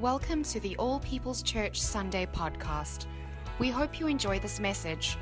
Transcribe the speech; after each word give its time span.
Welcome 0.00 0.44
to 0.44 0.60
the 0.60 0.74
All 0.78 0.98
People's 1.00 1.42
Church 1.42 1.78
Sunday 1.78 2.26
podcast. 2.32 3.04
We 3.58 3.68
hope 3.68 4.00
you 4.00 4.06
enjoy 4.06 4.38
this 4.38 4.58
message. 4.58 5.18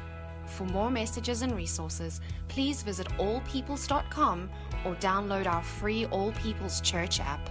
For 0.46 0.66
more 0.66 0.88
messages 0.88 1.43
and 1.43 1.56
resources, 1.56 2.20
please 2.46 2.84
visit 2.84 3.09
allpeoples.com 3.18 4.48
or 4.84 4.95
download 4.95 5.48
our 5.48 5.64
free 5.64 6.06
All 6.06 6.30
People's 6.30 6.80
Church 6.80 7.18
app. 7.18 7.50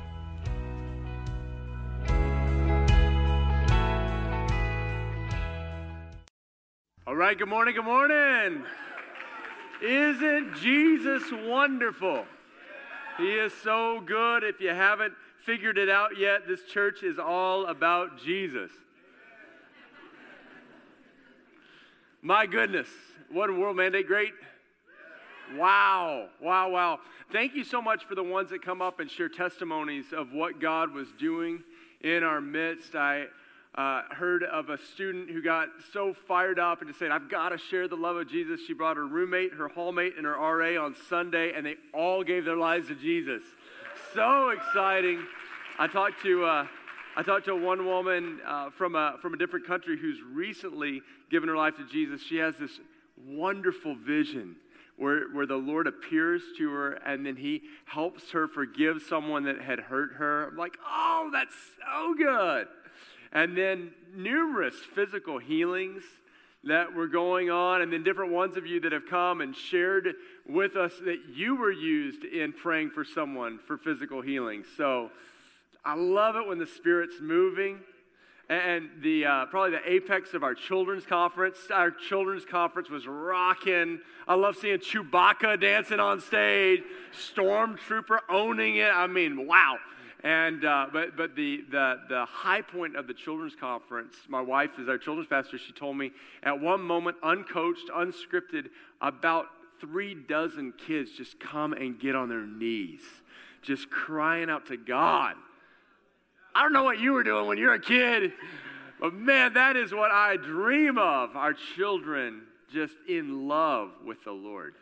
All 7.05 7.15
right, 7.17 7.37
good 7.37 7.49
morning, 7.49 7.75
good 7.75 7.83
morning. 7.83 8.63
Isn't 9.83 10.55
Jesus 10.61 11.23
wonderful? 11.33 12.23
He 13.17 13.33
is 13.33 13.51
so 13.51 14.01
good. 14.05 14.45
If 14.45 14.61
you 14.61 14.69
haven't 14.69 15.13
figured 15.47 15.77
it 15.77 15.87
out 15.87 16.17
yet, 16.19 16.45
this 16.45 16.59
church 16.65 17.03
is 17.03 17.17
all 17.17 17.67
about 17.67 18.21
Jesus. 18.21 18.69
My 22.21 22.45
goodness, 22.45 22.89
what 23.31 23.49
a 23.49 23.53
world 23.53 23.77
mandate 23.77 24.07
great. 24.07 24.33
Wow, 25.55 26.27
wow, 26.41 26.69
wow. 26.69 26.99
Thank 27.31 27.55
you 27.55 27.63
so 27.63 27.81
much 27.81 28.03
for 28.03 28.13
the 28.13 28.23
ones 28.23 28.49
that 28.49 28.61
come 28.61 28.81
up 28.81 28.99
and 28.99 29.09
share 29.09 29.29
testimonies 29.29 30.07
of 30.11 30.33
what 30.33 30.59
God 30.59 30.93
was 30.93 31.07
doing 31.17 31.63
in 32.01 32.23
our 32.23 32.41
midst. 32.41 32.93
I 32.93 33.27
uh, 33.73 34.01
heard 34.11 34.43
of 34.43 34.69
a 34.69 34.77
student 34.77 35.29
who 35.29 35.41
got 35.41 35.69
so 35.93 36.13
fired 36.27 36.59
up 36.59 36.81
and 36.81 36.89
just 36.89 36.99
said, 36.99 37.11
I've 37.11 37.29
got 37.29 37.49
to 37.49 37.57
share 37.57 37.87
the 37.87 37.95
love 37.95 38.17
of 38.17 38.29
Jesus. 38.29 38.59
She 38.67 38.73
brought 38.73 38.97
her 38.97 39.07
roommate, 39.07 39.53
her 39.53 39.69
hallmate, 39.69 40.17
and 40.17 40.25
her 40.25 40.33
RA 40.33 40.83
on 40.83 40.93
Sunday, 41.07 41.53
and 41.55 41.65
they 41.65 41.75
all 41.93 42.21
gave 42.21 42.43
their 42.43 42.57
lives 42.57 42.89
to 42.89 42.95
Jesus. 42.95 43.43
So 44.13 44.49
exciting. 44.49 45.25
I 45.79 45.85
talked 45.85 46.23
to, 46.23 46.43
uh, 46.43 46.67
I 47.15 47.21
talked 47.21 47.45
to 47.45 47.55
one 47.55 47.85
woman 47.85 48.39
uh, 48.43 48.71
from, 48.71 48.95
a, 48.95 49.15
from 49.21 49.35
a 49.35 49.37
different 49.37 49.67
country 49.67 49.95
who's 49.95 50.17
recently 50.23 51.03
given 51.29 51.47
her 51.49 51.55
life 51.55 51.75
to 51.77 51.85
Jesus. 51.85 52.23
She 52.23 52.37
has 52.37 52.57
this 52.57 52.79
wonderful 53.15 53.93
vision 53.93 54.55
where, 54.95 55.29
where 55.31 55.45
the 55.45 55.55
Lord 55.55 55.85
appears 55.85 56.41
to 56.57 56.71
her 56.71 56.93
and 56.93 57.23
then 57.23 57.35
he 57.35 57.61
helps 57.85 58.31
her 58.31 58.47
forgive 58.47 59.03
someone 59.07 59.43
that 59.43 59.61
had 59.61 59.79
hurt 59.81 60.13
her. 60.13 60.47
I'm 60.47 60.57
like, 60.57 60.77
oh, 60.83 61.29
that's 61.31 61.53
so 61.77 62.15
good. 62.15 62.65
And 63.31 63.55
then 63.55 63.91
numerous 64.15 64.77
physical 64.95 65.37
healings 65.37 66.01
that 66.63 66.91
were 66.91 67.07
going 67.07 67.51
on, 67.51 67.83
and 67.83 67.93
then 67.93 68.03
different 68.03 68.31
ones 68.31 68.57
of 68.57 68.65
you 68.65 68.79
that 68.79 68.91
have 68.91 69.05
come 69.07 69.41
and 69.41 69.55
shared 69.55 70.15
with 70.49 70.75
us 70.75 70.93
that 71.05 71.19
you 71.35 71.55
were 71.55 71.71
used 71.71 72.23
in 72.23 72.51
praying 72.51 72.89
for 72.89 73.05
someone 73.05 73.59
for 73.59 73.77
physical 73.77 74.21
healing. 74.21 74.63
So 74.75 75.11
I 75.87 75.95
love 75.95 76.35
it 76.35 76.45
when 76.45 76.57
the 76.57 76.65
Spirit's 76.67 77.21
moving. 77.21 77.79
And 78.49 78.89
the 79.01 79.25
uh, 79.25 79.45
probably 79.45 79.71
the 79.71 79.89
apex 79.89 80.33
of 80.33 80.43
our 80.43 80.53
children's 80.53 81.05
conference. 81.05 81.57
Our 81.71 81.91
children's 81.91 82.43
conference 82.43 82.89
was 82.89 83.07
rocking. 83.07 83.99
I 84.27 84.35
love 84.35 84.57
seeing 84.57 84.79
Chewbacca 84.79 85.59
dancing 85.61 86.01
on 86.01 86.19
stage, 86.19 86.83
Stormtrooper 87.13 88.19
owning 88.29 88.77
it. 88.77 88.89
I 88.93 89.07
mean, 89.07 89.47
wow. 89.47 89.77
And 90.23 90.65
uh, 90.65 90.87
but 90.91 91.15
but 91.15 91.35
the, 91.37 91.63
the 91.71 91.99
the 92.09 92.25
high 92.25 92.61
point 92.61 92.97
of 92.97 93.07
the 93.07 93.13
children's 93.13 93.55
conference, 93.55 94.15
my 94.27 94.41
wife 94.41 94.79
is 94.79 94.89
our 94.89 94.97
children's 94.97 95.29
pastor. 95.29 95.57
She 95.57 95.71
told 95.71 95.97
me 95.97 96.11
at 96.43 96.59
one 96.59 96.81
moment, 96.81 97.17
uncoached, 97.23 97.89
unscripted, 97.95 98.69
about 98.99 99.45
three 99.79 100.13
dozen 100.13 100.73
kids 100.73 101.11
just 101.11 101.39
come 101.39 101.71
and 101.71 101.97
get 101.97 102.13
on 102.15 102.27
their 102.27 102.45
knees, 102.45 103.01
just 103.61 103.89
crying 103.89 104.49
out 104.49 104.65
to 104.67 104.75
God. 104.75 105.35
I 106.57 106.63
don't 106.63 106.73
know 106.73 106.83
what 106.83 106.99
you 106.99 107.13
were 107.13 107.21
doing 107.21 107.45
when 107.45 107.59
you're 107.59 107.75
a 107.75 107.79
kid, 107.79 108.33
but 108.99 109.13
man, 109.13 109.53
that 109.53 109.75
is 109.75 109.93
what 109.93 110.09
I 110.09 110.37
dream 110.37 110.97
of. 110.97 111.35
Our 111.35 111.53
children 111.53 112.41
just 112.73 112.95
in 113.07 113.47
love 113.47 113.91
with 114.03 114.23
the 114.23 114.31
Lord. 114.31 114.73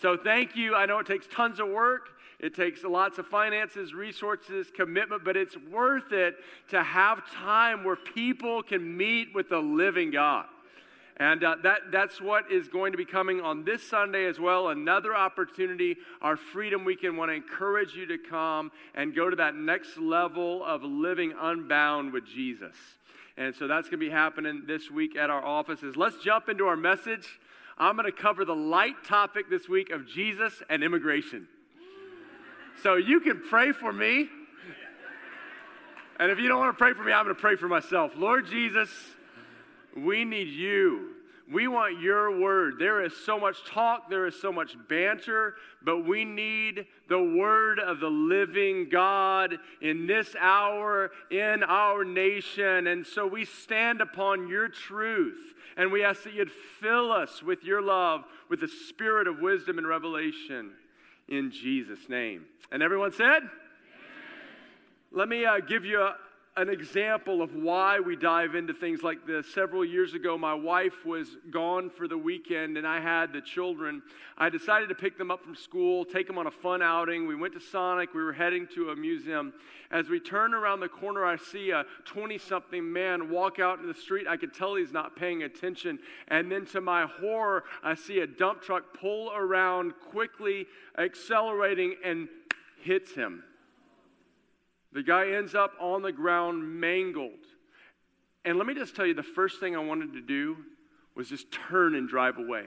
So 0.00 0.16
thank 0.16 0.54
you. 0.54 0.76
I 0.76 0.86
know 0.86 1.00
it 1.00 1.08
takes 1.08 1.26
tons 1.26 1.58
of 1.58 1.66
work. 1.66 2.10
It 2.38 2.54
takes 2.54 2.84
lots 2.84 3.18
of 3.18 3.26
finances, 3.26 3.92
resources, 3.92 4.68
commitment, 4.72 5.24
but 5.24 5.36
it's 5.36 5.56
worth 5.56 6.12
it 6.12 6.36
to 6.68 6.80
have 6.84 7.28
time 7.32 7.82
where 7.82 7.96
people 7.96 8.62
can 8.62 8.96
meet 8.96 9.34
with 9.34 9.48
the 9.48 9.58
living 9.58 10.12
God. 10.12 10.46
And 11.16 11.44
uh, 11.44 11.56
that, 11.62 11.92
that's 11.92 12.20
what 12.20 12.50
is 12.50 12.66
going 12.66 12.90
to 12.90 12.98
be 12.98 13.04
coming 13.04 13.40
on 13.40 13.64
this 13.64 13.88
Sunday 13.88 14.26
as 14.26 14.40
well. 14.40 14.68
Another 14.68 15.14
opportunity, 15.14 15.96
our 16.20 16.36
Freedom 16.36 16.84
Weekend. 16.84 17.16
Want 17.16 17.30
to 17.30 17.34
encourage 17.34 17.94
you 17.94 18.04
to 18.06 18.18
come 18.18 18.72
and 18.96 19.14
go 19.14 19.30
to 19.30 19.36
that 19.36 19.54
next 19.54 19.96
level 19.96 20.64
of 20.64 20.82
living 20.82 21.32
unbound 21.40 22.12
with 22.12 22.26
Jesus. 22.26 22.74
And 23.36 23.54
so 23.54 23.68
that's 23.68 23.88
going 23.88 24.00
to 24.00 24.06
be 24.06 24.10
happening 24.10 24.62
this 24.66 24.90
week 24.90 25.16
at 25.16 25.30
our 25.30 25.44
offices. 25.44 25.96
Let's 25.96 26.18
jump 26.18 26.48
into 26.48 26.66
our 26.66 26.76
message. 26.76 27.38
I'm 27.78 27.96
going 27.96 28.10
to 28.10 28.16
cover 28.16 28.44
the 28.44 28.54
light 28.54 29.04
topic 29.04 29.50
this 29.50 29.68
week 29.68 29.90
of 29.90 30.06
Jesus 30.06 30.62
and 30.68 30.82
immigration. 30.82 31.48
So 32.82 32.96
you 32.96 33.20
can 33.20 33.40
pray 33.40 33.72
for 33.72 33.92
me. 33.92 34.28
And 36.18 36.30
if 36.30 36.38
you 36.38 36.48
don't 36.48 36.58
want 36.58 36.76
to 36.76 36.78
pray 36.78 36.92
for 36.92 37.02
me, 37.02 37.12
I'm 37.12 37.24
going 37.24 37.34
to 37.34 37.40
pray 37.40 37.56
for 37.56 37.68
myself. 37.68 38.12
Lord 38.16 38.46
Jesus, 38.46 38.88
we 39.96 40.24
need 40.24 40.48
you. 40.48 41.10
We 41.52 41.68
want 41.68 42.00
your 42.00 42.40
word. 42.40 42.76
There 42.78 43.04
is 43.04 43.12
so 43.24 43.38
much 43.38 43.64
talk, 43.66 44.08
there 44.08 44.26
is 44.26 44.40
so 44.40 44.50
much 44.50 44.76
banter, 44.88 45.56
but 45.82 46.06
we 46.06 46.24
need 46.24 46.86
the 47.08 47.22
word 47.22 47.78
of 47.78 48.00
the 48.00 48.08
living 48.08 48.88
God 48.90 49.58
in 49.82 50.06
this 50.06 50.34
hour, 50.40 51.10
in 51.30 51.62
our 51.62 52.02
nation. 52.02 52.86
And 52.86 53.06
so 53.06 53.26
we 53.26 53.44
stand 53.44 54.00
upon 54.00 54.48
your 54.48 54.68
truth 54.68 55.54
and 55.76 55.92
we 55.92 56.02
ask 56.02 56.22
that 56.22 56.32
you'd 56.32 56.50
fill 56.50 57.12
us 57.12 57.42
with 57.42 57.62
your 57.62 57.82
love, 57.82 58.24
with 58.48 58.60
the 58.60 58.68
spirit 58.68 59.26
of 59.26 59.40
wisdom 59.40 59.76
and 59.76 59.86
revelation 59.86 60.72
in 61.28 61.50
Jesus' 61.50 62.08
name. 62.08 62.46
And 62.72 62.82
everyone 62.82 63.12
said, 63.12 63.26
Amen. 63.26 63.50
Let 65.12 65.28
me 65.28 65.44
uh, 65.44 65.58
give 65.58 65.84
you 65.84 66.00
a, 66.00 66.16
an 66.56 66.68
example 66.68 67.42
of 67.42 67.56
why 67.56 67.98
we 67.98 68.14
dive 68.14 68.54
into 68.54 68.72
things 68.72 69.02
like 69.02 69.26
this. 69.26 69.52
Several 69.52 69.84
years 69.84 70.14
ago, 70.14 70.38
my 70.38 70.54
wife 70.54 71.04
was 71.04 71.36
gone 71.50 71.90
for 71.90 72.06
the 72.06 72.16
weekend 72.16 72.78
and 72.78 72.86
I 72.86 73.00
had 73.00 73.32
the 73.32 73.40
children. 73.40 74.02
I 74.38 74.50
decided 74.50 74.88
to 74.90 74.94
pick 74.94 75.18
them 75.18 75.32
up 75.32 75.42
from 75.42 75.56
school, 75.56 76.04
take 76.04 76.28
them 76.28 76.38
on 76.38 76.46
a 76.46 76.52
fun 76.52 76.80
outing. 76.80 77.26
We 77.26 77.34
went 77.34 77.54
to 77.54 77.60
Sonic, 77.60 78.14
we 78.14 78.22
were 78.22 78.32
heading 78.32 78.68
to 78.76 78.90
a 78.90 78.96
museum. 78.96 79.52
As 79.90 80.08
we 80.08 80.20
turn 80.20 80.54
around 80.54 80.78
the 80.78 80.88
corner, 80.88 81.24
I 81.24 81.36
see 81.38 81.70
a 81.70 81.86
20 82.04 82.38
something 82.38 82.92
man 82.92 83.30
walk 83.30 83.58
out 83.58 83.80
into 83.80 83.92
the 83.92 83.98
street. 83.98 84.28
I 84.28 84.36
could 84.36 84.54
tell 84.54 84.76
he's 84.76 84.92
not 84.92 85.16
paying 85.16 85.42
attention. 85.42 85.98
And 86.28 86.52
then 86.52 86.66
to 86.66 86.80
my 86.80 87.06
horror, 87.06 87.64
I 87.82 87.96
see 87.96 88.20
a 88.20 88.28
dump 88.28 88.62
truck 88.62 88.94
pull 88.96 89.32
around 89.34 89.94
quickly, 89.98 90.66
accelerating, 90.96 91.96
and 92.04 92.28
hits 92.80 93.12
him. 93.12 93.42
The 94.94 95.02
guy 95.02 95.30
ends 95.30 95.54
up 95.54 95.72
on 95.80 96.02
the 96.02 96.12
ground 96.12 96.80
mangled. 96.80 97.32
And 98.44 98.58
let 98.58 98.66
me 98.66 98.74
just 98.74 98.94
tell 98.94 99.04
you 99.04 99.14
the 99.14 99.22
first 99.22 99.58
thing 99.58 99.74
I 99.74 99.80
wanted 99.80 100.12
to 100.12 100.20
do 100.20 100.56
was 101.16 101.28
just 101.28 101.50
turn 101.50 101.94
and 101.94 102.08
drive 102.08 102.38
away. 102.38 102.64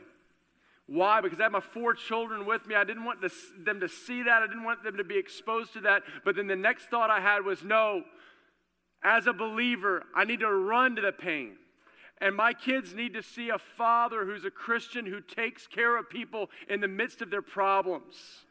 Why? 0.88 1.22
Because 1.22 1.40
I 1.40 1.44
had 1.44 1.52
my 1.52 1.60
four 1.60 1.94
children 1.94 2.46
with 2.46 2.66
me. 2.66 2.76
I 2.76 2.84
didn't 2.84 3.04
want 3.04 3.20
them 3.22 3.80
to 3.80 3.88
see 3.90 4.24
that. 4.24 4.42
I 4.44 4.48
didn't 4.48 4.64
want 4.64 4.84
them 4.84 4.98
to 4.98 5.04
be 5.04 5.18
exposed 5.18 5.74
to 5.74 5.82
that. 5.82 6.04
But 6.24 6.36
then 6.36 6.48
the 6.48 6.56
next 6.56 6.86
thought 6.86 7.10
I 7.10 7.20
had 7.20 7.44
was 7.44 7.64
no, 7.64 8.04
as 9.04 9.28
a 9.28 9.34
believer, 9.34 10.04
I 10.16 10.24
need 10.24 10.40
to 10.40 10.52
run 10.52 10.96
to 10.96 11.02
the 11.02 11.12
pain. 11.12 11.58
And 12.20 12.36
my 12.36 12.54
kids 12.54 12.96
need 12.96 13.14
to 13.14 13.22
see 13.22 13.50
a 13.50 13.60
father 13.60 14.26
who's 14.26 14.44
a 14.44 14.50
Christian 14.50 15.06
who 15.06 15.22
takes 15.22 15.68
care 15.68 15.98
of 15.98 16.10
people 16.10 16.50
in 16.68 16.82
the 16.82 16.88
midst 16.88 17.22
of 17.22 17.30
their 17.30 17.42
problems. 17.42 18.46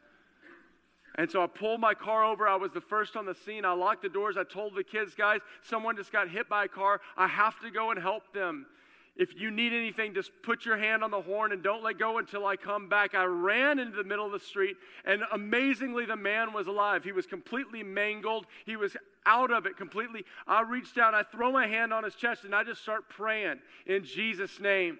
And 1.17 1.31
so 1.31 1.41
I 1.41 1.47
pulled 1.47 1.81
my 1.81 1.95
car 1.95 2.23
over. 2.23 2.47
I 2.47 2.55
was 2.55 2.73
the 2.73 2.81
first 2.81 3.15
on 3.15 3.25
the 3.25 3.33
scene. 3.33 3.65
I 3.65 3.73
locked 3.73 4.03
the 4.03 4.09
doors. 4.09 4.37
I 4.37 4.43
told 4.43 4.75
the 4.75 4.83
kids, 4.83 5.15
guys, 5.15 5.41
someone 5.63 5.95
just 5.95 6.11
got 6.11 6.29
hit 6.29 6.47
by 6.47 6.65
a 6.65 6.67
car. 6.67 7.01
I 7.17 7.27
have 7.27 7.59
to 7.61 7.71
go 7.71 7.89
and 7.89 7.99
help 7.99 8.33
them. 8.33 8.67
If 9.15 9.39
you 9.39 9.49
need 9.49 9.73
anything, 9.73 10.13
just 10.13 10.29
put 10.43 10.63
your 10.63 10.77
hand 10.77 11.03
on 11.03 11.09
the 11.09 11.21
horn 11.21 11.51
and 11.51 11.63
don't 11.63 11.83
let 11.83 11.97
go 11.97 12.19
until 12.19 12.45
I 12.45 12.55
come 12.55 12.87
back. 12.87 13.15
I 13.15 13.23
ran 13.23 13.79
into 13.79 13.97
the 13.97 14.03
middle 14.03 14.27
of 14.27 14.31
the 14.31 14.39
street, 14.39 14.77
and 15.05 15.23
amazingly, 15.31 16.05
the 16.05 16.15
man 16.15 16.53
was 16.53 16.67
alive. 16.67 17.03
He 17.03 17.11
was 17.11 17.25
completely 17.25 17.81
mangled, 17.81 18.45
he 18.67 18.75
was 18.75 18.95
out 19.25 19.49
of 19.49 19.65
it 19.65 19.75
completely. 19.75 20.23
I 20.45 20.61
reached 20.61 20.95
down, 20.95 21.15
I 21.15 21.23
throw 21.23 21.51
my 21.51 21.65
hand 21.65 21.93
on 21.93 22.03
his 22.03 22.13
chest, 22.13 22.43
and 22.43 22.53
I 22.53 22.63
just 22.63 22.83
start 22.83 23.09
praying 23.09 23.57
in 23.87 24.03
Jesus' 24.03 24.59
name. 24.59 24.99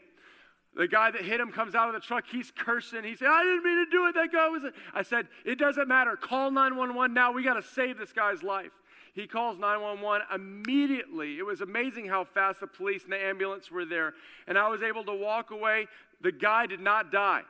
The 0.77 0.87
guy 0.87 1.09
that 1.09 1.23
hit 1.23 1.39
him 1.39 1.51
comes 1.51 1.73
out 1.73 1.87
of 1.87 1.95
the 1.95 1.99
truck. 1.99 2.25
He's 2.31 2.51
cursing. 2.55 3.03
He 3.03 3.15
said, 3.15 3.29
I 3.29 3.43
didn't 3.43 3.63
mean 3.63 3.83
to 3.83 3.89
do 3.89 4.05
it. 4.05 4.13
That 4.13 4.31
guy 4.31 4.47
was. 4.47 4.61
I 4.93 5.01
said, 5.01 5.27
It 5.43 5.57
doesn't 5.57 5.87
matter. 5.87 6.15
Call 6.15 6.51
911 6.51 7.13
now. 7.13 7.31
We 7.31 7.43
got 7.43 7.55
to 7.55 7.63
save 7.63 7.97
this 7.97 8.13
guy's 8.13 8.43
life. 8.43 8.71
He 9.13 9.25
calls 9.25 9.57
911 9.57 10.27
immediately. 10.33 11.39
It 11.39 11.45
was 11.45 11.61
amazing 11.61 12.07
how 12.07 12.23
fast 12.23 12.59
the 12.59 12.67
police 12.67 13.03
and 13.05 13.11
the 13.11 13.17
ambulance 13.17 13.71
were 13.71 13.85
there. 13.85 14.13
And 14.47 14.55
I 14.55 14.69
was 14.69 14.83
able 14.83 15.03
to 15.05 15.15
walk 15.15 15.49
away. 15.49 15.87
The 16.21 16.31
guy 16.31 16.67
did 16.67 16.79
not 16.79 17.11
die. 17.11 17.41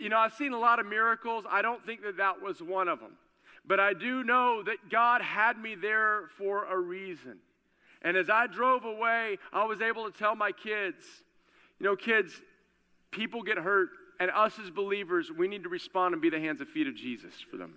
You 0.00 0.08
know, 0.08 0.18
I've 0.18 0.34
seen 0.34 0.52
a 0.52 0.58
lot 0.58 0.80
of 0.80 0.86
miracles. 0.86 1.44
I 1.48 1.62
don't 1.62 1.84
think 1.86 2.02
that 2.02 2.16
that 2.16 2.42
was 2.42 2.60
one 2.60 2.88
of 2.88 2.98
them. 2.98 3.12
but 3.64 3.78
I 3.78 3.92
do 3.92 4.24
know 4.24 4.64
that 4.64 4.90
God 4.90 5.22
had 5.22 5.58
me 5.58 5.76
there 5.76 6.22
for 6.36 6.64
a 6.64 6.76
reason. 6.76 7.38
And 8.02 8.16
as 8.16 8.28
I 8.28 8.48
drove 8.48 8.84
away, 8.84 9.38
I 9.52 9.64
was 9.64 9.80
able 9.80 10.10
to 10.10 10.16
tell 10.16 10.34
my 10.34 10.52
kids, 10.52 11.04
you 11.78 11.86
know, 11.86 11.96
kids, 11.96 12.40
people 13.10 13.42
get 13.42 13.58
hurt, 13.58 13.88
and 14.18 14.30
us 14.30 14.58
as 14.62 14.70
believers, 14.70 15.30
we 15.30 15.46
need 15.46 15.62
to 15.64 15.68
respond 15.68 16.14
and 16.14 16.22
be 16.22 16.30
the 16.30 16.40
hands 16.40 16.60
and 16.60 16.68
feet 16.68 16.86
of 16.86 16.94
Jesus 16.94 17.34
for 17.50 17.56
them. 17.56 17.74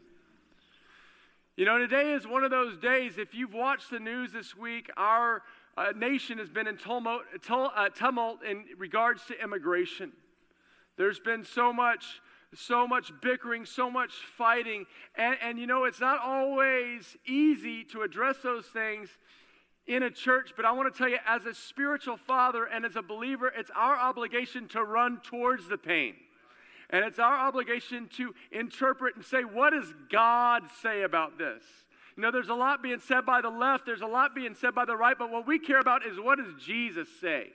You 1.58 1.66
know, 1.66 1.78
today 1.78 2.14
is 2.14 2.26
one 2.26 2.46
of 2.46 2.52
those 2.52 2.78
days. 2.78 3.18
If 3.18 3.34
you've 3.34 3.54
watched 3.54 3.90
the 3.90 4.00
news 4.00 4.32
this 4.32 4.56
week, 4.56 4.90
our 4.96 5.42
uh, 5.76 5.88
nation 5.94 6.38
has 6.38 6.50
been 6.50 6.68
in 6.68 6.78
tumult, 6.78 7.24
uh, 7.50 7.90
tumult 7.90 8.44
in 8.44 8.64
regards 8.78 9.26
to 9.26 9.44
immigration. 9.44 10.14
There's 10.96 11.20
been 11.20 11.44
so 11.44 11.74
much, 11.74 12.22
so 12.56 12.88
much 12.88 13.12
bickering, 13.22 13.66
so 13.66 13.90
much 13.92 14.14
fighting, 14.38 14.86
and, 15.16 15.36
and 15.42 15.60
you 15.60 15.68
know, 15.68 15.84
it's 15.84 16.00
not 16.00 16.22
always 16.22 17.18
easy 17.26 17.84
to 17.92 18.04
address 18.04 18.38
those 18.42 18.66
things 18.68 19.10
in 19.90 20.04
a 20.04 20.12
church, 20.12 20.52
but 20.56 20.66
I 20.66 20.72
want 20.72 20.94
to 20.94 20.96
tell 20.96 21.10
you, 21.10 21.18
as 21.26 21.46
a 21.46 21.54
spiritual 21.54 22.16
father 22.16 22.66
and 22.66 22.86
as 22.86 22.96
a 22.96 23.02
believer, 23.02 23.52
it's 23.58 23.72
our 23.76 23.98
obligation 23.98 24.68
to 24.70 24.84
run 24.84 25.20
towards 25.24 25.68
the 25.68 25.80
pain. 25.80 26.14
And 26.92 27.04
it's 27.04 27.18
our 27.18 27.36
obligation 27.36 28.08
to 28.18 28.36
interpret 28.52 29.16
and 29.16 29.26
say, 29.26 29.42
what 29.42 29.72
does 29.72 29.92
God 30.12 30.64
say 30.84 31.02
about 31.02 31.40
this? 31.40 31.64
You 32.16 32.22
know, 32.22 32.30
there's 32.30 32.50
a 32.50 32.54
lot 32.54 32.84
being 32.84 33.00
said 33.00 33.26
by 33.26 33.42
the 33.42 33.50
left, 33.50 33.88
there's 33.88 34.02
a 34.02 34.08
lot 34.08 34.36
being 34.36 34.54
said 34.54 34.76
by 34.76 34.86
the 34.86 34.96
right, 34.96 35.18
but 35.18 35.32
what 35.32 35.48
we 35.48 35.58
care 35.58 35.80
about 35.80 36.06
is 36.06 36.20
what 36.20 36.38
does 36.38 36.54
Jesus 36.64 37.10
say? 37.20 37.48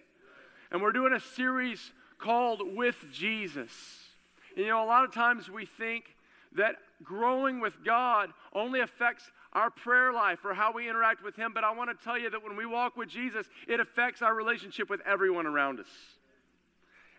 And 0.72 0.82
we're 0.82 0.92
doing 0.92 1.12
a 1.12 1.20
series 1.20 1.92
called 2.18 2.62
With 2.74 2.96
Jesus. 3.12 3.70
And, 4.56 4.64
you 4.64 4.72
know, 4.72 4.84
a 4.84 4.86
lot 4.86 5.04
of 5.04 5.12
times 5.12 5.48
we 5.48 5.66
think 5.66 6.16
that 6.56 6.76
growing 7.04 7.60
with 7.60 7.84
God 7.84 8.30
only 8.52 8.80
affects 8.80 9.30
our 9.54 9.70
prayer 9.70 10.12
life 10.12 10.44
or 10.44 10.54
how 10.54 10.72
we 10.72 10.88
interact 10.88 11.22
with 11.22 11.36
Him. 11.36 11.52
But 11.54 11.64
I 11.64 11.72
want 11.72 11.96
to 11.96 12.04
tell 12.04 12.18
you 12.18 12.30
that 12.30 12.42
when 12.42 12.56
we 12.56 12.66
walk 12.66 12.96
with 12.96 13.08
Jesus, 13.08 13.46
it 13.68 13.80
affects 13.80 14.22
our 14.22 14.34
relationship 14.34 14.90
with 14.90 15.00
everyone 15.06 15.46
around 15.46 15.80
us. 15.80 15.88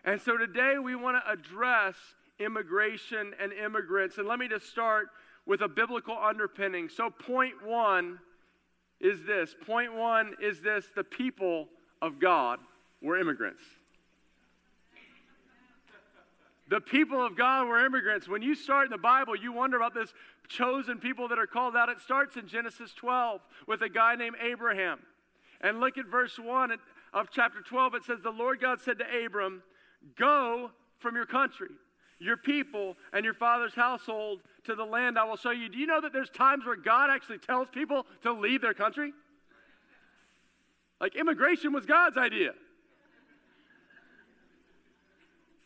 And 0.04 0.20
so 0.20 0.36
today 0.36 0.76
we 0.82 0.94
want 0.94 1.16
to 1.24 1.30
address 1.30 1.96
immigration 2.38 3.32
and 3.40 3.52
immigrants. 3.52 4.18
And 4.18 4.28
let 4.28 4.38
me 4.38 4.48
just 4.48 4.68
start 4.68 5.08
with 5.46 5.60
a 5.62 5.68
biblical 5.68 6.16
underpinning. 6.16 6.88
So, 6.88 7.10
point 7.10 7.64
one 7.64 8.18
is 9.00 9.24
this 9.24 9.54
point 9.66 9.94
one 9.94 10.34
is 10.40 10.62
this 10.62 10.86
the 10.94 11.04
people 11.04 11.68
of 12.02 12.18
God 12.20 12.60
were 13.02 13.18
immigrants. 13.18 13.62
The 16.68 16.80
people 16.80 17.24
of 17.24 17.36
God 17.36 17.68
were 17.68 17.84
immigrants. 17.84 18.26
When 18.28 18.42
you 18.42 18.56
start 18.56 18.86
in 18.86 18.90
the 18.90 18.98
Bible, 18.98 19.36
you 19.36 19.52
wonder 19.52 19.76
about 19.76 19.94
this 19.94 20.12
chosen 20.48 20.98
people 20.98 21.28
that 21.28 21.38
are 21.38 21.46
called 21.46 21.76
out. 21.76 21.88
It 21.88 22.00
starts 22.00 22.36
in 22.36 22.48
Genesis 22.48 22.92
12 22.94 23.40
with 23.66 23.82
a 23.82 23.88
guy 23.88 24.14
named 24.16 24.36
Abraham. 24.42 25.00
And 25.60 25.80
look 25.80 25.98
at 25.98 26.06
verse 26.06 26.38
1 26.38 26.72
of 27.12 27.28
chapter 27.30 27.60
12. 27.60 27.94
It 27.94 28.04
says, 28.04 28.20
The 28.22 28.30
Lord 28.30 28.60
God 28.60 28.80
said 28.80 28.98
to 28.98 29.24
Abram, 29.24 29.62
Go 30.16 30.70
from 30.98 31.16
your 31.16 31.26
country, 31.26 31.70
your 32.18 32.36
people, 32.36 32.96
and 33.12 33.24
your 33.24 33.34
father's 33.34 33.74
household 33.74 34.40
to 34.64 34.74
the 34.74 34.84
land 34.84 35.18
I 35.18 35.24
will 35.24 35.36
show 35.36 35.50
you. 35.50 35.68
Do 35.68 35.78
you 35.78 35.86
know 35.86 36.00
that 36.00 36.12
there's 36.12 36.30
times 36.30 36.64
where 36.64 36.76
God 36.76 37.10
actually 37.10 37.38
tells 37.38 37.68
people 37.70 38.06
to 38.22 38.32
leave 38.32 38.60
their 38.60 38.74
country? 38.74 39.12
Like 41.00 41.14
immigration 41.14 41.72
was 41.72 41.86
God's 41.86 42.16
idea. 42.16 42.52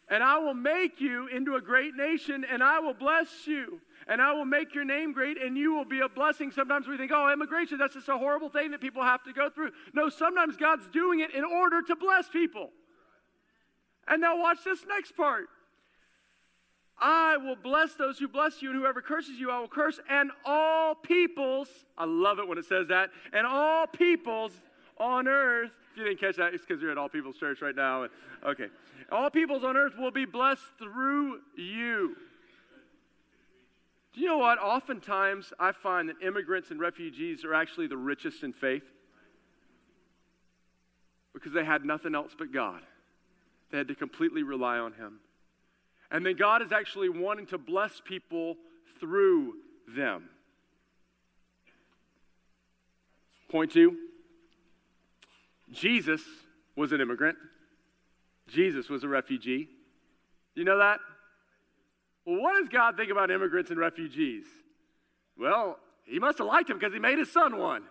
And 0.08 0.24
I 0.24 0.38
will 0.38 0.54
make 0.54 1.00
you 1.00 1.28
into 1.28 1.54
a 1.54 1.60
great 1.60 1.94
nation, 1.94 2.44
and 2.50 2.64
I 2.64 2.80
will 2.80 2.94
bless 2.94 3.46
you, 3.46 3.80
and 4.06 4.20
I 4.20 4.32
will 4.32 4.44
make 4.44 4.74
your 4.74 4.84
name 4.84 5.12
great, 5.12 5.40
and 5.40 5.56
you 5.56 5.74
will 5.74 5.84
be 5.84 6.00
a 6.00 6.08
blessing. 6.08 6.50
Sometimes 6.50 6.86
we 6.86 6.96
think, 6.96 7.12
oh, 7.14 7.32
immigration, 7.32 7.78
that's 7.78 7.94
just 7.94 8.08
a 8.08 8.18
horrible 8.18 8.48
thing 8.48 8.70
that 8.72 8.80
people 8.80 9.02
have 9.02 9.22
to 9.24 9.32
go 9.32 9.50
through. 9.50 9.70
No, 9.92 10.08
sometimes 10.08 10.56
God's 10.56 10.88
doing 10.88 11.20
it 11.20 11.34
in 11.34 11.44
order 11.44 11.82
to 11.82 11.96
bless 11.96 12.28
people. 12.28 12.70
And 14.08 14.20
now, 14.20 14.40
watch 14.40 14.58
this 14.64 14.84
next 14.88 15.16
part. 15.16 15.46
I 16.98 17.36
will 17.36 17.56
bless 17.56 17.94
those 17.94 18.18
who 18.18 18.28
bless 18.28 18.60
you, 18.60 18.70
and 18.70 18.78
whoever 18.78 19.00
curses 19.00 19.38
you, 19.38 19.50
I 19.50 19.60
will 19.60 19.68
curse, 19.68 20.00
and 20.08 20.30
all 20.44 20.94
peoples, 20.94 21.68
I 21.96 22.04
love 22.04 22.38
it 22.38 22.46
when 22.46 22.58
it 22.58 22.66
says 22.66 22.88
that, 22.88 23.10
and 23.32 23.46
all 23.46 23.86
peoples 23.86 24.52
on 24.98 25.28
earth 25.28 25.70
if 25.90 25.96
you 25.96 26.04
didn't 26.04 26.20
catch 26.20 26.36
that, 26.36 26.54
it's 26.54 26.64
because 26.64 26.80
you're 26.80 26.92
at 26.92 26.98
All 26.98 27.08
People's 27.08 27.36
Church 27.36 27.60
right 27.62 27.74
now. 27.74 28.06
Okay. 28.46 28.66
All 29.10 29.28
peoples 29.28 29.64
on 29.64 29.76
earth 29.76 29.94
will 29.98 30.12
be 30.12 30.24
blessed 30.24 30.62
through 30.78 31.40
you. 31.56 32.16
Do 34.14 34.20
you 34.20 34.26
know 34.26 34.38
what? 34.38 34.58
Oftentimes, 34.58 35.52
I 35.58 35.72
find 35.72 36.08
that 36.08 36.16
immigrants 36.22 36.70
and 36.70 36.80
refugees 36.80 37.44
are 37.44 37.54
actually 37.54 37.86
the 37.86 37.96
richest 37.96 38.42
in 38.42 38.52
faith 38.52 38.82
because 41.32 41.52
they 41.52 41.64
had 41.64 41.84
nothing 41.84 42.14
else 42.14 42.32
but 42.36 42.52
God. 42.52 42.82
They 43.70 43.78
had 43.78 43.88
to 43.88 43.94
completely 43.94 44.42
rely 44.42 44.78
on 44.78 44.94
Him. 44.94 45.20
And 46.10 46.26
then 46.26 46.36
God 46.36 46.60
is 46.60 46.72
actually 46.72 47.08
wanting 47.08 47.46
to 47.46 47.58
bless 47.58 48.00
people 48.04 48.56
through 48.98 49.54
them. 49.88 50.28
Point 53.48 53.72
two 53.72 53.96
Jesus 55.72 56.22
was 56.76 56.92
an 56.92 57.00
immigrant, 57.00 57.36
Jesus 58.48 58.88
was 58.88 59.04
a 59.04 59.08
refugee. 59.08 59.68
You 60.56 60.64
know 60.64 60.78
that? 60.78 60.98
Well, 62.24 62.40
what 62.40 62.58
does 62.58 62.68
God 62.68 62.96
think 62.96 63.10
about 63.10 63.30
immigrants 63.30 63.70
and 63.70 63.78
refugees? 63.78 64.44
Well, 65.38 65.78
he 66.04 66.18
must 66.18 66.38
have 66.38 66.46
liked 66.46 66.70
him 66.70 66.78
because 66.78 66.92
he 66.92 66.98
made 66.98 67.18
his 67.18 67.32
son 67.32 67.56
one. 67.56 67.82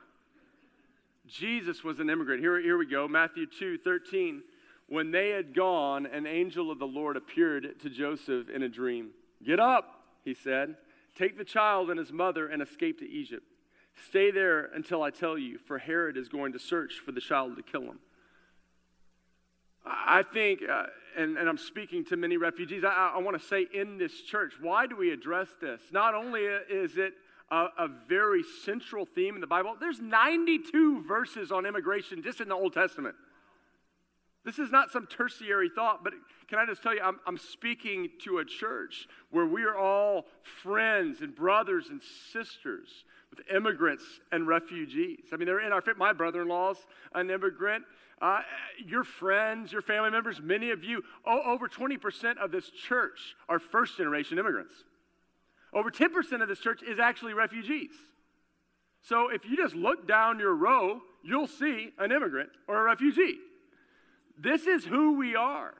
Jesus 1.27 1.83
was 1.83 1.99
an 1.99 2.09
immigrant. 2.09 2.41
Here, 2.41 2.59
here 2.59 2.77
we 2.77 2.85
go 2.85 3.07
Matthew 3.07 3.45
2 3.45 3.79
13. 3.79 4.41
When 4.87 5.11
they 5.11 5.29
had 5.29 5.53
gone, 5.53 6.07
an 6.07 6.25
angel 6.25 6.71
of 6.71 6.79
the 6.79 6.87
Lord 6.87 7.15
appeared 7.15 7.79
to 7.81 7.89
Joseph 7.89 8.49
in 8.49 8.63
a 8.63 8.69
dream. 8.69 9.11
Get 9.45 9.59
up, 9.59 9.85
he 10.25 10.33
said. 10.33 10.75
Take 11.15 11.37
the 11.37 11.43
child 11.43 11.91
and 11.91 11.99
his 11.99 12.11
mother 12.11 12.47
and 12.47 12.61
escape 12.61 12.99
to 12.99 13.07
Egypt. 13.07 13.43
Stay 14.07 14.31
there 14.31 14.65
until 14.73 15.03
I 15.03 15.11
tell 15.11 15.37
you, 15.37 15.59
for 15.59 15.77
Herod 15.77 16.17
is 16.17 16.27
going 16.27 16.53
to 16.53 16.59
search 16.59 16.93
for 17.05 17.11
the 17.11 17.21
child 17.21 17.55
to 17.57 17.61
kill 17.61 17.83
him. 17.83 17.99
I 19.85 20.23
think, 20.23 20.61
uh, 20.69 20.87
and, 21.17 21.37
and, 21.37 21.49
I'm 21.49 21.57
speaking 21.57 22.05
to 22.05 22.17
many 22.17 22.37
refugees, 22.37 22.83
I, 22.83 23.13
I 23.15 23.19
want 23.19 23.39
to 23.39 23.45
say 23.45 23.67
in 23.73 23.97
this 23.97 24.21
church, 24.21 24.53
why 24.61 24.87
do 24.87 24.95
we 24.95 25.11
address 25.11 25.49
this? 25.61 25.81
Not 25.91 26.15
only 26.15 26.41
is 26.41 26.97
it 26.97 27.13
a, 27.51 27.67
a, 27.77 27.87
very 28.07 28.43
central 28.63 29.05
theme 29.05 29.35
in 29.35 29.41
the 29.41 29.47
Bible, 29.47 29.75
there's 29.79 29.99
92 29.99 31.03
verses 31.03 31.51
on 31.51 31.65
immigration 31.65 32.23
just 32.23 32.41
in 32.41 32.49
the 32.49 32.55
Old 32.55 32.73
Testament. 32.73 33.15
This 34.45 34.57
is 34.57 34.71
not 34.71 34.91
some 34.91 35.05
tertiary 35.05 35.69
thought, 35.73 36.03
but 36.03 36.13
can 36.47 36.59
I 36.59 36.65
just 36.65 36.81
tell 36.81 36.95
you, 36.95 37.01
I'm, 37.01 37.19
I'm 37.27 37.37
speaking 37.37 38.09
to 38.23 38.39
a 38.39 38.45
church 38.45 39.07
where 39.31 39.45
we 39.45 39.63
are 39.63 39.77
all 39.77 40.25
friends 40.41 41.21
and 41.21 41.35
brothers 41.35 41.89
and 41.89 42.01
sisters 42.31 43.03
with 43.29 43.41
immigrants 43.53 44.03
and 44.31 44.47
refugees. 44.47 45.25
I 45.31 45.37
mean, 45.37 45.45
they're 45.45 45.65
in 45.65 45.71
our, 45.71 45.83
my 45.97 46.13
brother 46.13 46.41
in 46.41 46.47
law's 46.47 46.77
an 47.13 47.29
immigrant. 47.29 47.85
Uh, 48.21 48.41
your 48.85 49.03
friends, 49.03 49.71
your 49.71 49.81
family 49.81 50.09
members, 50.09 50.41
many 50.41 50.71
of 50.71 50.83
you, 50.83 51.03
oh, 51.25 51.41
over 51.45 51.69
20% 51.69 52.37
of 52.37 52.51
this 52.51 52.69
church 52.69 53.35
are 53.47 53.59
first 53.59 53.97
generation 53.97 54.37
immigrants. 54.37 54.73
Over 55.73 55.91
10% 55.91 56.41
of 56.41 56.47
this 56.47 56.59
church 56.59 56.81
is 56.83 56.99
actually 56.99 57.33
refugees. 57.33 57.91
So 59.01 59.29
if 59.29 59.45
you 59.45 59.55
just 59.55 59.75
look 59.75 60.07
down 60.07 60.39
your 60.39 60.53
row, 60.53 61.01
you'll 61.23 61.47
see 61.47 61.93
an 61.97 62.11
immigrant 62.11 62.49
or 62.67 62.81
a 62.81 62.83
refugee. 62.83 63.37
This 64.37 64.67
is 64.67 64.85
who 64.85 65.17
we 65.17 65.35
are. 65.35 65.73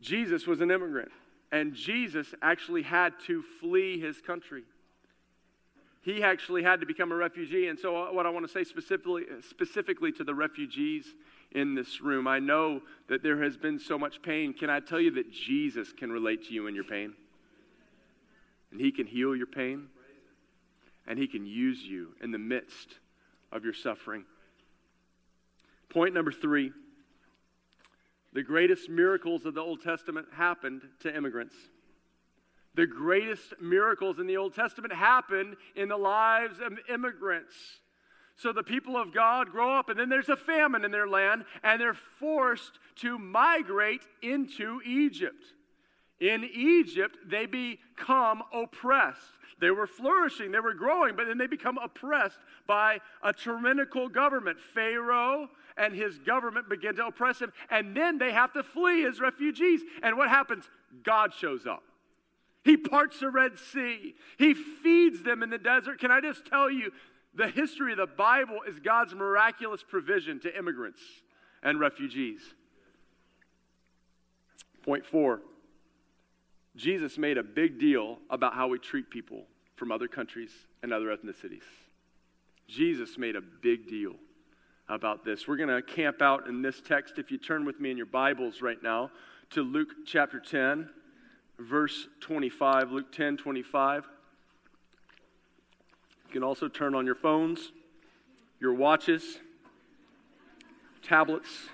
Jesus 0.00 0.46
was 0.46 0.60
an 0.60 0.70
immigrant. 0.70 1.10
And 1.52 1.74
Jesus 1.74 2.34
actually 2.42 2.82
had 2.82 3.14
to 3.26 3.42
flee 3.60 4.00
his 4.00 4.20
country. 4.20 4.62
He 6.02 6.22
actually 6.22 6.62
had 6.62 6.80
to 6.80 6.86
become 6.86 7.12
a 7.12 7.16
refugee. 7.16 7.66
And 7.68 7.78
so, 7.78 7.96
uh, 7.96 8.12
what 8.12 8.24
I 8.24 8.30
want 8.30 8.46
to 8.46 8.52
say 8.52 8.64
specifically, 8.64 9.24
specifically 9.48 10.12
to 10.12 10.24
the 10.24 10.34
refugees 10.34 11.06
in 11.52 11.74
this 11.74 12.00
room, 12.00 12.26
I 12.26 12.38
know 12.38 12.80
that 13.08 13.22
there 13.22 13.42
has 13.42 13.56
been 13.56 13.78
so 13.78 13.98
much 13.98 14.22
pain. 14.22 14.54
Can 14.54 14.70
I 14.70 14.80
tell 14.80 15.00
you 15.00 15.10
that 15.12 15.30
Jesus 15.30 15.92
can 15.92 16.10
relate 16.10 16.46
to 16.46 16.54
you 16.54 16.68
in 16.68 16.74
your 16.74 16.84
pain? 16.84 17.14
And 18.70 18.80
he 18.80 18.92
can 18.92 19.06
heal 19.06 19.34
your 19.34 19.48
pain, 19.48 19.88
and 21.06 21.18
he 21.18 21.26
can 21.26 21.44
use 21.44 21.82
you 21.82 22.14
in 22.22 22.30
the 22.30 22.38
midst 22.38 23.00
of 23.50 23.64
your 23.64 23.74
suffering. 23.74 24.24
Point 25.88 26.14
number 26.14 26.30
three 26.30 26.70
the 28.32 28.42
greatest 28.42 28.88
miracles 28.88 29.44
of 29.44 29.54
the 29.54 29.60
Old 29.60 29.82
Testament 29.82 30.28
happened 30.32 30.82
to 31.00 31.14
immigrants. 31.14 31.54
The 32.74 32.86
greatest 32.86 33.54
miracles 33.60 34.18
in 34.18 34.26
the 34.26 34.36
Old 34.36 34.54
Testament 34.54 34.92
happened 34.92 35.56
in 35.74 35.88
the 35.88 35.96
lives 35.96 36.60
of 36.60 36.78
immigrants. 36.88 37.54
So 38.36 38.52
the 38.52 38.62
people 38.62 38.96
of 38.96 39.12
God 39.12 39.50
grow 39.50 39.76
up, 39.76 39.88
and 39.88 39.98
then 39.98 40.08
there's 40.08 40.28
a 40.28 40.36
famine 40.36 40.84
in 40.84 40.92
their 40.92 41.08
land, 41.08 41.44
and 41.62 41.80
they're 41.80 41.92
forced 41.92 42.78
to 42.96 43.18
migrate 43.18 44.02
into 44.22 44.80
Egypt. 44.86 45.44
In 46.20 46.44
Egypt, 46.44 47.16
they 47.28 47.46
become 47.46 48.42
oppressed. 48.52 49.20
They 49.60 49.70
were 49.70 49.86
flourishing, 49.86 50.52
they 50.52 50.60
were 50.60 50.72
growing, 50.72 51.16
but 51.16 51.26
then 51.26 51.36
they 51.36 51.46
become 51.46 51.76
oppressed 51.76 52.38
by 52.66 53.00
a 53.22 53.32
tyrannical 53.32 54.08
government. 54.08 54.58
Pharaoh 54.58 55.48
and 55.80 55.94
his 55.94 56.18
government 56.18 56.68
begin 56.68 56.94
to 56.96 57.06
oppress 57.06 57.40
him. 57.40 57.52
and 57.70 57.96
then 57.96 58.18
they 58.18 58.32
have 58.32 58.52
to 58.52 58.62
flee 58.62 59.04
as 59.04 59.18
refugees. 59.18 59.80
And 60.02 60.16
what 60.16 60.28
happens? 60.28 60.68
God 61.02 61.32
shows 61.32 61.66
up. 61.66 61.82
He 62.62 62.76
parts 62.76 63.20
the 63.20 63.30
Red 63.30 63.58
Sea. 63.58 64.14
He 64.38 64.52
feeds 64.52 65.22
them 65.22 65.42
in 65.42 65.48
the 65.48 65.58
desert. 65.58 65.98
Can 65.98 66.10
I 66.10 66.20
just 66.20 66.44
tell 66.44 66.70
you, 66.70 66.92
the 67.34 67.48
history 67.48 67.92
of 67.92 67.98
the 67.98 68.06
Bible 68.06 68.58
is 68.68 68.78
God's 68.78 69.14
miraculous 69.14 69.82
provision 69.82 70.38
to 70.40 70.56
immigrants 70.56 71.00
and 71.62 71.80
refugees. 71.80 72.40
Point 74.82 75.06
four 75.06 75.40
Jesus 76.76 77.18
made 77.18 77.38
a 77.38 77.42
big 77.42 77.78
deal 77.78 78.18
about 78.28 78.54
how 78.54 78.68
we 78.68 78.78
treat 78.78 79.10
people 79.10 79.44
from 79.76 79.90
other 79.90 80.08
countries 80.08 80.50
and 80.82 80.92
other 80.92 81.06
ethnicities. 81.06 81.62
Jesus 82.68 83.18
made 83.18 83.36
a 83.36 83.40
big 83.40 83.88
deal 83.88 84.14
about 84.90 85.24
this. 85.24 85.46
We're 85.46 85.56
going 85.56 85.68
to 85.68 85.82
camp 85.82 86.20
out 86.20 86.48
in 86.48 86.62
this 86.62 86.80
text. 86.80 87.14
If 87.16 87.30
you 87.30 87.38
turn 87.38 87.64
with 87.64 87.78
me 87.78 87.92
in 87.92 87.96
your 87.96 88.06
Bibles 88.06 88.60
right 88.60 88.82
now 88.82 89.10
to 89.50 89.62
Luke 89.62 89.90
chapter 90.04 90.40
10, 90.40 90.90
verse 91.58 92.08
25. 92.20 92.90
Luke 92.90 93.12
10 93.12 93.36
25. 93.36 94.08
You 96.26 96.32
can 96.32 96.42
also 96.42 96.68
turn 96.68 96.94
on 96.94 97.06
your 97.06 97.14
phones, 97.14 97.72
your 98.60 98.74
watches, 98.74 99.38
tablets, 101.02 101.68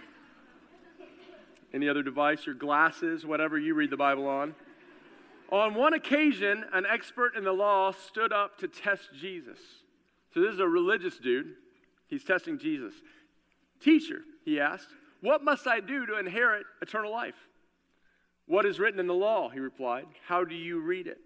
any 1.72 1.88
other 1.88 2.02
device, 2.02 2.44
your 2.46 2.54
glasses, 2.54 3.24
whatever 3.24 3.58
you 3.58 3.74
read 3.74 3.90
the 3.90 3.96
Bible 3.96 4.26
on. 4.26 4.54
On 5.50 5.74
one 5.74 5.94
occasion, 5.94 6.64
an 6.72 6.84
expert 6.84 7.34
in 7.36 7.44
the 7.44 7.52
law 7.52 7.92
stood 7.92 8.32
up 8.32 8.58
to 8.58 8.68
test 8.68 9.10
Jesus. 9.18 9.58
So 10.34 10.40
this 10.40 10.52
is 10.52 10.60
a 10.60 10.68
religious 10.68 11.18
dude. 11.18 11.54
He's 12.08 12.24
testing 12.24 12.58
Jesus. 12.58 12.94
Teacher, 13.80 14.22
he 14.44 14.60
asked, 14.60 14.88
what 15.20 15.42
must 15.42 15.66
I 15.66 15.80
do 15.80 16.06
to 16.06 16.18
inherit 16.18 16.66
eternal 16.82 17.10
life? 17.10 17.34
What 18.46 18.66
is 18.66 18.78
written 18.78 19.00
in 19.00 19.06
the 19.06 19.14
law? 19.14 19.48
He 19.48 19.58
replied. 19.58 20.06
How 20.26 20.44
do 20.44 20.54
you 20.54 20.80
read 20.80 21.06
it? 21.06 21.18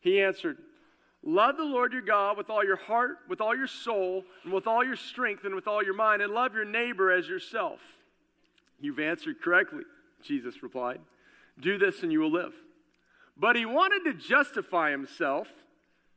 He 0.00 0.22
answered, 0.22 0.58
Love 1.24 1.56
the 1.56 1.64
Lord 1.64 1.92
your 1.92 2.02
God 2.02 2.36
with 2.36 2.50
all 2.50 2.64
your 2.64 2.76
heart, 2.76 3.16
with 3.28 3.40
all 3.40 3.56
your 3.56 3.66
soul, 3.66 4.22
and 4.44 4.52
with 4.52 4.68
all 4.68 4.84
your 4.84 4.94
strength, 4.94 5.44
and 5.44 5.56
with 5.56 5.66
all 5.66 5.82
your 5.82 5.94
mind, 5.94 6.22
and 6.22 6.32
love 6.32 6.54
your 6.54 6.64
neighbor 6.64 7.10
as 7.10 7.28
yourself. 7.28 7.80
You've 8.80 9.00
answered 9.00 9.42
correctly, 9.42 9.82
Jesus 10.22 10.62
replied. 10.62 11.00
Do 11.58 11.78
this 11.78 12.02
and 12.04 12.12
you 12.12 12.20
will 12.20 12.30
live. 12.30 12.52
But 13.36 13.56
he 13.56 13.66
wanted 13.66 14.04
to 14.04 14.14
justify 14.14 14.92
himself, 14.92 15.48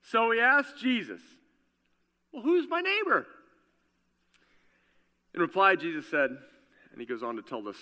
so 0.04 0.30
he 0.30 0.40
asked 0.40 0.78
Jesus, 0.78 1.22
Well, 2.32 2.44
who's 2.44 2.70
my 2.70 2.82
neighbor? 2.82 3.26
In 5.34 5.42
reply, 5.42 5.76
Jesus 5.76 6.08
said, 6.10 6.32
and 6.92 7.00
he 7.00 7.06
goes 7.06 7.24
on 7.24 7.36
to 7.36 7.42
tell 7.42 7.62
this 7.62 7.78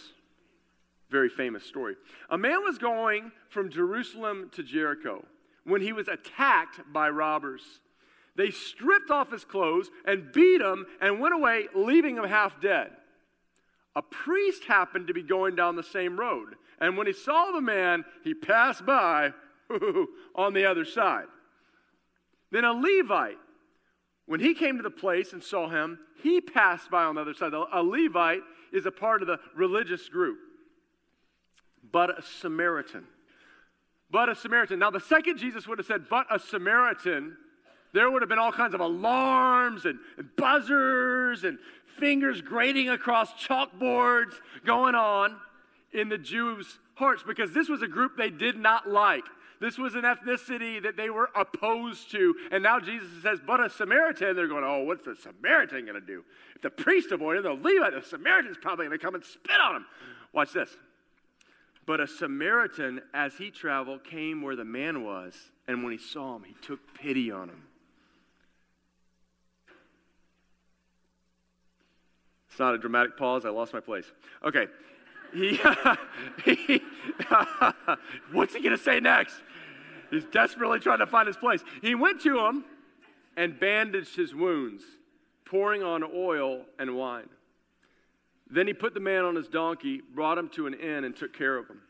very 1.09 1.29
famous 1.29 1.63
story. 1.63 1.95
A 2.29 2.37
man 2.37 2.63
was 2.63 2.77
going 2.77 3.31
from 3.47 3.69
Jerusalem 3.69 4.51
to 4.53 4.63
Jericho 4.63 5.25
when 5.63 5.81
he 5.81 5.93
was 5.93 6.07
attacked 6.07 6.81
by 6.91 7.09
robbers. 7.09 7.61
They 8.35 8.51
stripped 8.51 9.09
off 9.09 9.31
his 9.31 9.45
clothes 9.45 9.89
and 10.05 10.31
beat 10.31 10.61
him 10.61 10.85
and 11.01 11.19
went 11.19 11.33
away, 11.33 11.67
leaving 11.73 12.17
him 12.17 12.25
half 12.25 12.59
dead. 12.61 12.91
A 13.95 14.01
priest 14.01 14.65
happened 14.65 15.07
to 15.07 15.13
be 15.13 15.23
going 15.23 15.55
down 15.55 15.75
the 15.75 15.83
same 15.83 16.19
road, 16.19 16.55
and 16.79 16.97
when 16.97 17.07
he 17.07 17.13
saw 17.13 17.51
the 17.51 17.61
man, 17.61 18.05
he 18.23 18.35
passed 18.35 18.85
by 18.85 19.33
on 20.35 20.53
the 20.53 20.65
other 20.65 20.85
side. 20.85 21.25
Then 22.51 22.63
a 22.63 22.73
Levite, 22.73 23.39
when 24.27 24.39
he 24.39 24.53
came 24.53 24.77
to 24.77 24.83
the 24.83 24.89
place 24.89 25.33
and 25.33 25.43
saw 25.43 25.69
him, 25.69 25.99
he 26.21 26.39
passed 26.41 26.91
by 26.91 27.03
on 27.03 27.15
the 27.15 27.21
other 27.21 27.33
side. 27.33 27.53
A 27.53 27.81
Levite 27.81 28.43
is 28.71 28.85
a 28.85 28.91
part 28.91 29.21
of 29.21 29.27
the 29.27 29.39
religious 29.55 30.07
group, 30.09 30.37
but 31.91 32.19
a 32.19 32.21
Samaritan 32.21 33.07
but 34.09 34.29
a 34.29 34.35
Samaritan. 34.35 34.79
Now, 34.79 34.89
the 34.89 34.99
second 34.99 35.37
Jesus 35.37 35.67
would 35.67 35.79
have 35.79 35.87
said, 35.87 36.05
but 36.09 36.25
a 36.31 36.39
Samaritan, 36.39 37.35
there 37.93 38.09
would 38.09 38.21
have 38.21 38.29
been 38.29 38.39
all 38.39 38.51
kinds 38.51 38.73
of 38.73 38.79
alarms 38.79 39.85
and, 39.85 39.99
and 40.17 40.29
buzzers 40.35 41.43
and 41.43 41.59
fingers 41.99 42.41
grating 42.41 42.89
across 42.89 43.33
chalkboards 43.33 44.33
going 44.65 44.95
on 44.95 45.35
in 45.93 46.09
the 46.09 46.17
Jews' 46.17 46.79
hearts 46.95 47.23
because 47.25 47.53
this 47.53 47.69
was 47.69 47.81
a 47.81 47.87
group 47.87 48.17
they 48.17 48.29
did 48.29 48.57
not 48.57 48.89
like. 48.89 49.23
This 49.59 49.77
was 49.77 49.95
an 49.95 50.03
ethnicity 50.03 50.81
that 50.83 50.97
they 50.97 51.09
were 51.09 51.29
opposed 51.35 52.11
to. 52.11 52.35
And 52.51 52.61
now 52.63 52.79
Jesus 52.79 53.09
says, 53.23 53.39
but 53.45 53.59
a 53.59 53.69
Samaritan, 53.69 54.35
they're 54.35 54.47
going, 54.47 54.63
oh, 54.63 54.83
what's 54.83 55.03
the 55.03 55.15
Samaritan 55.15 55.85
going 55.85 55.99
to 55.99 56.05
do? 56.05 56.23
If 56.55 56.61
the 56.61 56.69
priest 56.69 57.11
avoided 57.11 57.45
him, 57.45 57.61
the 57.61 57.69
Levite, 57.69 57.93
the 57.93 58.07
Samaritan's 58.07 58.57
probably 58.61 58.85
going 58.85 58.97
to 58.97 59.03
come 59.03 59.15
and 59.15 59.23
spit 59.23 59.59
on 59.59 59.77
him. 59.77 59.85
Watch 60.33 60.53
this. 60.53 60.69
But 61.85 62.01
a 62.01 62.07
Samaritan, 62.07 63.01
as 63.13 63.35
he 63.37 63.49
traveled, 63.49 64.03
came 64.03 64.41
where 64.41 64.55
the 64.55 64.65
man 64.65 65.03
was, 65.03 65.33
and 65.67 65.83
when 65.83 65.93
he 65.93 65.97
saw 65.97 66.35
him, 66.35 66.43
he 66.43 66.53
took 66.61 66.79
pity 66.93 67.31
on 67.31 67.49
him. 67.49 67.63
It's 72.49 72.59
not 72.59 72.73
a 72.73 72.77
dramatic 72.77 73.15
pause. 73.17 73.45
I 73.45 73.49
lost 73.49 73.71
my 73.71 73.79
place. 73.79 74.11
Okay. 74.43 74.67
He, 75.33 75.59
he 76.45 76.81
what's 78.31 78.55
he 78.55 78.61
going 78.61 78.75
to 78.75 78.83
say 78.83 78.99
next? 78.99 79.35
He's 80.09 80.25
desperately 80.25 80.79
trying 80.79 80.99
to 80.99 81.07
find 81.07 81.27
his 81.27 81.37
place. 81.37 81.63
He 81.81 81.95
went 81.95 82.21
to 82.21 82.39
him 82.45 82.65
and 83.35 83.59
bandaged 83.59 84.15
his 84.15 84.33
wounds, 84.33 84.83
pouring 85.45 85.83
on 85.83 86.03
oil 86.03 86.65
and 86.79 86.95
wine. 86.95 87.29
Then 88.49 88.67
he 88.67 88.73
put 88.73 88.93
the 88.93 88.99
man 88.99 89.25
on 89.25 89.35
his 89.35 89.47
donkey, 89.47 90.01
brought 90.15 90.37
him 90.37 90.49
to 90.49 90.67
an 90.67 90.73
inn, 90.73 91.03
and 91.03 91.15
took 91.15 91.33
care 91.37 91.57
of 91.57 91.67
him. 91.67 91.81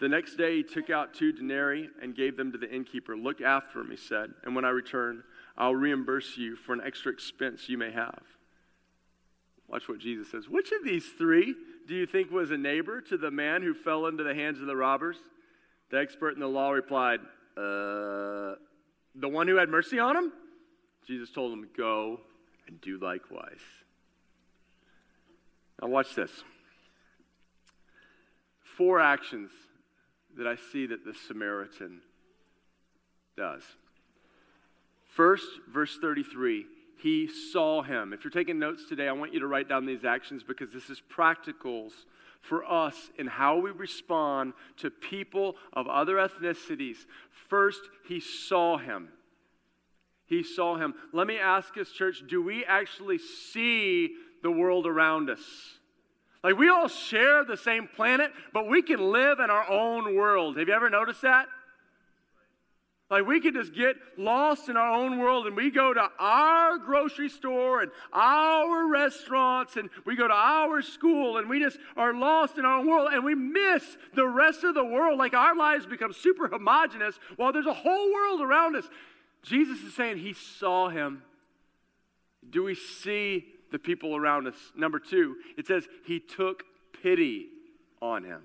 The 0.00 0.08
next 0.08 0.34
day 0.34 0.56
he 0.56 0.62
took 0.64 0.90
out 0.90 1.14
two 1.14 1.32
denarii 1.32 1.88
and 2.02 2.16
gave 2.16 2.36
them 2.36 2.50
to 2.50 2.58
the 2.58 2.68
innkeeper. 2.68 3.16
Look 3.16 3.40
after 3.40 3.80
him, 3.80 3.90
he 3.90 3.96
said, 3.96 4.30
and 4.42 4.56
when 4.56 4.64
I 4.64 4.70
return, 4.70 5.22
I'll 5.56 5.76
reimburse 5.76 6.36
you 6.36 6.56
for 6.56 6.72
an 6.72 6.80
extra 6.84 7.12
expense 7.12 7.68
you 7.68 7.78
may 7.78 7.92
have. 7.92 8.22
Watch 9.68 9.88
what 9.88 10.00
Jesus 10.00 10.30
says. 10.30 10.48
Which 10.48 10.72
of 10.72 10.84
these 10.84 11.06
three 11.16 11.54
do 11.86 11.94
you 11.94 12.06
think 12.06 12.30
was 12.30 12.50
a 12.50 12.56
neighbor 12.56 13.00
to 13.02 13.16
the 13.16 13.30
man 13.30 13.62
who 13.62 13.74
fell 13.74 14.06
into 14.06 14.24
the 14.24 14.34
hands 14.34 14.60
of 14.60 14.66
the 14.66 14.76
robbers? 14.76 15.16
The 15.90 15.98
expert 15.98 16.34
in 16.34 16.40
the 16.40 16.48
law 16.48 16.70
replied, 16.70 17.20
Uh, 17.56 18.56
the 19.14 19.28
one 19.28 19.48
who 19.48 19.56
had 19.56 19.68
mercy 19.68 19.98
on 19.98 20.16
him? 20.16 20.32
Jesus 21.06 21.30
told 21.30 21.52
him, 21.52 21.68
Go 21.76 22.20
and 22.66 22.80
do 22.80 22.98
likewise. 22.98 23.60
Now, 25.80 25.88
watch 25.88 26.14
this. 26.14 26.30
Four 28.62 29.00
actions 29.00 29.50
that 30.36 30.46
I 30.46 30.56
see 30.56 30.86
that 30.86 31.04
the 31.04 31.14
Samaritan 31.14 32.00
does. 33.36 33.62
First, 35.04 35.46
verse 35.68 35.98
33, 36.00 36.64
he 37.02 37.28
saw 37.28 37.82
him. 37.82 38.12
If 38.12 38.24
you're 38.24 38.30
taking 38.30 38.58
notes 38.58 38.84
today, 38.88 39.08
I 39.08 39.12
want 39.12 39.34
you 39.34 39.40
to 39.40 39.46
write 39.46 39.68
down 39.68 39.84
these 39.84 40.04
actions 40.04 40.42
because 40.42 40.72
this 40.72 40.88
is 40.88 41.02
practicals 41.14 41.92
for 42.42 42.64
us 42.70 43.10
in 43.16 43.28
how 43.28 43.56
we 43.56 43.70
respond 43.70 44.52
to 44.76 44.90
people 44.90 45.56
of 45.72 45.86
other 45.86 46.16
ethnicities. 46.16 46.98
First, 47.48 47.80
he 48.06 48.20
saw 48.20 48.76
him. 48.76 49.08
He 50.26 50.42
saw 50.42 50.76
him. 50.76 50.94
Let 51.12 51.26
me 51.26 51.38
ask 51.38 51.74
his 51.74 51.90
church, 51.90 52.22
do 52.28 52.42
we 52.42 52.64
actually 52.64 53.18
see 53.18 54.10
the 54.42 54.50
world 54.50 54.86
around 54.86 55.30
us? 55.30 55.40
Like 56.42 56.58
we 56.58 56.68
all 56.68 56.88
share 56.88 57.44
the 57.44 57.56
same 57.56 57.88
planet, 57.94 58.32
but 58.52 58.68
we 58.68 58.82
can 58.82 59.12
live 59.12 59.38
in 59.38 59.48
our 59.48 59.70
own 59.70 60.16
world. 60.16 60.56
Have 60.58 60.66
you 60.66 60.74
ever 60.74 60.90
noticed 60.90 61.22
that? 61.22 61.46
Like 63.12 63.26
we 63.26 63.40
can 63.40 63.52
just 63.52 63.74
get 63.74 63.96
lost 64.16 64.68
in 64.68 64.76
our 64.76 64.90
own 64.90 65.18
world 65.18 65.46
and 65.46 65.54
we 65.54 65.70
go 65.70 65.92
to 65.92 66.08
our 66.18 66.78
grocery 66.78 67.28
store 67.28 67.82
and 67.82 67.92
our 68.12 68.88
restaurants 68.88 69.76
and 69.76 69.90
we 70.04 70.16
go 70.16 70.26
to 70.26 70.34
our 70.34 70.82
school 70.82 71.36
and 71.36 71.48
we 71.48 71.60
just 71.60 71.78
are 71.96 72.12
lost 72.12 72.58
in 72.58 72.64
our 72.64 72.78
own 72.78 72.88
world 72.88 73.10
and 73.12 73.24
we 73.24 73.34
miss 73.34 73.98
the 74.14 74.26
rest 74.26 74.64
of 74.64 74.74
the 74.74 74.84
world. 74.84 75.18
Like 75.18 75.34
our 75.34 75.54
lives 75.54 75.86
become 75.86 76.12
super 76.12 76.48
homogenous 76.48 77.20
while 77.36 77.52
there's 77.52 77.66
a 77.66 77.74
whole 77.74 78.12
world 78.12 78.40
around 78.40 78.74
us. 78.74 78.88
Jesus 79.42 79.82
is 79.82 79.94
saying 79.94 80.16
he 80.16 80.32
saw 80.32 80.88
him. 80.88 81.22
Do 82.48 82.64
we 82.64 82.74
see 82.74 83.44
the 83.72 83.78
people 83.78 84.14
around 84.14 84.46
us. 84.46 84.54
Number 84.76 85.00
two, 85.00 85.36
it 85.56 85.66
says 85.66 85.88
he 86.04 86.20
took 86.20 86.62
pity 87.02 87.48
on 88.00 88.22
him. 88.22 88.42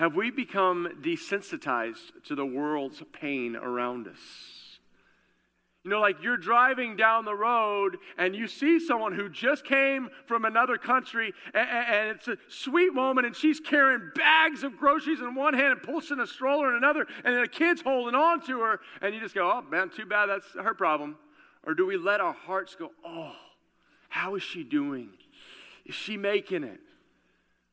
Have 0.00 0.16
we 0.16 0.30
become 0.30 0.88
desensitized 1.02 2.24
to 2.24 2.34
the 2.34 2.46
world's 2.46 3.02
pain 3.12 3.54
around 3.54 4.08
us? 4.08 4.78
You 5.84 5.90
know, 5.90 6.00
like 6.00 6.22
you're 6.22 6.38
driving 6.38 6.96
down 6.96 7.26
the 7.26 7.34
road 7.34 7.98
and 8.16 8.34
you 8.34 8.48
see 8.48 8.80
someone 8.80 9.14
who 9.14 9.28
just 9.28 9.62
came 9.62 10.08
from 10.24 10.46
another 10.46 10.78
country, 10.78 11.34
and, 11.52 11.68
and, 11.68 12.08
it's 12.16 12.28
a 12.28 12.38
sweet 12.48 12.94
moment, 12.94 13.26
and 13.26 13.36
she's 13.36 13.60
carrying 13.60 14.10
bags 14.14 14.62
of 14.62 14.78
groceries 14.78 15.20
in 15.20 15.34
one 15.34 15.52
hand 15.52 15.72
and 15.72 15.82
pushing 15.82 16.18
a 16.18 16.26
stroller 16.26 16.70
in 16.70 16.76
another, 16.76 17.06
and 17.22 17.34
a 17.34 17.46
kid's 17.46 17.82
holding 17.82 18.14
on 18.14 18.40
to 18.46 18.58
her, 18.60 18.80
and 19.02 19.14
you 19.14 19.20
just 19.20 19.34
go, 19.34 19.52
oh 19.52 19.60
man, 19.70 19.90
too 19.90 20.06
bad, 20.06 20.30
that's 20.30 20.50
her 20.54 20.72
problem. 20.72 21.18
Or 21.66 21.74
do 21.74 21.84
we 21.84 21.98
let 21.98 22.22
our 22.22 22.32
hearts 22.32 22.74
go, 22.74 22.92
oh, 23.04 23.34
how 24.08 24.34
is 24.34 24.42
she 24.42 24.64
doing? 24.64 25.10
Is 25.84 25.94
she 25.94 26.16
making 26.16 26.64
it? 26.64 26.80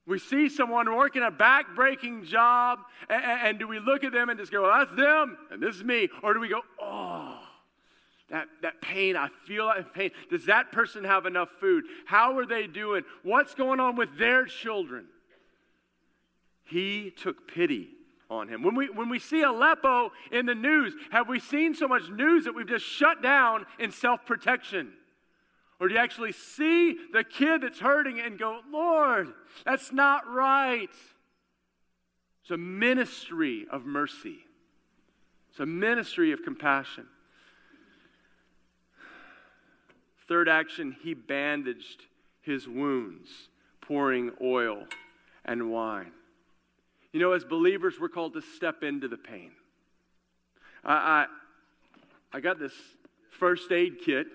We 0.07 0.19
see 0.19 0.47
someone 0.47 0.95
working 0.95 1.21
a 1.21 1.29
back-breaking 1.29 2.25
job, 2.25 2.79
and, 3.09 3.23
and 3.23 3.59
do 3.59 3.67
we 3.67 3.79
look 3.79 4.05
at 4.05 4.13
them 4.13 4.29
and 4.29 4.39
just 4.39 4.51
go, 4.53 4.63
well, 4.63 4.79
that's 4.79 4.95
them, 4.95 5.37
and 5.51 5.61
this 5.61 5.75
is 5.75 5.83
me? 5.83 6.07
Or 6.23 6.33
do 6.33 6.39
we 6.39 6.47
go, 6.47 6.61
oh, 6.81 7.39
that, 8.29 8.47
that 8.61 8.81
pain, 8.81 9.17
I 9.17 9.27
feel 9.45 9.67
that 9.67 9.93
pain. 9.93 10.11
Does 10.29 10.45
that 10.45 10.71
person 10.71 11.03
have 11.03 11.25
enough 11.25 11.49
food? 11.59 11.83
How 12.05 12.37
are 12.37 12.45
they 12.45 12.67
doing? 12.67 13.03
What's 13.23 13.53
going 13.53 13.81
on 13.81 13.97
with 13.97 14.17
their 14.17 14.45
children? 14.45 15.07
He 16.63 17.11
took 17.11 17.47
pity 17.47 17.89
on 18.29 18.47
him. 18.47 18.63
When 18.63 18.75
we, 18.75 18.89
when 18.89 19.09
we 19.09 19.19
see 19.19 19.41
Aleppo 19.41 20.11
in 20.31 20.45
the 20.45 20.55
news, 20.55 20.93
have 21.11 21.27
we 21.27 21.39
seen 21.39 21.75
so 21.75 21.87
much 21.87 22.09
news 22.09 22.45
that 22.45 22.55
we've 22.55 22.67
just 22.67 22.85
shut 22.85 23.21
down 23.21 23.65
in 23.79 23.91
self 23.91 24.25
protection? 24.25 24.93
Or 25.79 25.87
do 25.87 25.93
you 25.93 25.99
actually 25.99 26.31
see 26.31 26.97
the 27.13 27.23
kid 27.23 27.61
that's 27.61 27.79
hurting 27.79 28.19
and 28.19 28.39
go, 28.39 28.61
Lord, 28.71 29.33
that's 29.65 29.91
not 29.91 30.27
right? 30.27 30.89
It's 32.41 32.51
a 32.51 32.57
ministry 32.57 33.67
of 33.69 33.85
mercy, 33.85 34.39
it's 35.49 35.59
a 35.59 35.65
ministry 35.65 36.31
of 36.31 36.43
compassion. 36.43 37.07
Third 40.27 40.49
action, 40.49 40.95
he 41.01 41.13
bandaged 41.13 42.03
his 42.41 42.67
wounds, 42.67 43.29
pouring 43.79 44.31
oil 44.41 44.85
and 45.45 45.71
wine. 45.71 46.11
You 47.13 47.21
know, 47.21 47.31
as 47.31 47.45
believers, 47.45 47.95
we're 47.99 48.09
called 48.09 48.33
to 48.33 48.41
step 48.41 48.83
into 48.83 49.07
the 49.07 49.17
pain. 49.17 49.51
I, 50.83 50.93
I, 50.93 51.25
I 52.33 52.39
got 52.41 52.59
this 52.59 52.73
first 53.29 53.71
aid 53.71 53.99
kit, 54.03 54.27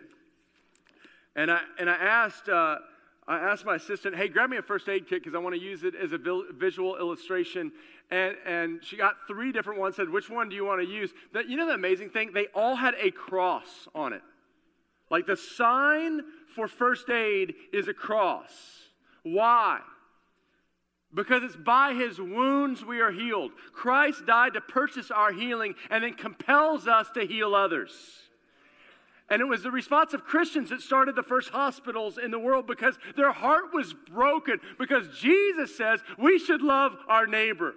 and 1.35 1.51
I, 1.51 1.61
and 1.79 1.89
I 1.89 1.95
asked, 1.95 2.49
uh, 2.49 2.79
I 3.27 3.39
asked 3.39 3.65
my 3.65 3.77
assistant, 3.77 4.17
hey, 4.17 4.29
grab 4.29 4.51
me 4.51 4.57
a 4.57 4.62
first 4.62 4.89
aid 4.89 5.09
kit 5.09 5.23
because 5.23 5.35
I 5.35 5.39
want 5.39 5.55
to 5.55 5.61
use 5.61 5.85
it 5.85 5.95
as 5.95 6.12
a 6.12 6.19
visual 6.53 6.97
illustration. 6.97 7.73
And, 8.11 8.37
and 8.45 8.85
she 8.85 8.97
got 8.97 9.15
three 9.27 9.53
different 9.53 9.79
ones, 9.79 9.97
said, 9.97 10.11
which 10.11 10.29
one 10.29 10.49
do 10.49 10.57
you 10.57 10.65
want 10.65 10.83
to 10.83 10.87
use? 10.87 11.12
That, 11.33 11.49
you 11.49 11.57
know 11.57 11.67
the 11.67 11.75
amazing 11.75 12.11
thing? 12.11 12.33
They 12.33 12.49
all 12.55 12.77
had 12.77 12.95
a 13.01 13.11
cross 13.11 13.89
on 13.95 14.12
it. 14.12 14.23
Like 15.11 15.27
the 15.27 15.37
sign 15.37 16.23
for 16.55 16.67
first 16.67 17.09
aid 17.11 17.55
is 17.73 17.87
a 17.87 17.95
cross. 17.95 18.51
Why? 19.23 19.81
Because 21.15 21.43
it's 21.43 21.57
by 21.57 21.95
his 21.95 22.19
wounds 22.19 22.85
we 22.85 23.01
are 23.01 23.12
healed. 23.12 23.53
Christ 23.73 24.27
died 24.27 24.55
to 24.55 24.61
purchase 24.61 25.11
our 25.11 25.33
healing 25.33 25.75
and 25.91 26.03
then 26.03 26.15
compels 26.15 26.87
us 26.87 27.09
to 27.15 27.25
heal 27.25 27.55
others. 27.55 27.93
And 29.33 29.41
it 29.41 29.47
was 29.47 29.62
the 29.62 29.71
response 29.71 30.12
of 30.12 30.25
Christians 30.25 30.69
that 30.69 30.83
started 30.83 31.17
the 31.17 31.23
first 31.23 31.49
hospitals 31.49 32.19
in 32.19 32.31
the 32.31 32.39
world 32.39 32.67
because 32.67 32.99
their 33.17 33.33
heart 33.33 33.73
was 33.73 33.95
broken. 34.12 34.61
Because 34.79 35.09
Jesus 35.19 35.75
says 35.75 36.01
we 36.19 36.39
should 36.39 36.61
love 36.61 36.95
our 37.09 37.27
neighbor. 37.27 37.73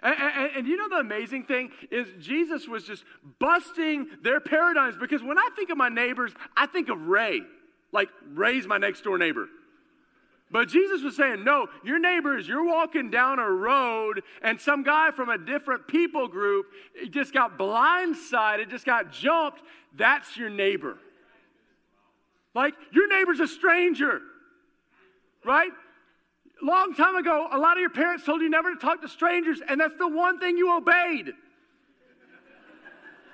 And, 0.00 0.14
and, 0.16 0.50
and, 0.58 0.66
you 0.68 0.76
know 0.76 0.88
the 0.88 0.98
amazing 0.98 1.46
thing 1.46 1.72
is 1.90 2.06
Jesus 2.24 2.68
was 2.68 2.84
just 2.84 3.02
busting 3.40 4.06
their 4.22 4.38
paradigms 4.38 4.94
because 4.96 5.24
when 5.24 5.38
I 5.38 5.48
think 5.56 5.70
of 5.70 5.76
my 5.76 5.88
neighbors, 5.88 6.32
I 6.56 6.66
think 6.66 6.88
of 6.88 7.08
Ray. 7.08 7.40
Like 7.90 8.10
Ray's 8.32 8.68
my 8.68 8.78
next 8.78 9.02
door 9.02 9.18
neighbor. 9.18 9.48
But 10.54 10.68
Jesus 10.68 11.02
was 11.02 11.16
saying, 11.16 11.42
no, 11.42 11.66
your 11.82 11.98
neighbors, 11.98 12.46
you're 12.46 12.64
walking 12.64 13.10
down 13.10 13.40
a 13.40 13.50
road 13.50 14.22
and 14.40 14.60
some 14.60 14.84
guy 14.84 15.10
from 15.10 15.28
a 15.28 15.36
different 15.36 15.88
people 15.88 16.28
group 16.28 16.66
just 17.10 17.32
got 17.32 17.58
blindsided, 17.58 18.70
just 18.70 18.86
got 18.86 19.10
jumped. 19.10 19.62
That's 19.96 20.36
your 20.36 20.50
neighbor. 20.50 20.96
Like 22.54 22.74
your 22.92 23.08
neighbor's 23.08 23.40
a 23.40 23.48
stranger, 23.48 24.20
right? 25.44 25.72
long 26.62 26.94
time 26.94 27.16
ago, 27.16 27.48
a 27.50 27.58
lot 27.58 27.76
of 27.76 27.80
your 27.80 27.90
parents 27.90 28.24
told 28.24 28.40
you 28.40 28.48
never 28.48 28.72
to 28.72 28.80
talk 28.80 29.02
to 29.02 29.08
strangers, 29.08 29.60
and 29.68 29.80
that's 29.80 29.96
the 29.96 30.06
one 30.06 30.38
thing 30.38 30.56
you 30.56 30.74
obeyed. 30.76 31.32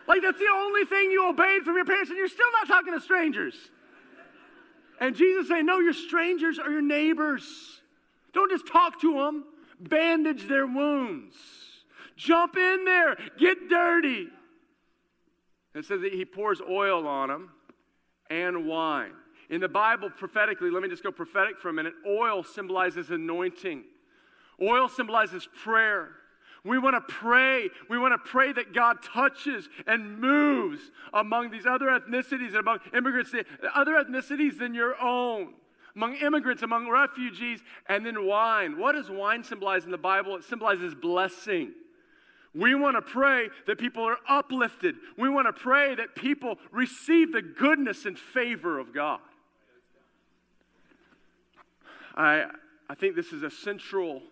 Like, 0.09 0.22
that's 0.22 0.38
the 0.38 0.50
only 0.52 0.87
thing 0.87 1.11
you 1.11 1.28
obeyed 1.28 1.64
from 1.64 1.76
your 1.76 1.85
parents, 1.85 2.09
and 2.09 2.16
you're 2.18 2.28
still 2.28 2.50
not 2.52 2.66
talking 2.66 2.94
to 2.94 3.00
strangers. 3.00 3.54
And 5.00 5.16
Jesus 5.16 5.48
saying, 5.48 5.66
No, 5.66 5.80
your 5.80 5.94
strangers 5.94 6.58
are 6.58 6.70
your 6.70 6.82
neighbors. 6.82 7.80
Don't 8.32 8.50
just 8.50 8.66
talk 8.66 9.00
to 9.00 9.14
them, 9.14 9.44
bandage 9.80 10.46
their 10.46 10.66
wounds. 10.66 11.34
Jump 12.16 12.56
in 12.56 12.84
there, 12.84 13.16
get 13.38 13.68
dirty. 13.68 14.28
It 15.74 15.84
says 15.86 16.02
that 16.02 16.12
he 16.12 16.24
pours 16.24 16.60
oil 16.60 17.08
on 17.08 17.28
them 17.28 17.50
and 18.28 18.66
wine. 18.66 19.12
In 19.48 19.60
the 19.60 19.68
Bible, 19.68 20.10
prophetically, 20.10 20.70
let 20.70 20.82
me 20.82 20.88
just 20.88 21.02
go 21.02 21.10
prophetic 21.10 21.58
for 21.58 21.70
a 21.70 21.72
minute. 21.72 21.94
Oil 22.06 22.44
symbolizes 22.44 23.10
anointing, 23.10 23.84
oil 24.62 24.88
symbolizes 24.88 25.48
prayer. 25.64 26.10
We 26.64 26.79
want 26.79 26.94
to 26.94 27.12
pray. 27.12 27.70
We 27.88 27.99
want 27.99 28.12
to 28.12 28.31
pray 28.31 28.53
that 28.53 28.75
God 28.75 29.03
touches 29.03 29.68
and 29.87 30.18
moves 30.18 30.81
among 31.12 31.51
these 31.51 31.66
other 31.66 31.87
ethnicities 31.87 32.49
and 32.49 32.57
among 32.57 32.81
immigrants, 32.94 33.35
other 33.75 33.94
ethnicities 33.94 34.59
than 34.59 34.75
your 34.75 35.01
own, 35.01 35.55
among 35.96 36.16
immigrants, 36.16 36.62
among 36.62 36.88
refugees, 36.88 37.61
and 37.88 38.05
then 38.05 38.27
wine. 38.27 38.79
What 38.79 38.92
does 38.92 39.09
wine 39.09 39.42
symbolize 39.42 39.85
in 39.85 39.90
the 39.90 39.99
Bible? 39.99 40.37
It 40.37 40.44
symbolizes 40.44 40.94
blessing. 40.94 41.73
We 42.55 42.75
want 42.75 42.96
to 42.96 43.03
pray 43.03 43.49
that 43.66 43.79
people 43.79 44.03
are 44.05 44.18
uplifted. 44.29 44.96
We 45.16 45.29
want 45.29 45.46
to 45.46 45.53
pray 45.53 45.94
that 45.94 46.14
people 46.14 46.59
receive 46.73 47.33
the 47.33 47.42
goodness 47.42 48.07
and 48.07 48.18
favor 48.18 48.79
of 48.79 48.92
God. 48.92 49.20
I, 52.14 52.46
I 52.88 52.94
think 52.96 53.14
this 53.14 53.33
is 53.33 53.44
a 53.44 53.51
central 53.51 54.23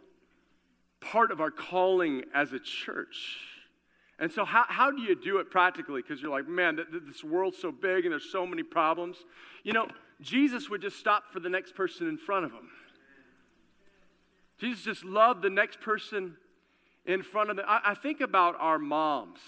part 1.00 1.30
of 1.30 1.40
our 1.40 1.50
calling 1.50 2.24
as 2.34 2.52
a 2.52 2.58
church. 2.58 3.38
And 4.18 4.32
so, 4.32 4.44
how, 4.44 4.64
how 4.68 4.90
do 4.90 5.00
you 5.00 5.14
do 5.14 5.38
it 5.38 5.50
practically? 5.50 6.02
Because 6.02 6.20
you're 6.20 6.30
like, 6.30 6.48
man, 6.48 6.76
th- 6.76 6.90
th- 6.90 7.02
this 7.06 7.22
world's 7.22 7.58
so 7.58 7.70
big 7.70 8.04
and 8.04 8.12
there's 8.12 8.30
so 8.30 8.46
many 8.46 8.64
problems. 8.64 9.16
You 9.62 9.72
know, 9.72 9.88
Jesus 10.20 10.68
would 10.68 10.82
just 10.82 10.96
stop 10.96 11.32
for 11.32 11.38
the 11.38 11.48
next 11.48 11.76
person 11.76 12.08
in 12.08 12.16
front 12.16 12.44
of 12.44 12.50
him. 12.50 12.68
Jesus 14.58 14.84
just 14.84 15.04
loved 15.04 15.42
the 15.42 15.50
next 15.50 15.80
person 15.80 16.36
in 17.06 17.22
front 17.22 17.50
of 17.50 17.56
them. 17.56 17.64
I, 17.68 17.80
I 17.86 17.94
think 17.94 18.20
about 18.20 18.56
our 18.58 18.78
moms 18.78 19.38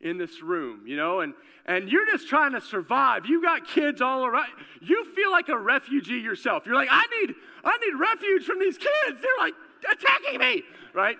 in 0.00 0.18
this 0.18 0.42
room, 0.42 0.82
you 0.86 0.96
know, 0.96 1.20
and, 1.20 1.34
and 1.66 1.88
you're 1.88 2.06
just 2.06 2.28
trying 2.28 2.52
to 2.52 2.60
survive. 2.60 3.26
You 3.26 3.42
got 3.42 3.66
kids 3.66 4.00
all 4.00 4.24
around. 4.24 4.48
You 4.80 5.04
feel 5.14 5.30
like 5.30 5.48
a 5.48 5.58
refugee 5.58 6.18
yourself. 6.18 6.66
You're 6.66 6.74
like, 6.74 6.88
I 6.90 7.04
need, 7.20 7.34
I 7.64 7.78
need 7.78 7.98
refuge 7.98 8.44
from 8.44 8.58
these 8.58 8.78
kids. 8.78 9.20
They're 9.20 9.30
like 9.40 9.54
attacking 9.84 10.38
me, 10.38 10.62
right? 10.94 11.16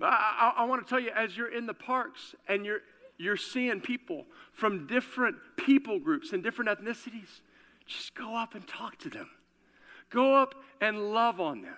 I, 0.00 0.52
I, 0.56 0.62
I 0.62 0.64
want 0.64 0.84
to 0.84 0.88
tell 0.88 1.00
you, 1.00 1.10
as 1.10 1.36
you're 1.36 1.52
in 1.52 1.66
the 1.66 1.74
parks 1.74 2.34
and 2.48 2.64
you're, 2.66 2.80
you're 3.18 3.36
seeing 3.36 3.80
people 3.80 4.26
from 4.52 4.86
different 4.86 5.36
people 5.56 5.98
groups 5.98 6.32
and 6.32 6.42
different 6.42 6.70
ethnicities, 6.70 7.40
just 7.86 8.14
go 8.14 8.36
up 8.36 8.54
and 8.54 8.66
talk 8.66 8.98
to 8.98 9.10
them. 9.10 9.30
Go 10.10 10.34
up 10.34 10.54
and 10.80 11.12
love 11.12 11.40
on 11.40 11.62
them. 11.62 11.76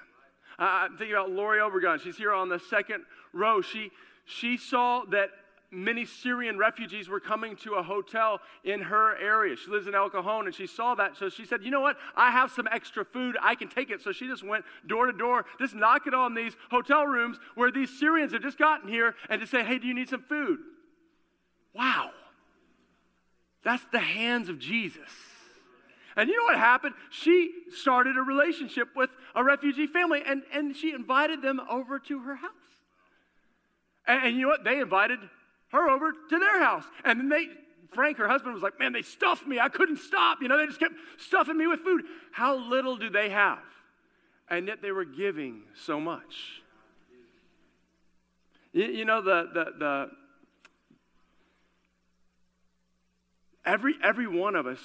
I'm 0.58 0.96
thinking 0.96 1.14
about 1.14 1.30
Lori 1.30 1.58
Obregon. 1.58 2.00
She's 2.00 2.16
here 2.16 2.32
on 2.32 2.48
the 2.48 2.58
second 2.58 3.04
row. 3.32 3.60
She, 3.60 3.90
she 4.24 4.56
saw 4.56 5.04
that 5.10 5.30
many 5.74 6.04
Syrian 6.04 6.56
refugees 6.58 7.08
were 7.08 7.20
coming 7.20 7.56
to 7.56 7.74
a 7.74 7.82
hotel 7.82 8.40
in 8.62 8.82
her 8.82 9.16
area. 9.16 9.56
She 9.56 9.70
lives 9.70 9.86
in 9.86 9.94
El 9.94 10.10
Cajon 10.10 10.46
and 10.46 10.54
she 10.54 10.66
saw 10.66 10.94
that. 10.94 11.16
So 11.16 11.28
she 11.28 11.44
said, 11.44 11.64
You 11.64 11.70
know 11.70 11.80
what? 11.80 11.96
I 12.16 12.30
have 12.30 12.50
some 12.50 12.68
extra 12.70 13.04
food. 13.04 13.36
I 13.42 13.54
can 13.54 13.68
take 13.68 13.90
it. 13.90 14.00
So 14.00 14.12
she 14.12 14.26
just 14.26 14.42
went 14.42 14.64
door 14.86 15.06
to 15.06 15.12
door, 15.12 15.44
just 15.58 15.74
knocking 15.74 16.14
on 16.14 16.34
these 16.34 16.54
hotel 16.70 17.06
rooms 17.06 17.38
where 17.54 17.70
these 17.70 17.90
Syrians 17.98 18.32
have 18.32 18.42
just 18.42 18.58
gotten 18.58 18.88
here 18.88 19.14
and 19.28 19.40
to 19.40 19.46
say, 19.46 19.64
Hey, 19.64 19.78
do 19.78 19.86
you 19.86 19.94
need 19.94 20.08
some 20.08 20.22
food? 20.22 20.58
Wow. 21.74 22.10
That's 23.64 23.84
the 23.92 24.00
hands 24.00 24.48
of 24.48 24.58
Jesus. 24.58 25.10
And 26.16 26.28
you 26.28 26.36
know 26.36 26.44
what 26.44 26.58
happened? 26.58 26.94
She 27.10 27.50
started 27.70 28.16
a 28.16 28.22
relationship 28.22 28.88
with 28.94 29.10
a 29.34 29.42
refugee 29.42 29.86
family 29.86 30.22
and, 30.24 30.42
and 30.52 30.76
she 30.76 30.92
invited 30.92 31.42
them 31.42 31.60
over 31.68 31.98
to 31.98 32.20
her 32.20 32.36
house. 32.36 32.50
And, 34.06 34.28
and 34.28 34.36
you 34.36 34.42
know 34.42 34.48
what? 34.48 34.64
They 34.64 34.78
invited 34.78 35.18
her 35.74 35.90
over 35.90 36.12
to 36.12 36.38
their 36.38 36.62
house. 36.62 36.84
And 37.04 37.20
then 37.20 37.28
they, 37.28 37.48
Frank, 37.92 38.16
her 38.18 38.28
husband, 38.28 38.54
was 38.54 38.62
like, 38.62 38.78
Man, 38.78 38.92
they 38.92 39.02
stuffed 39.02 39.46
me. 39.46 39.58
I 39.60 39.68
couldn't 39.68 39.98
stop. 39.98 40.38
You 40.40 40.48
know, 40.48 40.58
they 40.58 40.66
just 40.66 40.80
kept 40.80 40.94
stuffing 41.18 41.58
me 41.58 41.66
with 41.66 41.80
food. 41.80 42.04
How 42.32 42.56
little 42.56 42.96
do 42.96 43.10
they 43.10 43.28
have? 43.30 43.58
And 44.48 44.66
yet 44.66 44.82
they 44.82 44.92
were 44.92 45.04
giving 45.04 45.62
so 45.74 46.00
much. 46.00 46.62
You, 48.72 48.84
you 48.84 49.04
know, 49.04 49.22
the, 49.22 49.48
the, 49.52 49.64
the, 49.78 50.10
every, 53.64 53.94
every 54.02 54.26
one 54.26 54.54
of 54.56 54.66
us 54.66 54.80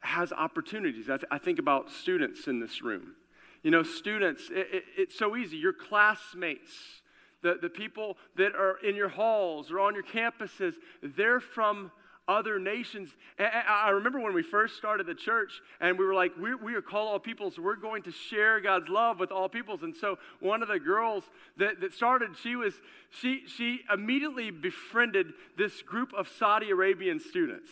has 0.00 0.32
opportunities. 0.32 1.10
I, 1.10 1.16
th- 1.16 1.28
I 1.30 1.38
think 1.38 1.58
about 1.58 1.90
students 1.90 2.46
in 2.46 2.60
this 2.60 2.82
room. 2.82 3.14
You 3.62 3.70
know, 3.70 3.82
students, 3.82 4.48
it, 4.50 4.68
it, 4.72 4.84
it's 4.96 5.18
so 5.18 5.36
easy. 5.36 5.56
Your 5.56 5.72
classmates, 5.72 6.99
the, 7.42 7.58
the 7.60 7.68
people 7.68 8.16
that 8.36 8.54
are 8.54 8.76
in 8.84 8.96
your 8.96 9.08
halls 9.08 9.70
or 9.70 9.80
on 9.80 9.94
your 9.94 10.04
campuses, 10.04 10.74
they're 11.02 11.40
from 11.40 11.90
other 12.30 12.58
nations. 12.60 13.10
And 13.38 13.48
I 13.68 13.90
remember 13.90 14.20
when 14.20 14.34
we 14.34 14.42
first 14.42 14.76
started 14.76 15.06
the 15.06 15.14
church 15.14 15.60
and 15.80 15.98
we 15.98 16.04
were 16.04 16.14
like, 16.14 16.32
we, 16.40 16.54
we 16.54 16.74
are 16.74 16.82
called 16.82 17.08
all 17.08 17.18
peoples. 17.18 17.58
We're 17.58 17.76
going 17.76 18.04
to 18.04 18.12
share 18.12 18.60
God's 18.60 18.88
love 18.88 19.18
with 19.18 19.32
all 19.32 19.48
peoples. 19.48 19.82
And 19.82 19.94
so 19.94 20.16
one 20.38 20.62
of 20.62 20.68
the 20.68 20.78
girls 20.78 21.24
that, 21.56 21.80
that 21.80 21.92
started, 21.92 22.30
she 22.40 22.54
was, 22.54 22.74
she, 23.10 23.42
she 23.46 23.80
immediately 23.92 24.50
befriended 24.50 25.32
this 25.58 25.82
group 25.82 26.12
of 26.16 26.28
Saudi 26.28 26.70
Arabian 26.70 27.18
students. 27.18 27.68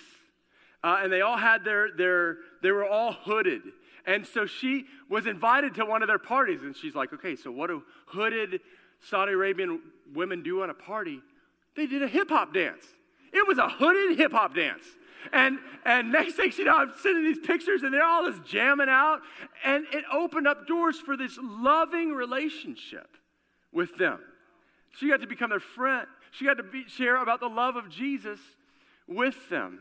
Uh, 0.82 1.00
and 1.02 1.12
they 1.12 1.20
all 1.20 1.36
had 1.36 1.64
their, 1.64 1.90
their, 1.96 2.38
they 2.62 2.70
were 2.70 2.86
all 2.86 3.12
hooded. 3.12 3.62
And 4.06 4.26
so 4.26 4.46
she 4.46 4.86
was 5.08 5.26
invited 5.26 5.74
to 5.74 5.84
one 5.84 6.02
of 6.02 6.08
their 6.08 6.18
parties. 6.18 6.62
And 6.62 6.74
she's 6.76 6.94
like, 6.94 7.12
okay, 7.12 7.36
so 7.36 7.50
what 7.50 7.68
do 7.68 7.82
hooded 8.06 8.60
Saudi 9.00 9.32
Arabian 9.32 9.80
women 10.14 10.42
do 10.42 10.62
on 10.62 10.70
a 10.70 10.74
party? 10.74 11.20
They 11.76 11.86
did 11.86 12.02
a 12.02 12.08
hip 12.08 12.28
hop 12.28 12.52
dance. 12.52 12.84
It 13.32 13.46
was 13.46 13.58
a 13.58 13.68
hooded 13.68 14.18
hip 14.18 14.32
hop 14.32 14.54
dance. 14.54 14.84
And, 15.32 15.58
and 15.84 16.12
next 16.12 16.34
thing 16.34 16.52
you 16.56 16.64
know, 16.64 16.76
I'm 16.76 16.92
sending 17.02 17.24
these 17.24 17.38
pictures 17.44 17.82
and 17.82 17.92
they're 17.92 18.04
all 18.04 18.30
just 18.30 18.44
jamming 18.44 18.88
out. 18.88 19.20
And 19.64 19.84
it 19.92 20.04
opened 20.12 20.46
up 20.46 20.66
doors 20.66 20.98
for 20.98 21.16
this 21.16 21.38
loving 21.40 22.12
relationship 22.12 23.08
with 23.72 23.96
them. 23.98 24.20
She 24.92 25.08
got 25.08 25.20
to 25.20 25.26
become 25.26 25.50
their 25.50 25.60
friend. 25.60 26.06
She 26.30 26.44
got 26.44 26.54
to 26.54 26.62
be, 26.62 26.84
share 26.88 27.20
about 27.22 27.40
the 27.40 27.48
love 27.48 27.76
of 27.76 27.88
Jesus 27.88 28.38
with 29.06 29.48
them. 29.48 29.80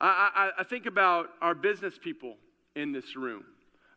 I, 0.00 0.30
I, 0.56 0.60
I 0.60 0.64
think 0.64 0.86
about 0.86 1.30
our 1.40 1.54
business 1.54 1.98
people 1.98 2.36
in 2.74 2.92
this 2.92 3.16
room. 3.16 3.44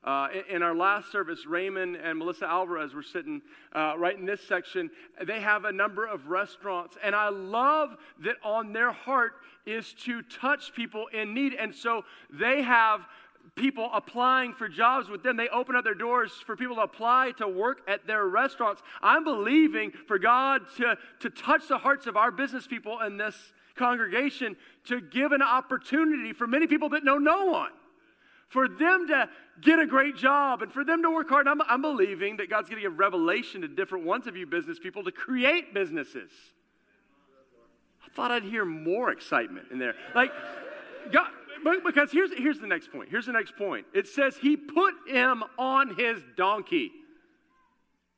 Uh, 0.03 0.29
in, 0.49 0.61
our 0.61 0.75
last 0.75 1.11
service, 1.11 1.45
Raymond 1.45 1.95
and 1.95 2.19
Melissa 2.19 2.47
Alvarez 2.47 2.93
were 2.93 3.03
sitting 3.03 3.41
uh, 3.73 3.95
right 3.97 4.17
in 4.17 4.25
this 4.25 4.41
section. 4.41 4.89
They 5.25 5.41
have 5.41 5.65
a 5.65 5.71
number 5.71 6.05
of 6.05 6.27
restaurants, 6.27 6.95
and 7.03 7.15
I 7.15 7.29
love 7.29 7.97
that 8.23 8.37
on 8.43 8.73
their 8.73 8.91
heart 8.91 9.33
is 9.65 9.93
to 10.05 10.21
touch 10.21 10.73
people 10.73 11.07
in 11.07 11.33
need. 11.33 11.53
And 11.53 11.75
so 11.75 12.05
they 12.29 12.61
have 12.61 13.01
people 13.55 13.89
applying 13.93 14.53
for 14.53 14.69
jobs 14.69 15.09
with 15.09 15.23
them. 15.23 15.35
They 15.35 15.49
open 15.49 15.75
up 15.75 15.83
their 15.83 15.95
doors 15.95 16.31
for 16.31 16.55
people 16.55 16.75
to 16.75 16.83
apply 16.83 17.33
to 17.37 17.47
work 17.47 17.81
at 17.87 18.07
their 18.07 18.25
restaurants. 18.27 18.81
I'm 19.01 19.23
believing 19.23 19.91
for 20.07 20.19
God 20.19 20.61
to, 20.77 20.97
to 21.19 21.29
touch 21.29 21.67
the 21.67 21.79
hearts 21.79 22.07
of 22.07 22.15
our 22.15 22.31
business 22.31 22.67
people 22.67 22.99
in 23.01 23.17
this 23.17 23.35
congregation 23.75 24.55
to 24.85 25.01
give 25.01 25.31
an 25.31 25.41
opportunity 25.41 26.33
for 26.33 26.47
many 26.47 26.67
people 26.67 26.89
that 26.89 27.03
know 27.03 27.17
no 27.17 27.45
one 27.45 27.71
for 28.47 28.67
them 28.67 29.07
to 29.07 29.29
get 29.61 29.79
a 29.79 29.85
great 29.85 30.15
job 30.15 30.61
and 30.61 30.71
for 30.71 30.83
them 30.83 31.01
to 31.03 31.11
work 31.11 31.29
hard. 31.29 31.47
I'm, 31.47 31.61
I'm 31.63 31.81
believing 31.81 32.37
that 32.37 32.49
God's 32.49 32.69
going 32.69 32.81
to 32.81 32.89
give 32.89 32.97
revelation 32.97 33.61
to 33.61 33.67
different 33.67 34.05
ones 34.05 34.27
of 34.27 34.37
you 34.37 34.45
business 34.45 34.79
people 34.79 35.03
to 35.03 35.11
create 35.11 35.73
businesses. 35.73 36.31
I 38.05 38.15
thought 38.15 38.31
I'd 38.31 38.43
hear 38.43 38.65
more 38.65 39.11
excitement 39.11 39.67
in 39.71 39.79
there. 39.79 39.95
Like, 40.15 40.31
God, 41.11 41.27
because 41.85 42.11
here's, 42.11 42.31
here's 42.37 42.59
the 42.59 42.67
next 42.67 42.91
point. 42.91 43.09
Here's 43.09 43.25
the 43.25 43.33
next 43.33 43.57
point. 43.57 43.85
It 43.93 44.07
says 44.07 44.37
he 44.41 44.55
put 44.55 44.93
him 45.07 45.43
on 45.57 45.95
his 45.97 46.21
donkey. 46.37 46.91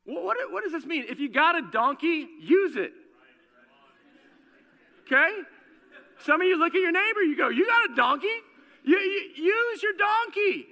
what, 0.04 0.36
what 0.50 0.62
does 0.62 0.72
this 0.72 0.86
mean? 0.86 1.06
If 1.08 1.18
you 1.18 1.28
got 1.28 1.56
a 1.56 1.62
donkey, 1.70 2.28
use 2.40 2.76
it. 2.76 2.92
Okay? 5.06 5.30
Some 6.24 6.40
of 6.40 6.46
you 6.46 6.56
look 6.56 6.74
at 6.74 6.80
your 6.80 6.92
neighbor, 6.92 7.22
you 7.22 7.36
go, 7.36 7.48
You 7.48 7.66
got 7.66 7.90
a 7.90 7.94
donkey? 7.96 8.28
You, 8.84 8.98
you, 8.98 9.44
use 9.44 9.82
your 9.82 9.92
donkey. 9.92 10.66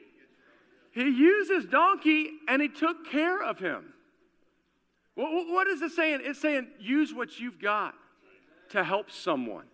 He 0.92 1.02
used 1.02 1.50
his 1.50 1.66
donkey 1.66 2.30
and 2.48 2.62
he 2.62 2.68
took 2.68 3.10
care 3.10 3.42
of 3.42 3.58
him. 3.58 3.92
What, 5.14 5.48
what 5.48 5.66
is 5.66 5.82
it 5.82 5.92
saying? 5.92 6.20
It's 6.22 6.40
saying 6.40 6.68
use 6.78 7.12
what 7.12 7.38
you've 7.38 7.60
got 7.60 7.94
to 8.70 8.84
help 8.84 9.10
someone. 9.10 9.64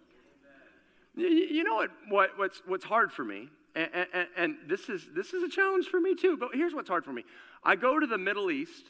You, 1.15 1.27
you 1.27 1.65
know 1.65 1.75
what, 1.75 1.91
what, 2.09 2.31
what's, 2.39 2.63
what's 2.67 2.85
hard 2.85 3.13
for 3.13 3.25
me? 3.25 3.49
And, 3.75 3.89
and, 4.13 4.29
and, 4.37 4.57
this, 4.69 4.89
is, 4.89 5.09
this 5.15 5.35
is 5.35 5.43
a 5.43 5.49
challenge 5.49 5.87
for 5.87 6.01
me 6.01 6.15
too, 6.15 6.37
but 6.37 6.51
here's 6.55 6.75
what's 6.75 6.89
hard 6.89 7.05
for 7.05 7.13
me. 7.13 7.25
I 7.65 7.77
go 7.77 7.99
to 7.99 8.07
the 8.07 8.19
Middle 8.19 8.51
East, 8.51 8.85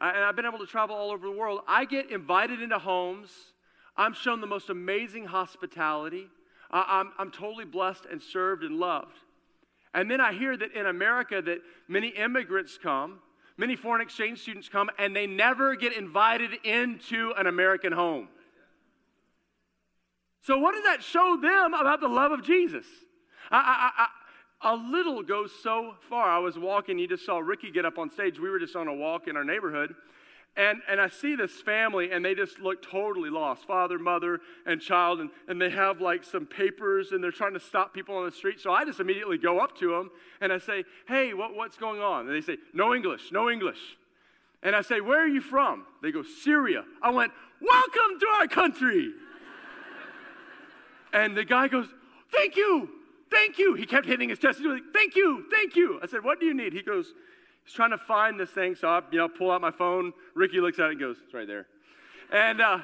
and 0.00 0.18
I've 0.18 0.36
been 0.36 0.44
able 0.44 0.58
to 0.58 0.66
travel 0.66 0.94
all 0.94 1.10
over 1.10 1.26
the 1.26 1.34
world. 1.34 1.60
I 1.66 1.86
get 1.86 2.10
invited 2.10 2.60
into 2.60 2.78
homes. 2.78 3.30
I'm 3.96 4.12
shown 4.12 4.42
the 4.42 4.46
most 4.46 4.68
amazing 4.68 5.26
hospitality. 5.26 6.28
I'm, 6.70 7.12
I'm 7.18 7.30
totally 7.30 7.64
blessed 7.64 8.06
and 8.10 8.20
served 8.20 8.62
and 8.62 8.78
loved. 8.78 9.16
And 9.94 10.10
then 10.10 10.20
I 10.20 10.32
hear 10.32 10.56
that 10.56 10.72
in 10.72 10.86
America 10.86 11.40
that 11.40 11.58
many 11.88 12.08
immigrants 12.08 12.78
come, 12.82 13.20
many 13.56 13.76
foreign 13.76 14.02
exchange 14.02 14.40
students 14.40 14.68
come, 14.68 14.90
and 14.98 15.16
they 15.16 15.26
never 15.26 15.74
get 15.74 15.96
invited 15.96 16.50
into 16.64 17.32
an 17.36 17.46
American 17.46 17.92
home. 17.92 18.28
So 20.42 20.58
what 20.58 20.74
does 20.74 20.84
that 20.84 21.02
show 21.02 21.38
them 21.40 21.74
about 21.74 22.00
the 22.00 22.08
love 22.08 22.30
of 22.30 22.44
Jesus? 22.44 22.86
I, 23.50 23.90
I, 23.96 24.04
I, 24.04 24.08
a 24.62 24.76
little 24.76 25.22
goes 25.22 25.52
so 25.62 25.94
far. 26.08 26.28
I 26.28 26.38
was 26.38 26.58
walking, 26.58 26.98
you 26.98 27.08
just 27.08 27.24
saw 27.24 27.38
Ricky 27.38 27.70
get 27.70 27.84
up 27.84 27.98
on 27.98 28.10
stage. 28.10 28.38
We 28.38 28.50
were 28.50 28.58
just 28.58 28.76
on 28.76 28.88
a 28.88 28.94
walk 28.94 29.28
in 29.28 29.36
our 29.36 29.44
neighborhood, 29.44 29.94
and, 30.56 30.80
and 30.88 31.00
I 31.00 31.08
see 31.08 31.36
this 31.36 31.52
family, 31.60 32.10
and 32.10 32.24
they 32.24 32.34
just 32.34 32.58
look 32.60 32.80
totally 32.82 33.28
lost 33.28 33.66
father, 33.66 33.98
mother, 33.98 34.40
and 34.64 34.80
child. 34.80 35.20
And, 35.20 35.28
and 35.48 35.60
they 35.60 35.68
have 35.68 36.00
like 36.00 36.24
some 36.24 36.46
papers, 36.46 37.12
and 37.12 37.22
they're 37.22 37.30
trying 37.30 37.52
to 37.52 37.60
stop 37.60 37.92
people 37.92 38.16
on 38.16 38.24
the 38.24 38.32
street. 38.32 38.58
So 38.60 38.72
I 38.72 38.86
just 38.86 38.98
immediately 38.98 39.36
go 39.36 39.58
up 39.58 39.76
to 39.78 39.90
them 39.90 40.10
and 40.40 40.52
I 40.52 40.58
say, 40.58 40.84
Hey, 41.06 41.34
what, 41.34 41.54
what's 41.54 41.76
going 41.76 42.00
on? 42.00 42.26
And 42.26 42.34
they 42.34 42.40
say, 42.40 42.56
No 42.72 42.94
English, 42.94 43.32
no 43.32 43.50
English. 43.50 43.98
And 44.62 44.74
I 44.74 44.80
say, 44.80 45.02
Where 45.02 45.22
are 45.22 45.28
you 45.28 45.42
from? 45.42 45.84
They 46.02 46.10
go, 46.10 46.22
Syria. 46.22 46.84
I 47.02 47.10
went, 47.10 47.32
Welcome 47.60 48.18
to 48.20 48.26
our 48.40 48.48
country. 48.48 49.12
and 51.12 51.36
the 51.36 51.44
guy 51.44 51.68
goes, 51.68 51.88
Thank 52.32 52.56
you, 52.56 52.88
thank 53.30 53.58
you. 53.58 53.74
He 53.74 53.84
kept 53.84 54.06
hitting 54.06 54.30
his 54.30 54.38
chest. 54.38 54.60
He 54.60 54.66
was 54.66 54.80
like, 54.80 54.94
Thank 54.94 55.16
you, 55.16 55.44
thank 55.50 55.76
you. 55.76 56.00
I 56.02 56.06
said, 56.06 56.24
What 56.24 56.40
do 56.40 56.46
you 56.46 56.54
need? 56.54 56.72
He 56.72 56.80
goes, 56.80 57.12
He's 57.66 57.74
trying 57.74 57.90
to 57.90 57.98
find 57.98 58.38
this 58.38 58.50
thing, 58.50 58.76
so 58.76 58.86
I, 58.86 59.02
you 59.10 59.18
know, 59.18 59.28
pull 59.28 59.50
out 59.50 59.60
my 59.60 59.72
phone. 59.72 60.12
Ricky 60.34 60.60
looks 60.60 60.78
at 60.78 60.86
it 60.86 60.90
and 60.92 61.00
goes, 61.00 61.16
"It's 61.24 61.34
right 61.34 61.48
there." 61.48 61.66
And 62.32 62.60
uh, 62.60 62.78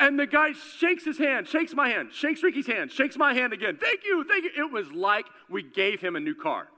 and 0.00 0.18
the 0.18 0.26
guy 0.26 0.52
shakes 0.52 1.04
his 1.04 1.18
hand, 1.18 1.46
shakes 1.46 1.74
my 1.74 1.90
hand, 1.90 2.14
shakes 2.14 2.42
Ricky's 2.42 2.66
hand, 2.66 2.90
shakes 2.90 3.18
my 3.18 3.34
hand 3.34 3.52
again. 3.52 3.76
Thank 3.76 4.04
you, 4.06 4.24
thank 4.24 4.44
you. 4.44 4.50
It 4.56 4.72
was 4.72 4.90
like 4.90 5.26
we 5.50 5.62
gave 5.62 6.00
him 6.00 6.16
a 6.16 6.20
new 6.20 6.34
car. 6.34 6.68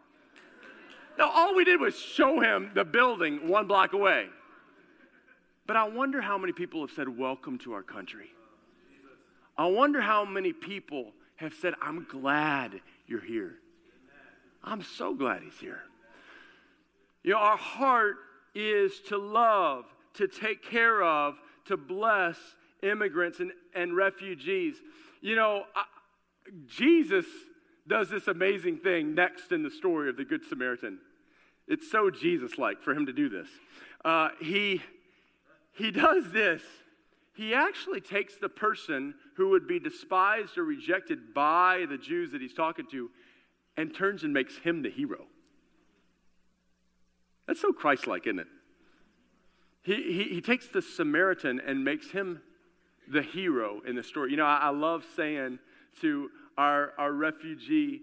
Now 1.16 1.30
all 1.30 1.54
we 1.54 1.64
did 1.64 1.80
was 1.80 1.96
show 1.96 2.40
him 2.40 2.72
the 2.74 2.84
building 2.84 3.48
one 3.48 3.68
block 3.68 3.92
away. 3.92 4.26
But 5.64 5.76
I 5.76 5.88
wonder 5.88 6.20
how 6.20 6.38
many 6.38 6.52
people 6.52 6.80
have 6.80 6.90
said, 6.90 7.08
"Welcome 7.08 7.58
to 7.58 7.72
our 7.72 7.84
country." 7.84 8.32
I 9.56 9.66
wonder 9.66 10.00
how 10.00 10.24
many 10.24 10.52
people 10.52 11.12
have 11.36 11.54
said, 11.54 11.74
"I'm 11.80 12.04
glad 12.04 12.80
you're 13.06 13.20
here." 13.20 13.60
I'm 14.64 14.82
so 14.82 15.14
glad 15.14 15.42
he's 15.42 15.60
here. 15.60 15.82
You 17.22 17.32
know, 17.32 17.38
our 17.38 17.56
heart 17.56 18.16
is 18.54 19.00
to 19.08 19.18
love, 19.18 19.84
to 20.14 20.26
take 20.26 20.62
care 20.62 21.02
of, 21.02 21.34
to 21.66 21.76
bless 21.76 22.36
immigrants 22.82 23.40
and, 23.40 23.52
and 23.74 23.94
refugees. 23.96 24.76
You 25.20 25.36
know, 25.36 25.64
I, 25.74 25.84
Jesus 26.66 27.26
does 27.86 28.08
this 28.10 28.28
amazing 28.28 28.78
thing 28.78 29.14
next 29.14 29.52
in 29.52 29.62
the 29.62 29.70
story 29.70 30.08
of 30.08 30.16
the 30.16 30.24
Good 30.24 30.44
Samaritan. 30.44 30.98
It's 31.66 31.90
so 31.90 32.10
Jesus 32.10 32.58
like 32.58 32.82
for 32.82 32.92
him 32.92 33.06
to 33.06 33.12
do 33.12 33.28
this. 33.28 33.48
Uh, 34.04 34.30
he, 34.40 34.82
he 35.72 35.90
does 35.90 36.32
this. 36.32 36.62
He 37.34 37.54
actually 37.54 38.00
takes 38.00 38.36
the 38.36 38.48
person 38.48 39.14
who 39.36 39.50
would 39.50 39.68
be 39.68 39.78
despised 39.78 40.58
or 40.58 40.64
rejected 40.64 41.34
by 41.34 41.86
the 41.88 41.98
Jews 41.98 42.32
that 42.32 42.40
he's 42.40 42.54
talking 42.54 42.86
to 42.90 43.10
and 43.76 43.94
turns 43.94 44.24
and 44.24 44.32
makes 44.32 44.58
him 44.58 44.82
the 44.82 44.90
hero. 44.90 45.26
That's 47.48 47.60
so 47.60 47.72
Christ 47.72 48.06
like, 48.06 48.26
isn't 48.26 48.38
it? 48.38 48.46
He, 49.82 49.94
he, 49.94 50.24
he, 50.34 50.40
takes 50.42 50.68
the 50.68 50.82
Samaritan 50.82 51.60
and 51.66 51.82
makes 51.82 52.10
him 52.10 52.42
the 53.10 53.22
hero 53.22 53.80
in 53.86 53.96
the 53.96 54.02
story. 54.02 54.30
You 54.30 54.36
know, 54.36 54.44
I, 54.44 54.58
I 54.64 54.68
love 54.68 55.04
saying 55.16 55.58
to 56.02 56.28
our, 56.58 56.92
our 56.98 57.10
refugee 57.10 58.02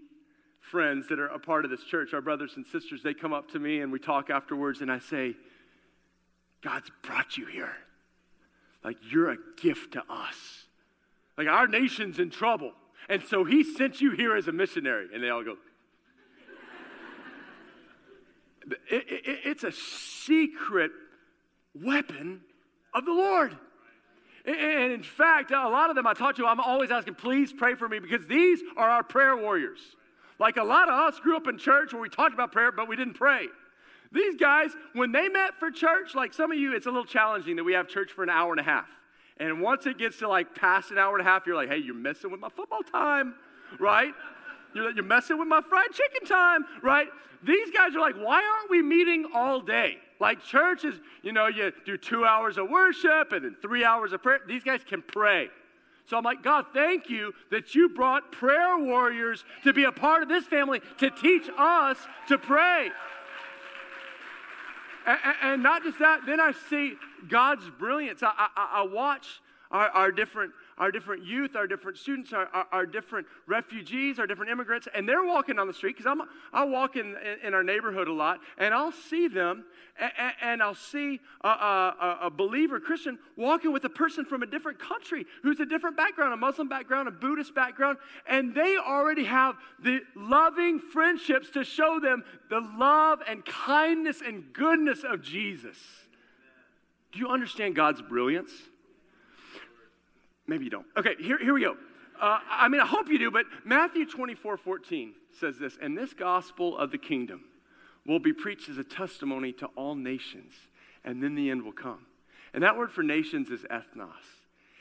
friends 0.58 1.08
that 1.08 1.20
are 1.20 1.28
a 1.28 1.38
part 1.38 1.64
of 1.64 1.70
this 1.70 1.84
church, 1.84 2.12
our 2.12 2.20
brothers 2.20 2.54
and 2.56 2.66
sisters, 2.66 3.04
they 3.04 3.14
come 3.14 3.32
up 3.32 3.48
to 3.52 3.60
me 3.60 3.80
and 3.80 3.92
we 3.92 4.00
talk 4.00 4.30
afterwards, 4.30 4.80
and 4.80 4.90
I 4.90 4.98
say, 4.98 5.36
God's 6.60 6.90
brought 7.02 7.36
you 7.36 7.46
here. 7.46 7.76
Like, 8.82 8.96
you're 9.08 9.30
a 9.30 9.36
gift 9.56 9.92
to 9.92 10.02
us. 10.10 10.64
Like, 11.38 11.46
our 11.46 11.68
nation's 11.68 12.18
in 12.18 12.30
trouble. 12.30 12.72
And 13.08 13.22
so 13.22 13.44
he 13.44 13.62
sent 13.62 14.00
you 14.00 14.10
here 14.10 14.36
as 14.36 14.48
a 14.48 14.52
missionary. 14.52 15.06
And 15.14 15.22
they 15.22 15.30
all 15.30 15.44
go, 15.44 15.56
it, 18.90 19.04
it, 19.08 19.38
it's 19.44 19.64
a 19.64 19.72
secret 19.72 20.90
weapon 21.74 22.40
of 22.94 23.04
the 23.04 23.12
Lord. 23.12 23.56
And 24.44 24.92
in 24.92 25.02
fact, 25.02 25.50
a 25.50 25.68
lot 25.68 25.90
of 25.90 25.96
them 25.96 26.06
I 26.06 26.14
talk 26.14 26.36
to, 26.36 26.46
I'm 26.46 26.60
always 26.60 26.90
asking, 26.90 27.16
please 27.16 27.52
pray 27.52 27.74
for 27.74 27.88
me 27.88 27.98
because 27.98 28.26
these 28.28 28.60
are 28.76 28.88
our 28.88 29.02
prayer 29.02 29.36
warriors. 29.36 29.80
Like 30.38 30.56
a 30.56 30.62
lot 30.62 30.88
of 30.88 30.94
us 30.94 31.18
grew 31.18 31.36
up 31.36 31.48
in 31.48 31.58
church 31.58 31.92
where 31.92 32.02
we 32.02 32.08
talked 32.08 32.34
about 32.34 32.52
prayer, 32.52 32.70
but 32.70 32.88
we 32.88 32.94
didn't 32.94 33.14
pray. 33.14 33.46
These 34.12 34.36
guys, 34.36 34.70
when 34.92 35.10
they 35.10 35.28
met 35.28 35.58
for 35.58 35.70
church, 35.70 36.14
like 36.14 36.32
some 36.32 36.52
of 36.52 36.58
you, 36.58 36.74
it's 36.74 36.86
a 36.86 36.90
little 36.90 37.04
challenging 37.04 37.56
that 37.56 37.64
we 37.64 37.72
have 37.72 37.88
church 37.88 38.12
for 38.12 38.22
an 38.22 38.30
hour 38.30 38.52
and 38.52 38.60
a 38.60 38.64
half. 38.64 38.86
And 39.38 39.60
once 39.60 39.84
it 39.86 39.98
gets 39.98 40.18
to 40.18 40.28
like 40.28 40.54
past 40.54 40.90
an 40.90 40.98
hour 40.98 41.18
and 41.18 41.26
a 41.26 41.30
half, 41.30 41.46
you're 41.46 41.56
like, 41.56 41.68
hey, 41.68 41.78
you're 41.78 41.94
messing 41.94 42.30
with 42.30 42.40
my 42.40 42.48
football 42.48 42.82
time, 42.82 43.34
right? 43.80 44.14
You're, 44.76 44.90
you're 44.92 45.04
messing 45.04 45.38
with 45.38 45.48
my 45.48 45.60
fried 45.62 45.90
chicken 45.92 46.26
time, 46.28 46.64
right? 46.82 47.08
These 47.42 47.70
guys 47.70 47.94
are 47.94 48.00
like, 48.00 48.16
why 48.16 48.42
aren't 48.42 48.70
we 48.70 48.82
meeting 48.82 49.26
all 49.34 49.60
day? 49.60 49.96
Like 50.20 50.42
church 50.42 50.84
is, 50.84 50.94
you 51.22 51.32
know, 51.32 51.46
you 51.46 51.72
do 51.84 51.96
two 51.96 52.24
hours 52.24 52.58
of 52.58 52.68
worship 52.68 53.32
and 53.32 53.44
then 53.44 53.56
three 53.60 53.84
hours 53.84 54.12
of 54.12 54.22
prayer. 54.22 54.40
These 54.46 54.64
guys 54.64 54.80
can 54.86 55.02
pray. 55.02 55.48
So 56.06 56.16
I'm 56.16 56.24
like, 56.24 56.42
God, 56.42 56.66
thank 56.72 57.10
you 57.10 57.32
that 57.50 57.74
you 57.74 57.88
brought 57.88 58.30
prayer 58.30 58.78
warriors 58.78 59.44
to 59.64 59.72
be 59.72 59.84
a 59.84 59.92
part 59.92 60.22
of 60.22 60.28
this 60.28 60.44
family 60.44 60.80
to 60.98 61.10
teach 61.10 61.48
us 61.58 61.98
to 62.28 62.38
pray. 62.38 62.90
And, 65.06 65.18
and 65.42 65.62
not 65.62 65.82
just 65.82 65.98
that, 65.98 66.20
then 66.26 66.40
I 66.40 66.52
see 66.70 66.94
God's 67.28 67.68
brilliance. 67.78 68.22
I, 68.22 68.30
I, 68.36 68.80
I 68.80 68.82
watch 68.86 69.40
our, 69.70 69.88
our 69.88 70.12
different 70.12 70.52
our 70.78 70.90
different 70.90 71.24
youth, 71.24 71.56
our 71.56 71.66
different 71.66 71.96
students, 71.96 72.32
our, 72.32 72.46
our, 72.52 72.66
our, 72.70 72.86
different 72.86 73.26
refugees, 73.46 74.18
our 74.18 74.26
different 74.26 74.50
immigrants, 74.50 74.86
and 74.94 75.08
they're 75.08 75.24
walking 75.24 75.58
on 75.58 75.66
the 75.66 75.72
street 75.72 75.96
because 75.96 76.18
I 76.52 76.64
walk 76.64 76.96
in, 76.96 77.16
in, 77.16 77.48
in, 77.48 77.54
our 77.54 77.64
neighborhood 77.64 78.08
a 78.08 78.12
lot, 78.12 78.40
and 78.58 78.74
I'll 78.74 78.92
see 78.92 79.26
them, 79.26 79.64
and, 79.98 80.12
and 80.42 80.62
I'll 80.62 80.74
see 80.74 81.20
a, 81.40 81.48
a, 81.48 82.18
a, 82.24 82.30
believer 82.30 82.78
Christian 82.78 83.18
walking 83.36 83.72
with 83.72 83.84
a 83.84 83.88
person 83.88 84.26
from 84.26 84.42
a 84.42 84.46
different 84.46 84.78
country 84.78 85.24
who's 85.42 85.60
a 85.60 85.66
different 85.66 85.96
background, 85.96 86.34
a 86.34 86.36
Muslim 86.36 86.68
background, 86.68 87.08
a 87.08 87.12
Buddhist 87.12 87.54
background, 87.54 87.96
and 88.28 88.54
they 88.54 88.76
already 88.76 89.24
have 89.24 89.56
the 89.82 90.00
loving 90.14 90.78
friendships 90.78 91.48
to 91.50 91.64
show 91.64 91.98
them 92.00 92.22
the 92.50 92.60
love 92.60 93.20
and 93.26 93.46
kindness 93.46 94.20
and 94.24 94.52
goodness 94.52 95.04
of 95.08 95.22
Jesus. 95.22 95.78
Do 97.12 97.18
you 97.18 97.28
understand 97.28 97.74
God's 97.74 98.02
brilliance? 98.02 98.50
Maybe 100.46 100.64
you 100.64 100.70
don't. 100.70 100.86
Okay, 100.96 101.14
here, 101.18 101.38
here 101.38 101.54
we 101.54 101.62
go. 101.62 101.76
Uh, 102.20 102.38
I 102.50 102.68
mean, 102.68 102.80
I 102.80 102.86
hope 102.86 103.08
you 103.08 103.18
do, 103.18 103.30
but 103.30 103.44
Matthew 103.64 104.06
24 104.06 104.56
14 104.56 105.14
says 105.38 105.58
this, 105.58 105.76
and 105.80 105.96
this 105.96 106.14
gospel 106.14 106.76
of 106.76 106.90
the 106.90 106.98
kingdom 106.98 107.44
will 108.06 108.20
be 108.20 108.32
preached 108.32 108.68
as 108.68 108.78
a 108.78 108.84
testimony 108.84 109.52
to 109.52 109.66
all 109.76 109.94
nations, 109.94 110.54
and 111.04 111.22
then 111.22 111.34
the 111.34 111.50
end 111.50 111.62
will 111.62 111.72
come. 111.72 112.06
And 112.54 112.62
that 112.62 112.78
word 112.78 112.90
for 112.90 113.02
nations 113.02 113.50
is 113.50 113.62
ethnos. 113.64 114.12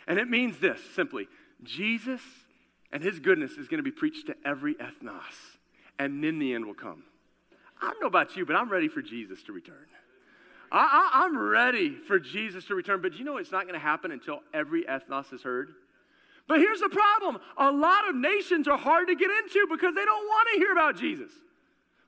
And 0.08 0.20
it 0.20 0.30
means 0.30 0.60
this 0.60 0.80
simply 0.96 1.28
Jesus 1.64 2.22
and 2.92 3.04
his 3.04 3.20
goodness 3.20 3.54
is 3.54 3.68
going 3.68 3.80
to 3.80 3.84
be 3.84 3.92
preached 3.92 4.28
to 4.28 4.36
every 4.46 4.76
ethnos, 4.76 5.58
and 6.00 6.24
then 6.24 6.40
the 6.40 6.54
end 6.54 6.66
will 6.66 6.74
come. 6.74 7.04
I 7.82 7.88
don't 7.88 8.00
know 8.00 8.08
about 8.08 8.38
you, 8.38 8.46
but 8.46 8.56
I'm 8.56 8.70
ready 8.70 8.88
for 8.88 9.02
Jesus 9.02 9.44
to 9.44 9.54
return. 9.54 9.88
I, 10.78 11.26
am 11.26 11.38
ready 11.38 11.96
for 11.96 12.20
Jesus 12.20 12.66
to 12.66 12.76
return, 12.76 13.02
but 13.02 13.14
you 13.14 13.24
know 13.24 13.38
it's 13.38 13.52
not 13.52 13.64
going 13.64 13.76
to 13.76 13.80
happen 13.80 14.12
until 14.12 14.42
every 14.54 14.84
ethnos 14.84 15.32
is 15.32 15.42
heard? 15.42 15.70
But 16.48 16.60
here's 16.60 16.82
the 16.82 16.90
problem 16.90 17.40
a 17.58 17.72
lot 17.72 18.10
of 18.10 18.16
nations 18.16 18.68
are 18.68 18.78
hard 18.78 19.08
to 19.08 19.16
get 19.16 19.32
into 19.32 19.66
because 19.70 19.96
they 19.96 20.06
don't 20.06 20.28
want 20.28 20.50
to 20.54 20.60
hear 20.60 20.72
about 20.72 20.98
Jesus. 20.98 21.32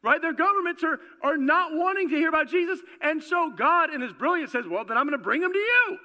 Right? 0.04 0.22
Their 0.22 0.34
governments 0.34 0.84
are, 0.84 1.00
are 1.24 1.38
not 1.38 1.76
wanting 1.76 2.10
to 2.10 2.16
hear 2.16 2.30
about 2.30 2.50
Jesus. 2.50 2.80
And 3.02 3.24
so 3.24 3.52
God, 3.56 3.94
in 3.94 4.02
His 4.02 4.14
brilliance, 4.14 4.52
says, 4.52 4.66
Well, 4.68 4.86
then 4.86 4.98
I'm 4.98 5.08
going 5.08 5.18
to 5.18 5.24
bring 5.24 5.42
them 5.42 5.54
to 5.54 5.60
you. 5.60 5.98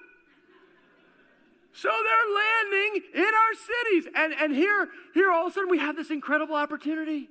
So 1.72 1.88
they're 1.88 2.34
landing 2.34 3.02
in 3.14 3.24
our 3.24 3.54
cities. 3.54 4.12
And, 4.14 4.34
and 4.40 4.54
here, 4.54 4.88
here 5.14 5.30
all 5.30 5.46
of 5.46 5.52
a 5.52 5.54
sudden 5.54 5.70
we 5.70 5.78
have 5.78 5.96
this 5.96 6.10
incredible 6.10 6.54
opportunity. 6.54 7.28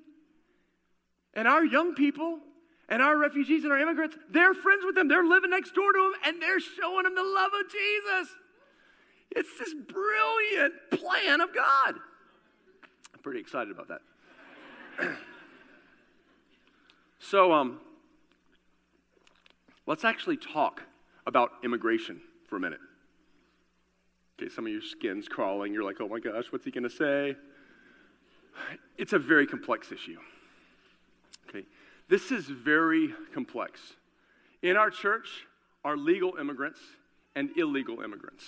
And 1.33 1.47
our 1.47 1.63
young 1.63 1.95
people 1.95 2.39
and 2.91 3.01
our 3.01 3.17
refugees 3.17 3.63
and 3.63 3.71
our 3.71 3.79
immigrants, 3.79 4.17
they're 4.29 4.53
friends 4.53 4.83
with 4.85 4.95
them. 4.95 5.07
They're 5.07 5.25
living 5.25 5.49
next 5.49 5.73
door 5.73 5.93
to 5.93 6.11
them 6.11 6.21
and 6.25 6.41
they're 6.41 6.59
showing 6.59 7.03
them 7.03 7.15
the 7.15 7.23
love 7.23 7.51
of 7.57 7.71
Jesus. 7.71 8.35
It's 9.31 9.57
this 9.57 9.73
brilliant 9.73 10.73
plan 10.91 11.39
of 11.39 11.55
God. 11.55 11.95
I'm 13.13 13.21
pretty 13.23 13.39
excited 13.39 13.71
about 13.71 13.87
that. 13.87 14.01
so, 17.19 17.53
um, 17.53 17.79
let's 19.87 20.03
actually 20.03 20.35
talk 20.35 20.83
about 21.25 21.51
immigration 21.63 22.19
for 22.49 22.57
a 22.57 22.59
minute. 22.59 22.81
Okay, 24.37 24.49
some 24.49 24.65
of 24.65 24.71
your 24.73 24.81
skin's 24.81 25.29
crawling. 25.29 25.73
You're 25.73 25.85
like, 25.85 26.01
oh 26.01 26.09
my 26.09 26.19
gosh, 26.19 26.51
what's 26.51 26.65
he 26.65 26.71
going 26.71 26.83
to 26.83 26.89
say? 26.89 27.37
It's 28.97 29.13
a 29.13 29.19
very 29.19 29.47
complex 29.47 29.93
issue. 29.93 30.17
This 32.11 32.29
is 32.29 32.45
very 32.45 33.13
complex. 33.33 33.79
In 34.61 34.75
our 34.75 34.89
church 34.89 35.47
are 35.85 35.95
legal 35.95 36.35
immigrants 36.35 36.81
and 37.37 37.51
illegal 37.55 38.01
immigrants. 38.01 38.43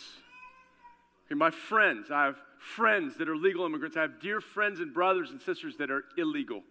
Okay, 1.26 1.36
my 1.36 1.50
friends, 1.50 2.12
I 2.12 2.26
have 2.26 2.36
friends 2.60 3.16
that 3.20 3.30
are 3.30 3.38
legal 3.38 3.66
immigrants. 3.66 3.96
I 3.96 4.02
have 4.02 4.20
dear 4.20 4.42
friends 4.42 4.82
and 4.82 4.94
brothers 4.94 5.32
and 5.32 5.40
sisters 5.40 5.78
that 5.78 5.90
are 5.90 6.04
illegal 6.18 6.62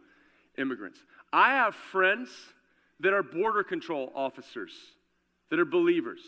immigrants. 0.59 0.99
I 1.33 1.55
have 1.55 1.75
friends 1.75 2.29
that 3.01 3.15
are 3.15 3.23
border 3.23 3.65
control 3.65 4.13
officers, 4.15 4.73
that 5.49 5.59
are 5.59 5.65
believers. 5.65 6.21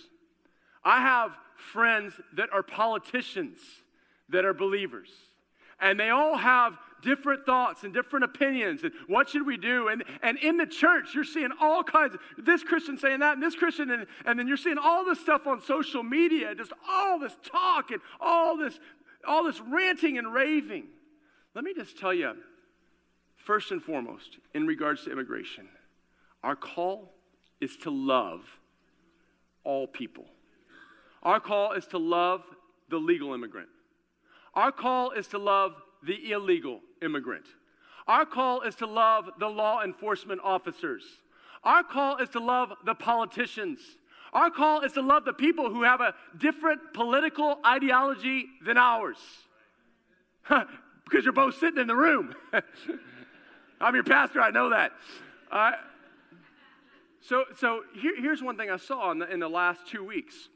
I 0.82 1.02
have 1.02 1.36
friends 1.56 2.14
that 2.36 2.48
are 2.54 2.62
politicians 2.62 3.58
that 4.30 4.46
are 4.46 4.54
believers. 4.54 5.10
And 5.78 6.00
they 6.00 6.08
all 6.08 6.38
have 6.38 6.78
different 7.04 7.44
thoughts 7.46 7.84
and 7.84 7.92
different 7.92 8.24
opinions 8.24 8.82
and 8.82 8.92
what 9.06 9.28
should 9.28 9.46
we 9.46 9.56
do? 9.56 9.88
And, 9.88 10.04
and 10.22 10.38
in 10.38 10.56
the 10.56 10.66
church 10.66 11.14
you're 11.14 11.24
seeing 11.24 11.50
all 11.60 11.82
kinds 11.84 12.14
of 12.14 12.20
this 12.44 12.62
christian 12.62 12.98
saying 12.98 13.20
that 13.20 13.34
and 13.34 13.42
this 13.42 13.54
christian 13.54 13.90
and, 13.90 14.06
and 14.24 14.38
then 14.38 14.48
you're 14.48 14.56
seeing 14.56 14.78
all 14.78 15.04
this 15.04 15.20
stuff 15.20 15.46
on 15.46 15.60
social 15.60 16.02
media 16.02 16.54
just 16.54 16.72
all 16.88 17.18
this 17.18 17.36
talk 17.44 17.90
and 17.90 18.00
all 18.20 18.56
this 18.56 18.78
all 19.26 19.44
this 19.44 19.60
ranting 19.60 20.18
and 20.18 20.32
raving. 20.32 20.84
Let 21.54 21.64
me 21.64 21.72
just 21.74 21.98
tell 21.98 22.12
you 22.12 22.34
first 23.36 23.70
and 23.70 23.82
foremost 23.82 24.38
in 24.54 24.66
regards 24.66 25.04
to 25.04 25.12
immigration 25.12 25.68
our 26.42 26.56
call 26.56 27.14
is 27.60 27.76
to 27.78 27.90
love 27.90 28.42
all 29.64 29.86
people. 29.86 30.26
Our 31.22 31.40
call 31.40 31.72
is 31.72 31.86
to 31.86 31.98
love 31.98 32.42
the 32.90 32.98
legal 32.98 33.32
immigrant. 33.32 33.68
Our 34.52 34.70
call 34.70 35.12
is 35.12 35.26
to 35.28 35.38
love 35.38 35.72
the 36.06 36.32
illegal 36.32 36.80
immigrant. 37.04 37.44
Our 38.06 38.26
call 38.26 38.62
is 38.62 38.74
to 38.76 38.86
love 38.86 39.30
the 39.38 39.48
law 39.48 39.82
enforcement 39.82 40.40
officers. 40.42 41.04
Our 41.62 41.82
call 41.82 42.16
is 42.16 42.28
to 42.30 42.40
love 42.40 42.72
the 42.84 42.94
politicians. 42.94 43.80
Our 44.32 44.50
call 44.50 44.80
is 44.80 44.92
to 44.92 45.02
love 45.02 45.24
the 45.24 45.32
people 45.32 45.70
who 45.70 45.84
have 45.84 46.00
a 46.00 46.14
different 46.36 46.92
political 46.92 47.58
ideology 47.64 48.46
than 48.64 48.76
ours. 48.76 49.18
because 50.48 51.24
you're 51.24 51.32
both 51.32 51.56
sitting 51.58 51.80
in 51.80 51.86
the 51.86 51.96
room. 51.96 52.34
I'm 53.80 53.94
your 53.94 54.04
pastor, 54.04 54.40
I 54.40 54.50
know 54.50 54.70
that. 54.70 54.92
Uh, 55.50 55.72
so 57.20 57.44
so 57.56 57.82
here, 57.94 58.20
here's 58.20 58.42
one 58.42 58.56
thing 58.56 58.70
I 58.70 58.76
saw 58.76 59.10
in 59.12 59.18
the, 59.18 59.32
in 59.32 59.40
the 59.40 59.48
last 59.48 59.86
two 59.86 60.04
weeks. 60.04 60.48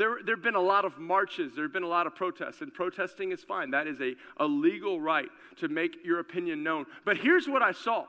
There, 0.00 0.16
there 0.24 0.34
have 0.34 0.42
been 0.42 0.54
a 0.54 0.62
lot 0.62 0.86
of 0.86 0.98
marches, 0.98 1.54
there 1.54 1.64
have 1.64 1.74
been 1.74 1.82
a 1.82 1.86
lot 1.86 2.06
of 2.06 2.14
protests, 2.14 2.62
and 2.62 2.72
protesting 2.72 3.32
is 3.32 3.44
fine. 3.44 3.72
That 3.72 3.86
is 3.86 4.00
a, 4.00 4.14
a 4.38 4.46
legal 4.46 4.98
right 4.98 5.28
to 5.58 5.68
make 5.68 5.98
your 6.02 6.20
opinion 6.20 6.62
known. 6.62 6.86
But 7.04 7.18
here's 7.18 7.46
what 7.46 7.60
I 7.60 7.72
saw 7.72 8.06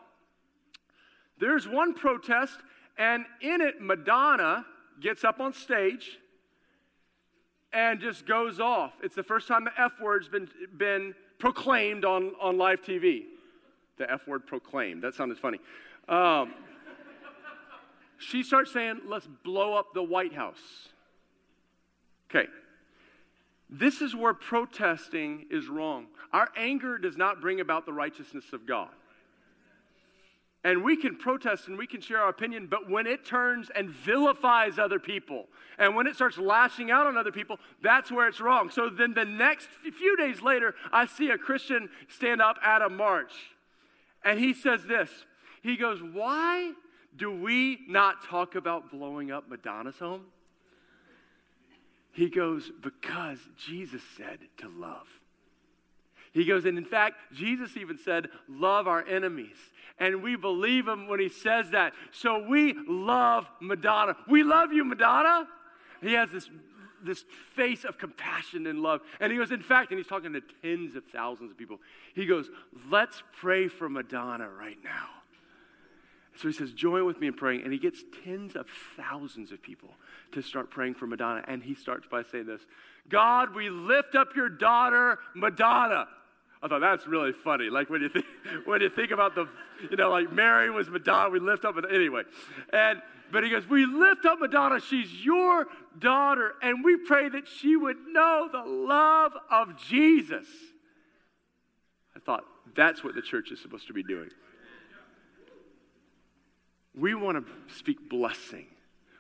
there's 1.38 1.68
one 1.68 1.94
protest, 1.94 2.60
and 2.98 3.26
in 3.42 3.60
it, 3.60 3.82
Madonna 3.82 4.66
gets 5.02 5.26
up 5.26 5.42
on 5.42 5.52
stage 5.52 6.18
and 7.74 8.00
just 8.00 8.26
goes 8.26 8.62
off. 8.62 8.94
It's 9.04 9.16
the 9.16 9.24
first 9.24 9.50
time 9.50 9.66
the 9.66 9.74
F 9.78 10.00
word's 10.02 10.30
been, 10.30 10.48
been 10.78 11.14
proclaimed 11.40 12.06
on, 12.06 12.32
on 12.40 12.58
live 12.58 12.82
TV. 12.82 13.24
The 13.98 14.10
F 14.10 14.30
word 14.30 14.48
proclaimed. 14.48 15.04
That 15.04 15.14
sounded 15.14 15.38
funny. 15.38 15.60
Um, 16.08 16.54
she 18.18 18.44
starts 18.44 18.72
saying, 18.72 19.02
let's 19.08 19.28
blow 19.44 19.74
up 19.74 19.94
the 19.94 20.04
White 20.04 20.34
House. 20.34 20.91
Okay. 22.34 22.48
This 23.70 24.02
is 24.02 24.16
where 24.16 24.34
protesting 24.34 25.46
is 25.50 25.68
wrong. 25.68 26.08
Our 26.34 26.50
anger 26.58 26.98
does 26.98 27.18
not 27.18 27.42
bring 27.42 27.60
about 27.60 27.86
the 27.86 27.94
righteousness 27.94 28.46
of 28.54 28.66
God. 28.66 28.90
And 30.64 30.84
we 30.84 30.96
can 30.96 31.16
protest 31.16 31.68
and 31.68 31.78
we 31.78 31.88
can 31.88 32.02
share 32.02 32.20
our 32.20 32.30
opinion, 32.30 32.68
but 32.70 32.88
when 32.88 33.08
it 33.08 33.26
turns 33.26 33.72
and 33.76 33.90
vilifies 33.90 34.78
other 34.78 35.00
people, 35.00 35.48
and 35.80 35.96
when 35.96 36.06
it 36.06 36.14
starts 36.14 36.38
lashing 36.38 36.92
out 36.92 37.08
on 37.08 37.18
other 37.18 37.32
people, 37.32 37.58
that's 37.82 38.12
where 38.12 38.28
it's 38.28 38.40
wrong. 38.40 38.70
So 38.70 38.88
then 38.88 39.16
the 39.16 39.26
next 39.26 39.70
few 39.98 40.16
days 40.18 40.42
later, 40.42 40.76
I 40.92 41.08
see 41.08 41.30
a 41.30 41.38
Christian 41.38 41.90
stand 42.10 42.42
up 42.42 42.58
at 42.64 42.84
a 42.84 42.90
march, 42.90 43.34
and 44.24 44.40
he 44.40 44.54
says 44.54 44.84
this 44.86 45.10
He 45.64 45.78
goes, 45.78 46.00
Why 46.04 46.74
do 47.18 47.32
we 47.32 47.80
not 47.88 48.24
talk 48.24 48.54
about 48.54 48.92
blowing 48.92 49.32
up 49.32 49.50
Madonna's 49.50 49.98
home? 49.98 50.26
He 52.12 52.30
goes, 52.30 52.72
Because 52.82 53.40
Jesus 53.58 54.02
said 54.18 54.40
to 54.58 54.70
love. 54.70 55.08
He 56.34 56.46
goes, 56.46 56.64
and 56.66 56.78
in 56.78 56.86
fact, 56.86 57.16
Jesus 57.34 57.76
even 57.76 57.98
said, 57.98 58.30
Love 58.48 58.88
our 58.88 59.06
enemies. 59.06 59.58
And 60.00 60.24
we 60.24 60.36
believe 60.36 60.88
him 60.88 61.08
when 61.08 61.20
he 61.20 61.30
says 61.30 61.72
that. 61.72 61.94
So 62.12 62.48
we 62.48 62.76
love 62.88 63.48
Madonna. 63.60 64.16
We 64.28 64.44
love 64.44 64.74
you, 64.74 64.84
Madonna. 64.84 65.48
He 66.02 66.14
has 66.14 66.32
this, 66.32 66.50
this 67.04 67.24
face 67.56 67.84
of 67.84 67.98
compassion 67.98 68.66
and 68.66 68.82
love. 68.82 69.02
And 69.20 69.32
he 69.32 69.38
goes, 69.38 69.52
In 69.52 69.62
fact, 69.62 69.92
and 69.92 70.00
he's 70.00 70.08
talking 70.08 70.34
to 70.34 70.42
tens 70.62 70.96
of 70.96 71.04
thousands 71.06 71.52
of 71.52 71.58
people. 71.58 71.80
He 72.16 72.26
goes, 72.26 72.50
Let's 72.90 73.22
pray 73.40 73.68
for 73.68 73.90
Madonna 73.90 74.50
right 74.50 74.78
now. 74.84 75.10
So 76.38 76.48
he 76.48 76.54
says, 76.54 76.72
Join 76.72 77.06
with 77.06 77.20
me 77.20 77.28
in 77.28 77.34
praying. 77.34 77.64
And 77.64 77.74
he 77.74 77.80
gets 77.80 78.04
tens 78.24 78.56
of 78.56 78.68
thousands 78.98 79.52
of 79.52 79.62
people 79.62 79.90
to 80.32 80.42
start 80.42 80.70
praying 80.70 80.96
for 80.96 81.08
Madonna. 81.08 81.44
And 81.48 81.64
he 81.64 81.76
starts 81.76 82.08
by 82.10 82.24
saying 82.24 82.46
this 82.46 82.62
God, 83.10 83.54
we 83.56 83.70
lift 83.70 84.16
up 84.16 84.36
your 84.36 84.50
daughter, 84.50 85.20
Madonna. 85.36 86.08
I 86.64 86.68
thought 86.68 86.80
that's 86.80 87.08
really 87.08 87.32
funny. 87.32 87.70
Like 87.70 87.90
when 87.90 88.02
you 88.02 88.10
think 88.10 88.26
when 88.66 88.82
you 88.82 88.90
think 88.90 89.12
about 89.12 89.36
the, 89.36 89.48
you 89.90 89.98
know, 89.98 90.10
like 90.10 90.32
Mary 90.32 90.70
was 90.70 90.90
Madonna, 90.90 91.30
we 91.30 91.40
lift 91.40 91.66
up 91.66 91.76
anyway. 91.92 92.24
And 92.72 93.02
but 93.32 93.44
he 93.44 93.50
goes, 93.50 93.68
We 93.68 93.86
lift 93.86 94.26
up 94.26 94.40
Madonna, 94.40 94.80
she's 94.80 95.12
your 95.24 95.68
daughter, 95.98 96.54
and 96.62 96.84
we 96.84 96.98
pray 96.98 97.30
that 97.30 97.48
she 97.48 97.76
would 97.76 97.98
know 98.08 98.50
the 98.52 98.64
love 98.64 99.34
of 99.50 99.78
Jesus. 99.78 100.48
I 102.16 102.20
thought 102.20 102.44
that's 102.76 103.04
what 103.04 103.16
the 103.16 103.22
church 103.22 103.52
is 103.52 103.60
supposed 103.60 103.88
to 103.88 103.94
be 103.94 104.04
doing. 104.04 104.30
We 106.96 107.16
want 107.16 107.46
to 107.46 107.74
speak 107.74 108.10
blessing. 108.10 108.68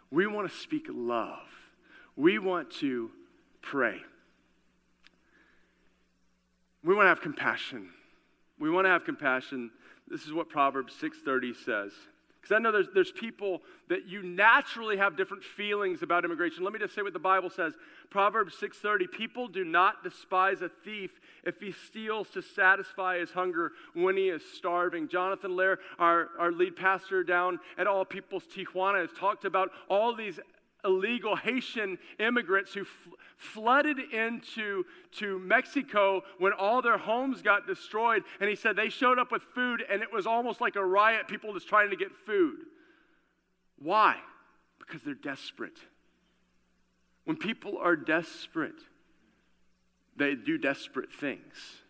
We 0.10 0.27
want 0.27 0.49
to 0.49 0.55
speak 0.55 0.88
love. 0.89 1.47
We 2.15 2.38
want 2.39 2.71
to 2.79 3.12
pray. 3.62 4.01
We 6.84 6.93
want 6.95 7.05
to 7.05 7.10
have 7.10 7.21
compassion. 7.21 7.89
We 8.60 8.69
want 8.69 8.86
to 8.86 8.89
have 8.89 9.05
compassion. 9.05 9.71
This 10.07 10.25
is 10.25 10.34
what 10.34 10.49
Proverbs 10.49 10.93
6:30 11.01 11.53
says. 11.53 11.93
Because 12.41 12.56
I 12.56 12.60
know 12.60 12.71
there's, 12.71 12.89
there's 12.91 13.12
people 13.12 13.62
that 13.88 14.08
you 14.08 14.23
naturally 14.23 14.97
have 14.97 15.15
different 15.15 15.43
feelings 15.43 16.01
about 16.01 16.25
immigration. 16.25 16.63
Let 16.63 16.73
me 16.73 16.80
just 16.80 16.95
say 16.95 17.04
what 17.04 17.13
the 17.13 17.19
Bible 17.19 17.51
says. 17.51 17.73
Proverbs 18.10 18.56
6:30, 18.60 19.12
people 19.12 19.47
do 19.47 19.63
not 19.63 20.04
despise 20.04 20.62
a 20.63 20.69
thief 20.69 21.19
if 21.43 21.60
he 21.60 21.71
steals 21.71 22.30
to 22.32 22.41
satisfy 22.41 23.19
his 23.19 23.32
hunger 23.32 23.73
when 23.93 24.17
he 24.17 24.30
is 24.30 24.41
starving. 24.56 25.08
Jonathan 25.08 25.56
Lair, 25.56 25.77
our, 25.99 26.30
our 26.39 26.51
lead 26.51 26.75
pastor 26.75 27.23
down 27.23 27.60
at 27.77 27.86
All 27.86 28.06
People's 28.06 28.45
Tijuana, 28.45 29.01
has 29.01 29.12
talked 29.17 29.45
about 29.45 29.69
all 29.88 30.15
these 30.15 30.39
illegal 30.84 31.36
Haitian 31.36 31.98
immigrants 32.20 32.74
who 32.74 32.82
f- 32.82 32.88
flooded 33.38 33.98
into 34.00 34.86
to 35.13 35.39
Mexico 35.39 36.24
when 36.39 36.54
all 36.54 36.82
their 36.82 36.98
homes 36.98 37.41
got 37.41 37.67
destroyed. 37.67 38.24
And 38.39 38.50
he 38.50 38.56
said 38.56 38.76
they 38.76 38.89
showed 38.89 39.20
up 39.20 39.32
with 39.32 39.44
food 39.44 39.84
and 39.89 40.02
it 40.02 40.12
was 40.12 40.26
almost 40.26 40.62
like 40.62 40.76
a 40.76 40.86
riot, 40.86 41.28
people 41.28 41.54
just 41.54 41.67
trying 41.67 41.89
to 41.89 41.96
get 41.96 42.12
food. 42.13 42.60
Why? 43.80 44.17
Because 44.80 45.02
they're 45.04 45.13
desperate. 45.13 45.80
When 47.26 47.38
people 47.38 47.78
are 47.78 47.96
desperate, 47.96 48.82
they 50.15 50.36
do 50.36 50.58
desperate 50.58 51.12
things. 51.12 51.82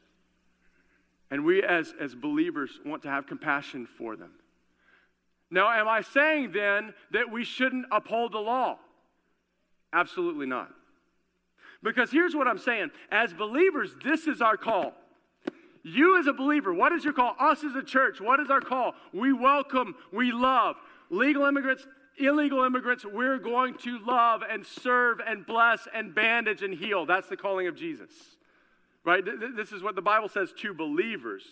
And 1.29 1.45
we, 1.45 1.63
as, 1.63 1.93
as 1.99 2.13
believers, 2.13 2.79
want 2.85 3.03
to 3.03 3.09
have 3.09 3.25
compassion 3.25 3.87
for 3.87 4.17
them. 4.17 4.31
Now, 5.51 5.69
am 5.69 5.87
I 5.87 6.01
saying 6.01 6.53
then 6.53 6.93
that 7.11 7.29
we 7.29 7.43
shouldn't 7.43 7.85
uphold 7.91 8.31
the 8.31 8.39
law? 8.39 8.79
Absolutely 9.93 10.45
not. 10.45 10.71
Because 11.83 12.09
here's 12.09 12.35
what 12.35 12.47
I'm 12.47 12.57
saying 12.57 12.91
as 13.11 13.33
believers, 13.33 13.91
this 14.03 14.27
is 14.27 14.41
our 14.41 14.55
call. 14.55 14.93
You, 15.83 16.19
as 16.19 16.27
a 16.27 16.33
believer, 16.33 16.73
what 16.73 16.91
is 16.91 17.03
your 17.03 17.13
call? 17.13 17.35
Us 17.39 17.63
as 17.63 17.75
a 17.75 17.83
church, 17.83 18.21
what 18.21 18.39
is 18.39 18.49
our 18.49 18.61
call? 18.61 18.93
We 19.13 19.33
welcome, 19.33 19.95
we 20.13 20.31
love 20.31 20.75
legal 21.09 21.45
immigrants, 21.45 21.87
illegal 22.17 22.63
immigrants. 22.63 23.03
We're 23.03 23.39
going 23.39 23.75
to 23.79 23.99
love 24.05 24.43
and 24.47 24.65
serve 24.65 25.19
and 25.25 25.45
bless 25.45 25.87
and 25.93 26.13
bandage 26.13 26.61
and 26.61 26.73
heal. 26.73 27.05
That's 27.05 27.27
the 27.27 27.35
calling 27.35 27.67
of 27.67 27.75
Jesus, 27.75 28.11
right? 29.03 29.23
This 29.55 29.71
is 29.71 29.81
what 29.81 29.95
the 29.95 30.01
Bible 30.01 30.29
says 30.29 30.53
to 30.59 30.73
believers. 30.73 31.43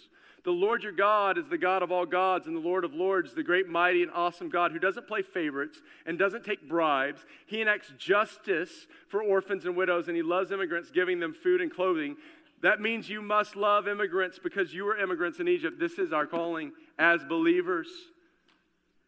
The 0.44 0.52
Lord 0.52 0.84
your 0.84 0.94
God 0.94 1.38
is 1.38 1.50
the 1.50 1.58
God 1.58 1.84
of 1.84 1.92
all 1.92 2.06
gods 2.06 2.48
and 2.48 2.56
the 2.56 2.62
Lord 2.62 2.86
of 2.86 2.94
lords, 2.94 3.34
the 3.34 3.44
great, 3.44 3.68
mighty, 3.68 4.04
and 4.04 4.12
awesome 4.12 4.50
God 4.50 4.72
who 4.72 4.80
doesn't 4.80 5.08
play 5.08 5.22
favorites 5.22 5.82
and 6.06 6.18
doesn't 6.18 6.46
take 6.46 6.68
bribes. 6.68 7.26
He 7.46 7.62
enacts 7.62 7.92
justice 7.98 8.88
for 9.10 9.22
orphans 9.22 9.66
and 9.66 9.76
widows, 9.76 10.08
and 10.08 10.16
he 10.16 10.24
loves 10.24 10.52
immigrants, 10.52 10.92
giving 10.92 11.20
them 11.20 11.34
food 11.34 11.62
and 11.62 11.74
clothing. 11.74 12.16
That 12.62 12.80
means 12.80 13.10
you 13.10 13.22
must 13.22 13.56
love 13.56 13.88
immigrants 13.88 14.40
because 14.42 14.74
you 14.74 14.86
were 14.86 14.98
immigrants 14.98 15.40
in 15.40 15.48
Egypt. 15.48 15.80
This 15.80 16.00
is 16.00 16.14
our 16.14 16.26
calling 16.26 16.72
as 16.98 17.24
believers. 17.24 17.88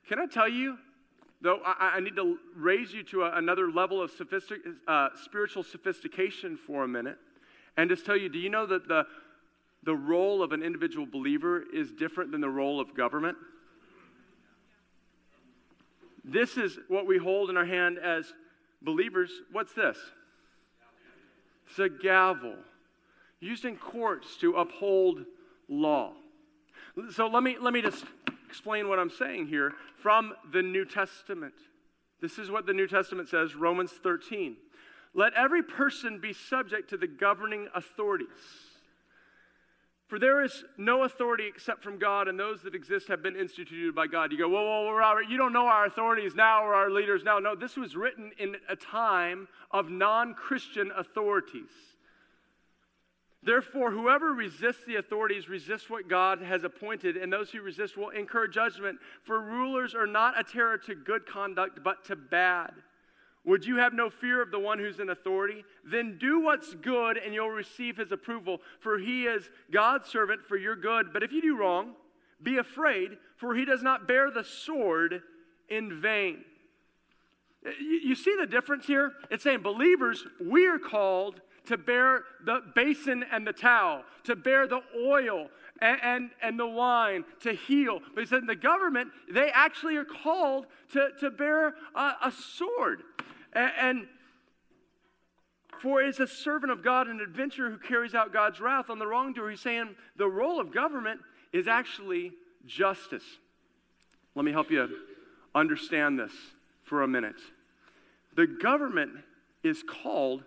Can 0.08 0.20
I 0.20 0.26
tell 0.26 0.50
you, 0.50 0.78
though, 1.42 1.60
I, 1.66 1.94
I 1.96 2.00
need 2.02 2.16
to 2.18 2.38
raise 2.56 2.94
you 2.94 3.04
to 3.04 3.24
a, 3.24 3.38
another 3.38 3.72
level 3.72 4.02
of 4.02 4.12
sophistic, 4.12 4.60
uh, 4.88 5.10
spiritual 5.24 5.64
sophistication 5.64 6.58
for 6.58 6.84
a 6.84 6.88
minute 6.88 7.18
and 7.78 7.90
just 7.90 8.06
tell 8.06 8.18
you 8.18 8.30
do 8.30 8.40
you 8.40 8.50
know 8.50 8.66
that 8.66 8.88
the 8.88 9.06
the 9.84 9.96
role 9.96 10.44
of 10.44 10.52
an 10.52 10.62
individual 10.62 11.06
believer 11.06 11.64
is 11.74 11.92
different 11.92 12.32
than 12.32 12.42
the 12.42 12.50
role 12.50 12.80
of 12.80 12.96
government. 12.96 13.38
This 16.24 16.56
is 16.58 16.78
what 16.88 17.08
we 17.08 17.18
hold 17.18 17.50
in 17.50 17.58
our 17.58 17.66
hand 17.66 17.98
as 17.98 18.32
believers. 18.82 19.32
What's 19.52 19.74
this? 19.74 19.98
It's 21.68 21.80
a 21.80 21.90
gavel 21.90 22.56
used 23.40 23.66
in 23.66 23.76
courts 23.76 24.38
to 24.38 24.54
uphold 24.54 25.26
law. 25.68 26.14
So 27.12 27.28
let 27.28 27.42
me, 27.42 27.58
let 27.60 27.74
me 27.74 27.82
just 27.82 28.06
explain 28.48 28.88
what 28.88 29.00
I'm 29.00 29.10
saying 29.10 29.48
here 29.48 29.74
from 29.98 30.34
the 30.52 30.62
New 30.62 30.86
Testament. 30.86 31.54
This 32.22 32.38
is 32.38 32.52
what 32.52 32.68
the 32.68 32.74
New 32.74 32.88
Testament 32.88 33.30
says, 33.30 33.56
Romans 33.56 33.92
13. 33.92 34.58
Let 35.16 35.34
every 35.34 35.64
person 35.64 36.20
be 36.20 36.34
subject 36.34 36.90
to 36.92 36.98
the 36.98 37.08
governing 37.08 37.68
authorities 37.74 38.28
for 40.12 40.20
there 40.20 40.44
is 40.44 40.66
no 40.78 41.04
authority 41.04 41.46
except 41.48 41.82
from 41.82 41.98
God, 41.98 42.28
and 42.28 42.38
those 42.38 42.64
that 42.64 42.76
exist 42.76 43.08
have 43.08 43.24
been 43.24 43.38
instituted 43.38 43.96
by 43.96 44.08
God. 44.08 44.34
You 44.34 44.38
go, 44.38 44.50
whoa, 44.50 44.62
whoa, 44.62 44.84
whoa, 44.88 44.92
Robert, 44.92 45.30
you 45.30 45.38
don't 45.38 45.54
know 45.54 45.68
our 45.68 45.86
authorities 45.86 46.36
now 46.36 46.66
or 46.66 46.74
our 46.74 46.92
leaders 46.92 47.24
now. 47.24 47.40
No, 47.40 47.56
this 47.56 47.78
was 47.78 47.96
written 47.96 48.34
in 48.38 48.58
a 48.68 48.76
time 48.76 49.48
of 49.72 49.90
non 49.90 50.34
Christian 50.34 50.92
authorities. 50.98 51.70
Therefore, 53.42 53.92
whoever 53.92 54.34
resists 54.34 54.84
the 54.86 54.98
authorities 54.98 55.48
resists 55.48 55.90
what 55.90 56.10
God 56.10 56.42
has 56.42 56.66
appointed, 56.66 57.16
and 57.16 57.32
those 57.32 57.50
who 57.50 57.62
resist 57.62 57.96
will 57.96 58.10
incur 58.10 58.50
judgment. 58.50 59.00
For 59.24 59.40
rulers 59.40 59.96
are 59.96 60.08
not 60.08 60.38
a 60.38 60.44
terror 60.44 60.78
to 60.80 60.94
good 60.94 61.26
conduct, 61.26 61.86
but 61.86 62.04
to 62.08 62.18
bad. 62.18 62.74
Would 63.44 63.66
you 63.66 63.78
have 63.78 63.94
no 63.94 64.10
fear 64.10 64.42
of 64.42 64.52
the 64.52 64.60
one 64.60 64.78
who's 64.78 65.00
in 65.00 65.10
authority? 65.10 65.66
Then 65.84 66.18
do 66.20 66.40
what's 66.40 66.76
good 66.76 67.18
and 67.18 67.34
you'll 67.34 67.50
receive 67.50 67.98
his 67.98 68.12
approval, 68.12 68.60
for 68.80 69.00
he 69.00 69.26
is 69.26 69.50
God's 69.72 70.08
servant 70.08 70.46
for 70.46 70.58
your 70.58 70.76
good. 70.76 71.12
But 71.12 71.24
if 71.24 71.32
you 71.32 71.42
do 71.42 71.58
wrong, 71.58 71.96
be 72.44 72.58
afraid, 72.58 73.18
for 73.38 73.56
he 73.56 73.66
does 73.66 73.82
not 73.82 74.08
bear 74.08 74.30
the 74.30 74.44
sword 74.44 75.24
in 75.70 76.00
vain. 76.02 76.44
You 77.80 78.16
see 78.16 78.36
the 78.40 78.48
difference 78.48 78.88
here? 78.88 79.12
It's 79.30 79.44
saying 79.44 79.62
believers, 79.62 80.26
we 80.44 80.68
are 80.68 80.80
called 80.80 81.42
to 81.66 81.78
bear 81.78 82.24
the 82.44 82.62
basin 82.74 83.24
and 83.32 83.46
the 83.46 83.54
towel, 83.54 84.04
to 84.24 84.36
bear 84.36 84.68
the 84.68 84.82
oil 85.00 85.48
and, 85.80 86.00
and, 86.02 86.30
and, 86.42 86.60
the 86.60 86.68
wine, 86.68 87.24
to 87.42 87.54
heal. 87.54 88.00
But 88.16 88.22
he 88.22 88.28
said 88.28 88.48
the 88.48 88.56
government, 88.56 89.10
they 89.32 89.52
actually 89.52 89.96
are 89.96 90.06
called 90.06 90.66
to, 90.94 91.10
to 91.20 91.30
bear 91.30 91.76
a, 91.96 92.14
a 92.24 92.32
sword. 92.32 93.04
And, 93.54 93.72
and 93.80 94.08
for 95.82 96.02
it's 96.02 96.20
a 96.20 96.28
servant 96.28 96.72
of 96.72 96.84
God, 96.84 97.08
an 97.08 97.20
adventurer 97.20 97.72
who 97.72 97.78
carries 97.78 98.14
out 98.14 98.32
God's 98.32 98.60
wrath 98.60 98.90
on 98.90 99.00
the 99.00 99.08
wrongdoer. 99.08 99.50
He's 99.50 99.62
saying 99.62 99.96
the 100.16 100.28
role 100.28 100.60
of 100.60 100.72
government 100.72 101.22
is 101.52 101.68
actually 101.68 102.34
justice. 102.66 103.24
Let 104.36 104.46
me 104.46 104.52
help 104.52 104.70
you 104.70 104.88
understand 105.56 106.20
this 106.20 106.32
for 106.84 107.02
a 107.02 107.08
minute. 107.08 107.40
The 108.36 108.48
government 108.48 109.12
is 109.64 109.84
called 109.84 110.44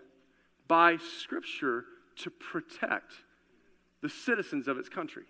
by 0.69 0.99
Scripture 1.21 1.85
to 2.17 2.31
protect 2.31 3.13
the 4.01 4.09
citizens 4.09 4.69
of 4.69 4.79
its 4.79 4.89
country. 4.89 5.25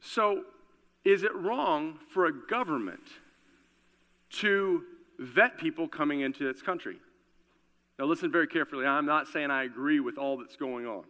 So, 0.00 0.44
is 1.04 1.22
it 1.22 1.34
wrong 1.34 1.98
for 2.10 2.26
a 2.26 2.32
government 2.32 3.02
to 4.30 4.82
vet 5.18 5.58
people 5.58 5.86
coming 5.86 6.20
into 6.20 6.48
its 6.48 6.62
country? 6.62 6.96
Now, 7.98 8.06
listen 8.06 8.32
very 8.32 8.48
carefully. 8.48 8.86
I'm 8.86 9.06
not 9.06 9.28
saying 9.28 9.50
I 9.50 9.64
agree 9.64 10.00
with 10.00 10.18
all 10.18 10.36
that's 10.36 10.56
going 10.56 10.86
on. 10.86 11.04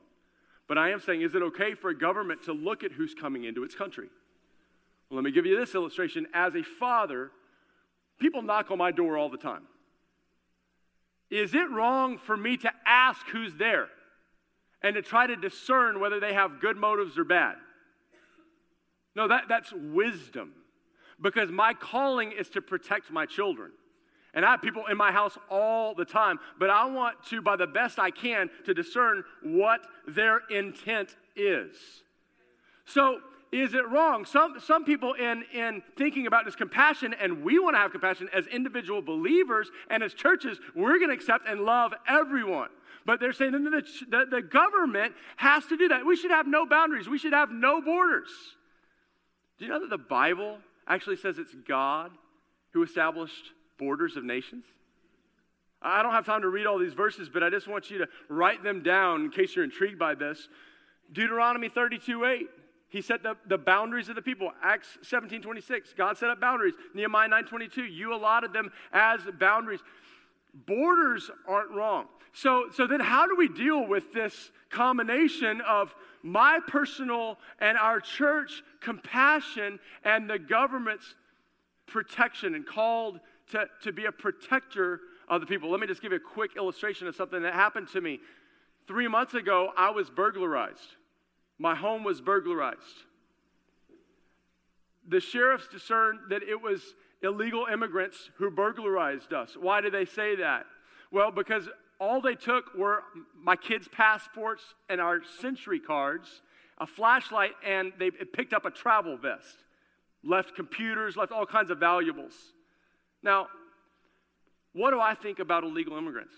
But 0.66 0.78
I 0.78 0.90
am 0.90 1.00
saying, 1.00 1.22
is 1.22 1.34
it 1.34 1.42
okay 1.42 1.74
for 1.74 1.90
a 1.90 1.98
government 1.98 2.42
to 2.44 2.52
look 2.52 2.84
at 2.84 2.92
who's 2.92 3.14
coming 3.14 3.44
into 3.44 3.64
its 3.64 3.74
country? 3.74 4.08
Well, 5.08 5.16
let 5.16 5.24
me 5.24 5.30
give 5.30 5.46
you 5.46 5.58
this 5.58 5.74
illustration. 5.74 6.26
As 6.34 6.54
a 6.54 6.62
father, 6.62 7.30
people 8.18 8.42
knock 8.42 8.70
on 8.70 8.78
my 8.78 8.90
door 8.90 9.16
all 9.16 9.28
the 9.28 9.38
time. 9.38 9.62
Is 11.30 11.54
it 11.54 11.70
wrong 11.70 12.18
for 12.18 12.36
me 12.36 12.56
to 12.58 12.70
ask 12.86 13.26
who's 13.28 13.56
there 13.56 13.88
and 14.82 14.94
to 14.94 15.02
try 15.02 15.26
to 15.26 15.36
discern 15.36 16.00
whether 16.00 16.20
they 16.20 16.34
have 16.34 16.60
good 16.60 16.76
motives 16.76 17.18
or 17.18 17.24
bad? 17.24 17.56
No, 19.14 19.28
that, 19.28 19.44
that's 19.48 19.72
wisdom 19.72 20.52
because 21.20 21.50
my 21.50 21.74
calling 21.74 22.32
is 22.32 22.48
to 22.50 22.60
protect 22.60 23.10
my 23.10 23.26
children. 23.26 23.70
And 24.34 24.44
I 24.44 24.50
have 24.50 24.62
people 24.62 24.86
in 24.86 24.96
my 24.96 25.12
house 25.12 25.38
all 25.48 25.94
the 25.94 26.04
time, 26.04 26.40
but 26.58 26.68
I 26.68 26.86
want 26.86 27.24
to, 27.26 27.40
by 27.40 27.54
the 27.54 27.68
best 27.68 28.00
I 28.00 28.10
can, 28.10 28.50
to 28.64 28.74
discern 28.74 29.22
what 29.42 29.80
their 30.08 30.40
intent 30.50 31.14
is. 31.36 31.76
So, 32.84 33.20
is 33.52 33.72
it 33.72 33.88
wrong? 33.88 34.24
Some, 34.24 34.56
some 34.58 34.84
people 34.84 35.12
in, 35.12 35.44
in 35.54 35.80
thinking 35.96 36.26
about 36.26 36.44
this 36.44 36.56
compassion, 36.56 37.14
and 37.14 37.44
we 37.44 37.60
want 37.60 37.76
to 37.76 37.78
have 37.78 37.92
compassion 37.92 38.28
as 38.34 38.48
individual 38.48 39.00
believers 39.00 39.70
and 39.88 40.02
as 40.02 40.12
churches, 40.12 40.58
we're 40.74 40.98
going 40.98 41.10
to 41.10 41.14
accept 41.14 41.46
and 41.46 41.60
love 41.60 41.94
everyone. 42.08 42.70
But 43.06 43.20
they're 43.20 43.32
saying 43.32 43.52
that 43.52 43.60
the, 43.60 43.84
the, 44.10 44.26
the 44.28 44.42
government 44.42 45.14
has 45.36 45.66
to 45.66 45.76
do 45.76 45.86
that. 45.86 46.04
We 46.04 46.16
should 46.16 46.32
have 46.32 46.48
no 46.48 46.66
boundaries, 46.66 47.08
we 47.08 47.18
should 47.18 47.32
have 47.32 47.52
no 47.52 47.80
borders. 47.80 48.30
Do 49.58 49.64
you 49.64 49.70
know 49.70 49.80
that 49.80 49.90
the 49.90 49.98
Bible 49.98 50.58
actually 50.86 51.16
says 51.16 51.38
it's 51.38 51.54
God 51.66 52.10
who 52.72 52.82
established 52.82 53.52
borders 53.78 54.16
of 54.16 54.24
nations? 54.24 54.64
I 55.80 56.02
don't 56.02 56.12
have 56.12 56.24
time 56.24 56.42
to 56.42 56.48
read 56.48 56.66
all 56.66 56.78
these 56.78 56.94
verses, 56.94 57.28
but 57.28 57.42
I 57.42 57.50
just 57.50 57.68
want 57.68 57.90
you 57.90 57.98
to 57.98 58.08
write 58.28 58.64
them 58.64 58.82
down 58.82 59.26
in 59.26 59.30
case 59.30 59.54
you're 59.54 59.64
intrigued 59.64 59.98
by 59.98 60.14
this. 60.14 60.48
Deuteronomy 61.12 61.68
32 61.68 62.24
8. 62.24 62.46
He 62.88 63.02
set 63.02 63.22
the, 63.22 63.36
the 63.48 63.58
boundaries 63.58 64.08
of 64.08 64.14
the 64.14 64.22
people. 64.22 64.50
Acts 64.62 64.98
17 65.02 65.42
26. 65.42 65.94
God 65.96 66.16
set 66.16 66.30
up 66.30 66.40
boundaries. 66.40 66.74
Nehemiah 66.94 67.28
9 67.28 67.44
22. 67.44 67.84
You 67.84 68.14
allotted 68.14 68.52
them 68.52 68.70
as 68.92 69.20
boundaries. 69.38 69.80
Borders 70.54 71.30
aren't 71.46 71.70
wrong. 71.72 72.06
So, 72.32 72.66
so 72.72 72.86
then, 72.86 73.00
how 73.00 73.26
do 73.26 73.36
we 73.36 73.48
deal 73.48 73.86
with 73.86 74.12
this 74.12 74.50
combination 74.70 75.60
of 75.60 75.94
my 76.22 76.58
personal 76.66 77.38
and 77.60 77.76
our 77.78 78.00
church 78.00 78.62
compassion 78.80 79.78
and 80.04 80.28
the 80.28 80.38
government's 80.38 81.14
protection 81.86 82.54
and 82.54 82.66
called 82.66 83.20
to, 83.52 83.66
to 83.82 83.92
be 83.92 84.06
a 84.06 84.12
protector 84.12 85.00
of 85.28 85.40
the 85.40 85.46
people? 85.46 85.70
Let 85.70 85.80
me 85.80 85.86
just 85.86 86.02
give 86.02 86.10
you 86.10 86.18
a 86.18 86.20
quick 86.20 86.56
illustration 86.56 87.06
of 87.06 87.14
something 87.14 87.42
that 87.42 87.54
happened 87.54 87.88
to 87.92 88.00
me. 88.00 88.20
Three 88.86 89.08
months 89.08 89.34
ago, 89.34 89.70
I 89.76 89.90
was 89.90 90.10
burglarized. 90.10 90.96
My 91.58 91.74
home 91.74 92.02
was 92.02 92.20
burglarized. 92.20 93.04
The 95.06 95.20
sheriffs 95.20 95.68
discerned 95.68 96.18
that 96.30 96.42
it 96.42 96.60
was 96.60 96.82
illegal 97.24 97.66
immigrants 97.72 98.30
who 98.36 98.50
burglarized 98.50 99.32
us. 99.32 99.56
Why 99.58 99.80
do 99.80 99.90
they 99.90 100.04
say 100.04 100.36
that? 100.36 100.66
Well, 101.10 101.30
because 101.30 101.68
all 101.98 102.20
they 102.20 102.34
took 102.34 102.74
were 102.74 103.02
my 103.36 103.56
kids' 103.56 103.88
passports 103.88 104.62
and 104.88 105.00
our 105.00 105.20
SENTRI 105.42 105.84
cards, 105.84 106.42
a 106.78 106.86
flashlight, 106.86 107.52
and 107.64 107.92
they 107.98 108.10
picked 108.10 108.52
up 108.52 108.64
a 108.64 108.70
travel 108.70 109.16
vest, 109.16 109.56
left 110.22 110.54
computers, 110.54 111.16
left 111.16 111.32
all 111.32 111.46
kinds 111.46 111.70
of 111.70 111.78
valuables. 111.78 112.34
Now, 113.22 113.48
what 114.72 114.90
do 114.90 115.00
I 115.00 115.14
think 115.14 115.38
about 115.38 115.64
illegal 115.64 115.96
immigrants? 115.96 116.34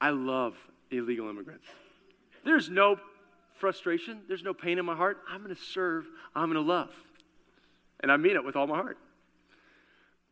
I 0.00 0.10
love 0.10 0.56
illegal 0.90 1.28
immigrants. 1.28 1.66
There's 2.44 2.70
no 2.70 2.96
frustration, 3.58 4.22
there's 4.26 4.42
no 4.42 4.54
pain 4.54 4.78
in 4.78 4.86
my 4.86 4.96
heart. 4.96 5.18
I'm 5.30 5.42
going 5.42 5.54
to 5.54 5.60
serve, 5.60 6.06
I'm 6.34 6.50
going 6.50 6.64
to 6.64 6.72
love. 6.72 6.94
And 8.02 8.10
I 8.10 8.16
mean 8.16 8.34
it 8.34 8.44
with 8.44 8.56
all 8.56 8.66
my 8.66 8.76
heart. 8.76 8.96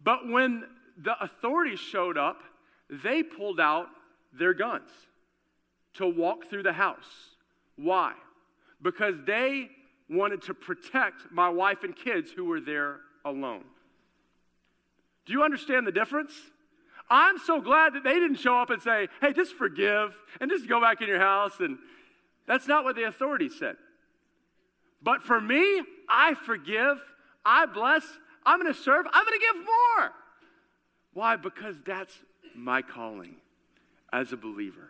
But 0.02 0.28
when 0.28 0.64
the 0.96 1.22
authorities 1.22 1.80
showed 1.80 2.16
up, 2.16 2.40
they 2.90 3.22
pulled 3.22 3.60
out 3.60 3.86
their 4.32 4.54
guns 4.54 4.90
to 5.94 6.06
walk 6.06 6.46
through 6.48 6.62
the 6.62 6.72
house. 6.72 7.34
Why? 7.76 8.12
Because 8.80 9.16
they 9.26 9.68
wanted 10.08 10.42
to 10.42 10.54
protect 10.54 11.30
my 11.30 11.48
wife 11.48 11.82
and 11.84 11.94
kids 11.94 12.30
who 12.30 12.44
were 12.44 12.60
there 12.60 13.00
alone. 13.24 13.64
Do 15.26 15.32
you 15.32 15.42
understand 15.42 15.86
the 15.86 15.92
difference? 15.92 16.32
I'm 17.10 17.38
so 17.38 17.60
glad 17.60 17.94
that 17.94 18.04
they 18.04 18.14
didn't 18.14 18.36
show 18.36 18.58
up 18.58 18.70
and 18.70 18.80
say, 18.80 19.08
hey, 19.20 19.32
just 19.32 19.54
forgive 19.54 20.14
and 20.40 20.50
just 20.50 20.68
go 20.68 20.80
back 20.80 21.00
in 21.00 21.08
your 21.08 21.20
house. 21.20 21.60
And 21.60 21.78
that's 22.46 22.66
not 22.66 22.84
what 22.84 22.96
the 22.96 23.04
authorities 23.04 23.52
said. 23.58 23.76
But 25.02 25.22
for 25.22 25.40
me, 25.40 25.82
I 26.08 26.34
forgive, 26.34 26.98
I 27.44 27.66
bless, 27.66 28.04
I'm 28.48 28.62
going 28.62 28.72
to 28.72 28.80
serve, 28.80 29.04
I'm 29.12 29.26
going 29.26 29.38
to 29.38 29.46
give 29.52 29.56
more. 29.56 30.10
Why? 31.12 31.36
Because 31.36 31.76
that's 31.84 32.14
my 32.56 32.80
calling 32.80 33.36
as 34.10 34.32
a 34.32 34.38
believer. 34.38 34.88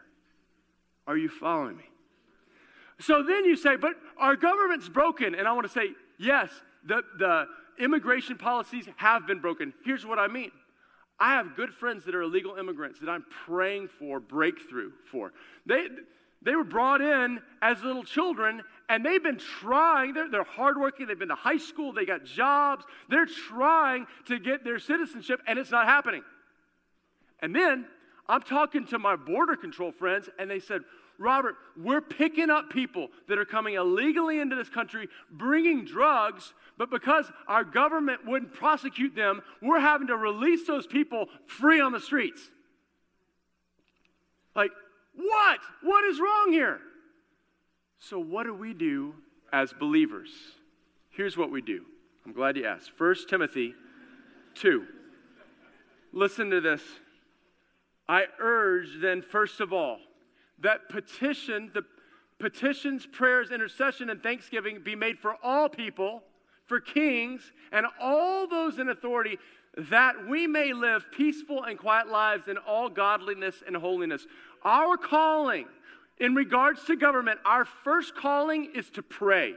Are 1.08 1.16
you 1.16 1.28
following 1.28 1.76
me? 1.76 1.82
So 3.00 3.24
then 3.24 3.44
you 3.44 3.56
say, 3.56 3.74
but 3.74 3.94
our 4.16 4.36
government's 4.36 4.88
broken. 4.88 5.34
And 5.34 5.48
I 5.48 5.52
want 5.52 5.66
to 5.66 5.72
say, 5.72 5.88
yes, 6.18 6.50
the, 6.86 7.02
the 7.18 7.46
immigration 7.80 8.38
policies 8.38 8.86
have 8.96 9.26
been 9.26 9.40
broken. 9.40 9.74
Here's 9.84 10.06
what 10.06 10.20
I 10.20 10.28
mean 10.28 10.52
I 11.18 11.32
have 11.32 11.56
good 11.56 11.74
friends 11.74 12.04
that 12.04 12.14
are 12.14 12.22
illegal 12.22 12.54
immigrants 12.54 13.00
that 13.00 13.08
I'm 13.08 13.24
praying 13.44 13.88
for 13.88 14.20
breakthrough 14.20 14.92
for. 15.10 15.32
They, 15.66 15.88
they 16.42 16.54
were 16.54 16.62
brought 16.62 17.00
in 17.00 17.40
as 17.60 17.82
little 17.82 18.04
children 18.04 18.62
and 18.88 19.04
they've 19.04 19.22
been 19.22 19.38
trying, 19.38 20.14
they're, 20.14 20.30
they're 20.30 20.44
hardworking, 20.44 21.06
they've 21.06 21.18
been 21.18 21.28
to 21.28 21.34
high 21.34 21.58
school, 21.58 21.92
they 21.92 22.06
got 22.06 22.24
jobs, 22.24 22.84
they're 23.08 23.26
trying 23.26 24.06
to 24.26 24.38
get 24.38 24.64
their 24.64 24.78
citizenship 24.78 25.40
and 25.46 25.58
it's 25.58 25.70
not 25.70 25.86
happening. 25.86 26.22
And 27.40 27.54
then 27.54 27.86
I'm 28.28 28.42
talking 28.42 28.86
to 28.88 28.98
my 28.98 29.16
border 29.16 29.56
control 29.56 29.90
friends, 29.90 30.28
and 30.38 30.50
they 30.50 30.58
said, 30.60 30.82
Robert, 31.18 31.56
we're 31.76 32.00
picking 32.00 32.50
up 32.50 32.70
people 32.70 33.08
that 33.26 33.38
are 33.38 33.44
coming 33.44 33.74
illegally 33.74 34.38
into 34.38 34.54
this 34.54 34.68
country, 34.68 35.08
bringing 35.30 35.84
drugs, 35.84 36.52
but 36.76 36.90
because 36.90 37.30
our 37.48 37.64
government 37.64 38.20
wouldn't 38.26 38.52
prosecute 38.52 39.16
them, 39.16 39.42
we're 39.62 39.80
having 39.80 40.08
to 40.08 40.16
release 40.16 40.66
those 40.66 40.86
people 40.86 41.26
free 41.46 41.80
on 41.80 41.92
the 41.92 42.00
streets. 42.00 42.50
Like, 44.54 44.70
what? 45.14 45.58
What 45.82 46.04
is 46.04 46.20
wrong 46.20 46.52
here? 46.52 46.80
So, 47.98 48.18
what 48.18 48.44
do 48.44 48.54
we 48.54 48.74
do 48.74 49.14
as 49.52 49.72
believers? 49.72 50.30
Here's 51.10 51.36
what 51.36 51.50
we 51.50 51.60
do. 51.60 51.84
I'm 52.24 52.32
glad 52.32 52.56
you 52.56 52.64
asked. 52.64 52.92
1 52.96 53.14
Timothy 53.28 53.74
2. 54.54 54.84
Listen 56.12 56.50
to 56.50 56.60
this. 56.60 56.82
I 58.08 58.24
urge 58.38 58.98
then, 59.00 59.20
first 59.20 59.60
of 59.60 59.72
all, 59.72 59.98
that 60.60 60.88
petition, 60.88 61.70
the 61.74 61.82
petitions, 62.38 63.06
prayers, 63.06 63.50
intercession, 63.50 64.10
and 64.10 64.22
thanksgiving 64.22 64.80
be 64.82 64.94
made 64.94 65.18
for 65.18 65.36
all 65.42 65.68
people, 65.68 66.22
for 66.66 66.80
kings, 66.80 67.52
and 67.72 67.86
all 68.00 68.46
those 68.46 68.78
in 68.78 68.88
authority, 68.88 69.38
that 69.76 70.26
we 70.26 70.46
may 70.46 70.72
live 70.72 71.06
peaceful 71.12 71.64
and 71.64 71.78
quiet 71.78 72.08
lives 72.08 72.48
in 72.48 72.56
all 72.58 72.88
godliness 72.88 73.62
and 73.66 73.76
holiness. 73.76 74.26
Our 74.64 74.96
calling 74.96 75.66
in 76.20 76.34
regards 76.34 76.84
to 76.84 76.96
government, 76.96 77.38
our 77.44 77.64
first 77.64 78.14
calling 78.14 78.72
is 78.74 78.90
to 78.90 79.02
pray. 79.02 79.54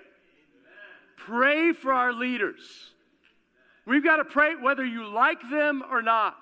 Pray 1.17 1.73
for 1.73 1.93
our 1.93 2.13
leaders. 2.13 2.61
We've 3.85 4.03
got 4.03 4.17
to 4.17 4.25
pray 4.25 4.55
whether 4.55 4.85
you 4.85 5.07
like 5.07 5.39
them 5.49 5.83
or 5.89 6.01
not. 6.01 6.37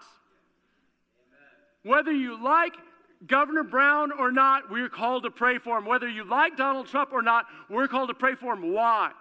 Whether 1.83 2.11
you 2.11 2.41
like 2.41 2.73
Governor 3.25 3.63
Brown 3.63 4.11
or 4.11 4.31
not, 4.31 4.69
we're 4.71 4.89
called 4.89 5.23
to 5.23 5.31
pray 5.31 5.57
for 5.57 5.77
him. 5.77 5.85
Whether 5.85 6.07
you 6.07 6.23
like 6.23 6.57
Donald 6.57 6.87
Trump 6.87 7.11
or 7.11 7.21
not, 7.21 7.45
we're 7.69 7.87
called 7.87 8.09
to 8.09 8.13
pray 8.13 8.35
for 8.35 8.53
him. 8.53 8.73
Why? 8.73 9.11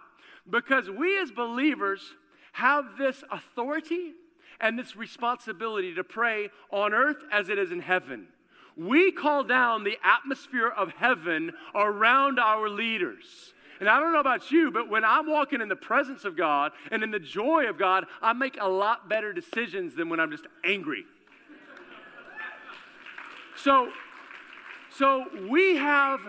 Because 0.49 0.88
we 0.90 1.18
as 1.20 1.30
believers 1.30 2.14
have 2.53 2.96
this 2.99 3.22
authority 3.30 4.12
and 4.61 4.78
this 4.78 4.96
responsibility 4.96 5.94
to 5.94 6.05
pray 6.05 6.51
on 6.70 6.92
earth 6.92 7.22
as 7.32 7.49
it 7.49 7.59
is 7.59 7.70
in 7.70 7.80
heaven. 7.80 8.26
We 8.78 9.10
call 9.10 9.42
down 9.42 9.82
the 9.82 9.98
atmosphere 10.04 10.68
of 10.68 10.90
heaven 10.90 11.52
around 11.74 12.38
our 12.38 12.68
leaders. 12.68 13.52
And 13.80 13.88
I 13.88 14.00
don't 14.00 14.12
know 14.12 14.20
about 14.20 14.50
you, 14.50 14.70
but 14.70 14.88
when 14.88 15.04
I'm 15.04 15.28
walking 15.28 15.60
in 15.60 15.68
the 15.68 15.76
presence 15.76 16.24
of 16.24 16.36
God 16.36 16.72
and 16.90 17.02
in 17.02 17.10
the 17.10 17.18
joy 17.18 17.68
of 17.68 17.78
God, 17.78 18.06
I 18.22 18.32
make 18.32 18.56
a 18.60 18.68
lot 18.68 19.08
better 19.08 19.32
decisions 19.32 19.94
than 19.94 20.08
when 20.08 20.20
I'm 20.20 20.30
just 20.30 20.46
angry. 20.64 21.04
So, 23.56 23.90
so 24.90 25.26
we 25.48 25.76
have 25.76 26.20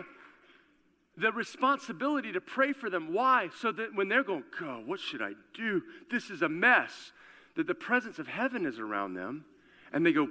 the 1.15 1.31
responsibility 1.31 2.31
to 2.31 2.41
pray 2.41 2.73
for 2.73 2.89
them. 2.89 3.13
Why? 3.13 3.49
So 3.59 3.71
that 3.73 3.93
when 3.93 4.09
they're 4.09 4.23
going, 4.23 4.43
God, 4.59 4.87
what 4.87 4.99
should 4.99 5.21
I 5.21 5.33
do? 5.53 5.83
This 6.09 6.29
is 6.29 6.41
a 6.41 6.49
mess. 6.49 7.11
That 7.55 7.67
the 7.67 7.75
presence 7.75 8.19
of 8.19 8.27
heaven 8.27 8.65
is 8.65 8.79
around 8.79 9.13
them. 9.13 9.45
And 9.91 10.05
they 10.05 10.13
go, 10.13 10.29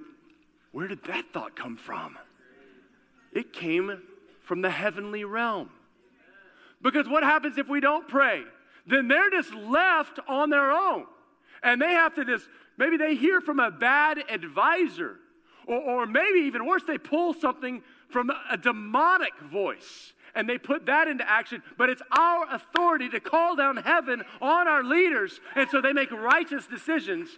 where 0.72 0.88
did 0.88 1.04
that 1.04 1.32
thought 1.32 1.56
come 1.56 1.76
from? 1.76 2.18
It 3.32 3.52
came 3.52 4.02
from 4.42 4.62
the 4.62 4.70
heavenly 4.70 5.24
realm. 5.24 5.70
Because 6.80 7.08
what 7.08 7.22
happens 7.22 7.58
if 7.58 7.68
we 7.68 7.80
don't 7.80 8.06
pray? 8.06 8.44
then 8.88 9.08
they're 9.08 9.30
just 9.30 9.54
left 9.54 10.18
on 10.26 10.50
their 10.50 10.72
own. 10.72 11.04
And 11.62 11.80
they 11.80 11.92
have 11.92 12.14
to 12.14 12.24
just, 12.24 12.48
maybe 12.76 12.96
they 12.96 13.14
hear 13.14 13.40
from 13.40 13.60
a 13.60 13.70
bad 13.70 14.18
advisor. 14.28 15.16
Or, 15.66 15.76
or 15.76 16.06
maybe 16.06 16.40
even 16.40 16.66
worse, 16.66 16.82
they 16.86 16.98
pull 16.98 17.34
something 17.34 17.82
from 18.08 18.30
a 18.50 18.56
demonic 18.56 19.38
voice 19.40 20.14
and 20.34 20.48
they 20.48 20.56
put 20.56 20.86
that 20.86 21.08
into 21.08 21.28
action. 21.28 21.62
But 21.76 21.90
it's 21.90 22.02
our 22.16 22.54
authority 22.54 23.08
to 23.10 23.20
call 23.20 23.56
down 23.56 23.76
heaven 23.78 24.22
on 24.40 24.68
our 24.68 24.82
leaders. 24.82 25.40
And 25.54 25.68
so 25.68 25.80
they 25.80 25.92
make 25.92 26.10
righteous 26.10 26.66
decisions, 26.66 27.28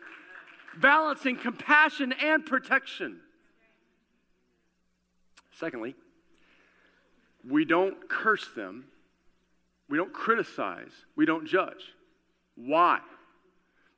balancing 0.76 1.36
compassion 1.36 2.12
and 2.12 2.44
protection. 2.44 3.20
Secondly, 5.52 5.94
we 7.48 7.64
don't 7.64 8.08
curse 8.08 8.48
them, 8.54 8.86
we 9.88 9.96
don't 9.96 10.12
criticize, 10.12 10.92
we 11.16 11.26
don't 11.26 11.46
judge. 11.46 11.94
Why? 12.56 13.00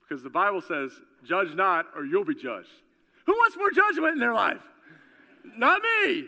Because 0.02 0.22
the 0.22 0.30
Bible 0.30 0.60
says, 0.60 0.92
judge 1.24 1.54
not 1.54 1.86
or 1.96 2.04
you'll 2.04 2.24
be 2.24 2.34
judged. 2.34 2.68
Who 3.26 3.32
wants 3.32 3.56
more 3.56 3.70
judgment 3.70 4.14
in 4.14 4.18
their 4.18 4.34
life? 4.34 4.60
Not 5.56 5.82
me. 5.82 6.26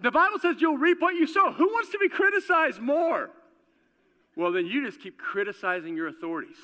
The 0.00 0.10
Bible 0.10 0.38
says 0.38 0.56
you'll 0.58 0.76
reap 0.76 1.00
what 1.00 1.14
you 1.14 1.26
sow. 1.26 1.52
Who 1.52 1.66
wants 1.68 1.90
to 1.90 1.98
be 1.98 2.08
criticized 2.08 2.80
more? 2.80 3.30
Well, 4.36 4.52
then 4.52 4.66
you 4.66 4.84
just 4.84 5.00
keep 5.00 5.16
criticizing 5.16 5.96
your 5.96 6.08
authorities. 6.08 6.58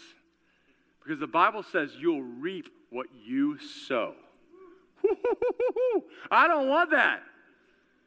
Because 1.03 1.21
the 1.21 1.27
Bible 1.27 1.63
says 1.63 1.93
you'll 1.99 2.23
reap 2.23 2.69
what 2.91 3.07
you 3.25 3.59
sow. 3.59 4.15
I 6.31 6.47
don't 6.47 6.69
want 6.69 6.91
that. 6.91 7.23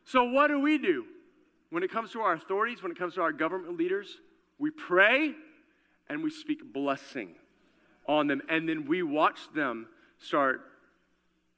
So, 0.05 0.23
what 0.23 0.47
do 0.47 0.59
we 0.59 0.77
do? 0.77 1.05
When 1.71 1.83
it 1.83 1.91
comes 1.91 2.11
to 2.11 2.21
our 2.21 2.33
authorities, 2.33 2.81
when 2.81 2.91
it 2.91 2.97
comes 2.97 3.15
to 3.15 3.21
our 3.21 3.33
government 3.33 3.77
leaders, 3.77 4.19
we 4.59 4.69
pray 4.69 5.33
and 6.07 6.23
we 6.23 6.29
speak 6.29 6.73
blessing 6.73 7.35
on 8.07 8.27
them. 8.27 8.41
And 8.47 8.69
then 8.69 8.85
we 8.85 9.03
watch 9.03 9.39
them 9.53 9.87
start 10.19 10.61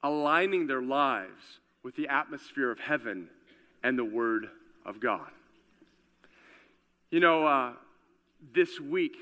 aligning 0.02 0.66
their 0.66 0.82
lives 0.82 1.60
with 1.82 1.94
the 1.94 2.08
atmosphere 2.08 2.70
of 2.70 2.80
heaven 2.80 3.28
and 3.82 3.98
the 3.98 4.04
Word 4.04 4.48
of 4.84 4.98
God. 5.00 5.30
You 7.10 7.20
know, 7.20 7.46
uh, 7.46 7.72
this 8.54 8.80
week, 8.80 9.16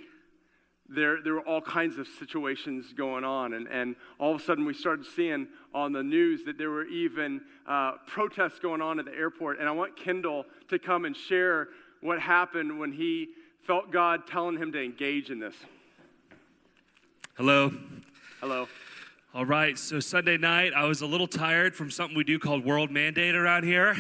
there, 0.88 1.22
there 1.22 1.34
were 1.34 1.40
all 1.40 1.60
kinds 1.60 1.98
of 1.98 2.06
situations 2.06 2.92
going 2.92 3.24
on, 3.24 3.54
and, 3.54 3.66
and 3.68 3.96
all 4.18 4.34
of 4.34 4.40
a 4.40 4.44
sudden 4.44 4.64
we 4.64 4.74
started 4.74 5.04
seeing 5.04 5.48
on 5.74 5.92
the 5.92 6.02
news 6.02 6.44
that 6.44 6.58
there 6.58 6.70
were 6.70 6.84
even 6.86 7.40
uh, 7.66 7.92
protests 8.06 8.58
going 8.58 8.80
on 8.80 8.98
at 8.98 9.04
the 9.04 9.14
airport. 9.14 9.58
And 9.58 9.68
I 9.68 9.72
want 9.72 9.96
Kendall 9.96 10.44
to 10.68 10.78
come 10.78 11.04
and 11.04 11.16
share 11.16 11.68
what 12.00 12.20
happened 12.20 12.78
when 12.78 12.92
he 12.92 13.28
felt 13.62 13.90
God 13.90 14.26
telling 14.26 14.56
him 14.56 14.70
to 14.72 14.82
engage 14.82 15.30
in 15.30 15.40
this. 15.40 15.56
Hello. 17.36 17.72
Hello. 18.40 18.68
All 19.34 19.44
right, 19.44 19.76
so 19.76 20.00
Sunday 20.00 20.38
night, 20.38 20.72
I 20.72 20.84
was 20.84 21.02
a 21.02 21.06
little 21.06 21.26
tired 21.26 21.74
from 21.74 21.90
something 21.90 22.16
we 22.16 22.24
do 22.24 22.38
called 22.38 22.64
World 22.64 22.90
Mandate 22.90 23.34
around 23.34 23.64
here. 23.64 23.96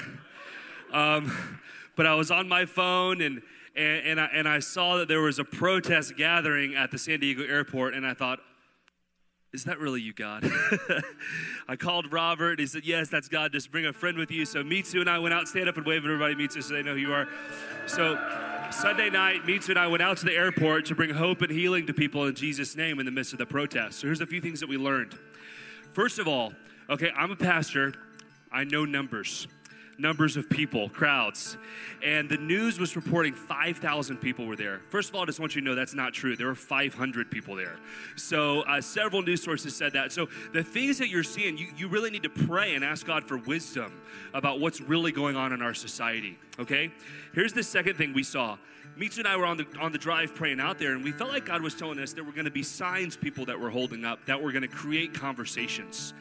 Um, 0.92 1.60
but 1.96 2.06
I 2.06 2.14
was 2.14 2.30
on 2.30 2.48
my 2.48 2.64
phone 2.64 3.20
and, 3.20 3.42
and, 3.76 4.06
and, 4.06 4.20
I, 4.20 4.26
and 4.32 4.48
I 4.48 4.58
saw 4.60 4.96
that 4.98 5.08
there 5.08 5.20
was 5.20 5.38
a 5.38 5.44
protest 5.44 6.16
gathering 6.16 6.74
at 6.74 6.90
the 6.90 6.98
San 6.98 7.20
Diego 7.20 7.44
airport, 7.44 7.94
and 7.94 8.06
I 8.06 8.14
thought, 8.14 8.40
is 9.52 9.64
that 9.64 9.78
really 9.78 10.02
you, 10.02 10.12
God? 10.12 10.50
I 11.68 11.76
called 11.76 12.12
Robert. 12.12 12.52
and 12.52 12.60
He 12.60 12.66
said, 12.66 12.84
Yes, 12.84 13.08
that's 13.08 13.28
God. 13.28 13.52
Just 13.52 13.70
bring 13.70 13.86
a 13.86 13.92
friend 13.92 14.18
with 14.18 14.30
you. 14.30 14.44
So 14.44 14.62
Mitsu 14.62 15.00
and 15.00 15.08
I 15.08 15.18
went 15.18 15.32
out, 15.32 15.48
stand 15.48 15.66
up 15.66 15.78
and 15.78 15.86
wave 15.86 16.04
at 16.04 16.10
everybody, 16.10 16.34
Mitsu, 16.34 16.60
so 16.60 16.74
they 16.74 16.82
know 16.82 16.92
who 16.92 17.00
you 17.00 17.12
are. 17.12 17.26
So 17.86 18.18
Sunday 18.70 19.08
night, 19.08 19.46
Mitsu 19.46 19.72
and 19.72 19.78
I 19.78 19.86
went 19.86 20.02
out 20.02 20.18
to 20.18 20.26
the 20.26 20.34
airport 20.34 20.84
to 20.86 20.94
bring 20.94 21.10
hope 21.10 21.40
and 21.40 21.50
healing 21.50 21.86
to 21.86 21.94
people 21.94 22.26
in 22.26 22.34
Jesus' 22.34 22.76
name 22.76 22.98
in 22.98 23.06
the 23.06 23.12
midst 23.12 23.32
of 23.32 23.38
the 23.38 23.46
protest. 23.46 24.00
So 24.00 24.08
here's 24.08 24.20
a 24.20 24.26
few 24.26 24.42
things 24.42 24.60
that 24.60 24.68
we 24.68 24.76
learned. 24.76 25.16
First 25.92 26.18
of 26.18 26.28
all, 26.28 26.52
okay, 26.90 27.10
I'm 27.16 27.30
a 27.30 27.36
pastor, 27.36 27.94
I 28.52 28.64
know 28.64 28.84
numbers 28.84 29.46
numbers 29.98 30.36
of 30.36 30.48
people, 30.48 30.88
crowds. 30.88 31.56
And 32.02 32.28
the 32.28 32.36
news 32.36 32.78
was 32.78 32.96
reporting 32.96 33.34
5,000 33.34 34.18
people 34.18 34.46
were 34.46 34.56
there. 34.56 34.80
First 34.90 35.08
of 35.08 35.14
all, 35.14 35.22
I 35.22 35.26
just 35.26 35.40
want 35.40 35.54
you 35.54 35.60
to 35.60 35.66
know 35.66 35.74
that's 35.74 35.94
not 35.94 36.12
true. 36.12 36.36
There 36.36 36.46
were 36.46 36.54
500 36.54 37.30
people 37.30 37.56
there. 37.56 37.76
So 38.16 38.62
uh, 38.62 38.80
several 38.80 39.22
news 39.22 39.42
sources 39.42 39.74
said 39.74 39.92
that. 39.94 40.12
So 40.12 40.28
the 40.52 40.62
things 40.62 40.98
that 40.98 41.08
you're 41.08 41.22
seeing, 41.22 41.56
you, 41.56 41.68
you 41.76 41.88
really 41.88 42.10
need 42.10 42.22
to 42.24 42.30
pray 42.30 42.74
and 42.74 42.84
ask 42.84 43.06
God 43.06 43.24
for 43.24 43.38
wisdom 43.38 44.00
about 44.34 44.60
what's 44.60 44.80
really 44.80 45.12
going 45.12 45.36
on 45.36 45.52
in 45.52 45.62
our 45.62 45.74
society. 45.74 46.38
Okay? 46.58 46.92
Here's 47.32 47.52
the 47.52 47.62
second 47.62 47.96
thing 47.96 48.12
we 48.12 48.22
saw. 48.22 48.58
Mitsu 48.96 49.20
and 49.20 49.28
I 49.28 49.36
were 49.36 49.44
on 49.44 49.58
the 49.58 49.66
on 49.78 49.92
the 49.92 49.98
drive 49.98 50.34
praying 50.34 50.58
out 50.58 50.78
there, 50.78 50.94
and 50.94 51.04
we 51.04 51.12
felt 51.12 51.30
like 51.30 51.44
God 51.44 51.60
was 51.60 51.74
telling 51.74 51.98
us 51.98 52.14
there 52.14 52.24
were 52.24 52.32
going 52.32 52.46
to 52.46 52.50
be 52.50 52.62
signs 52.62 53.14
people 53.14 53.44
that 53.44 53.60
were 53.60 53.68
holding 53.68 54.06
up 54.06 54.24
that 54.24 54.40
were 54.40 54.52
going 54.52 54.62
to 54.62 54.68
create 54.68 55.12
conversations. 55.12 56.14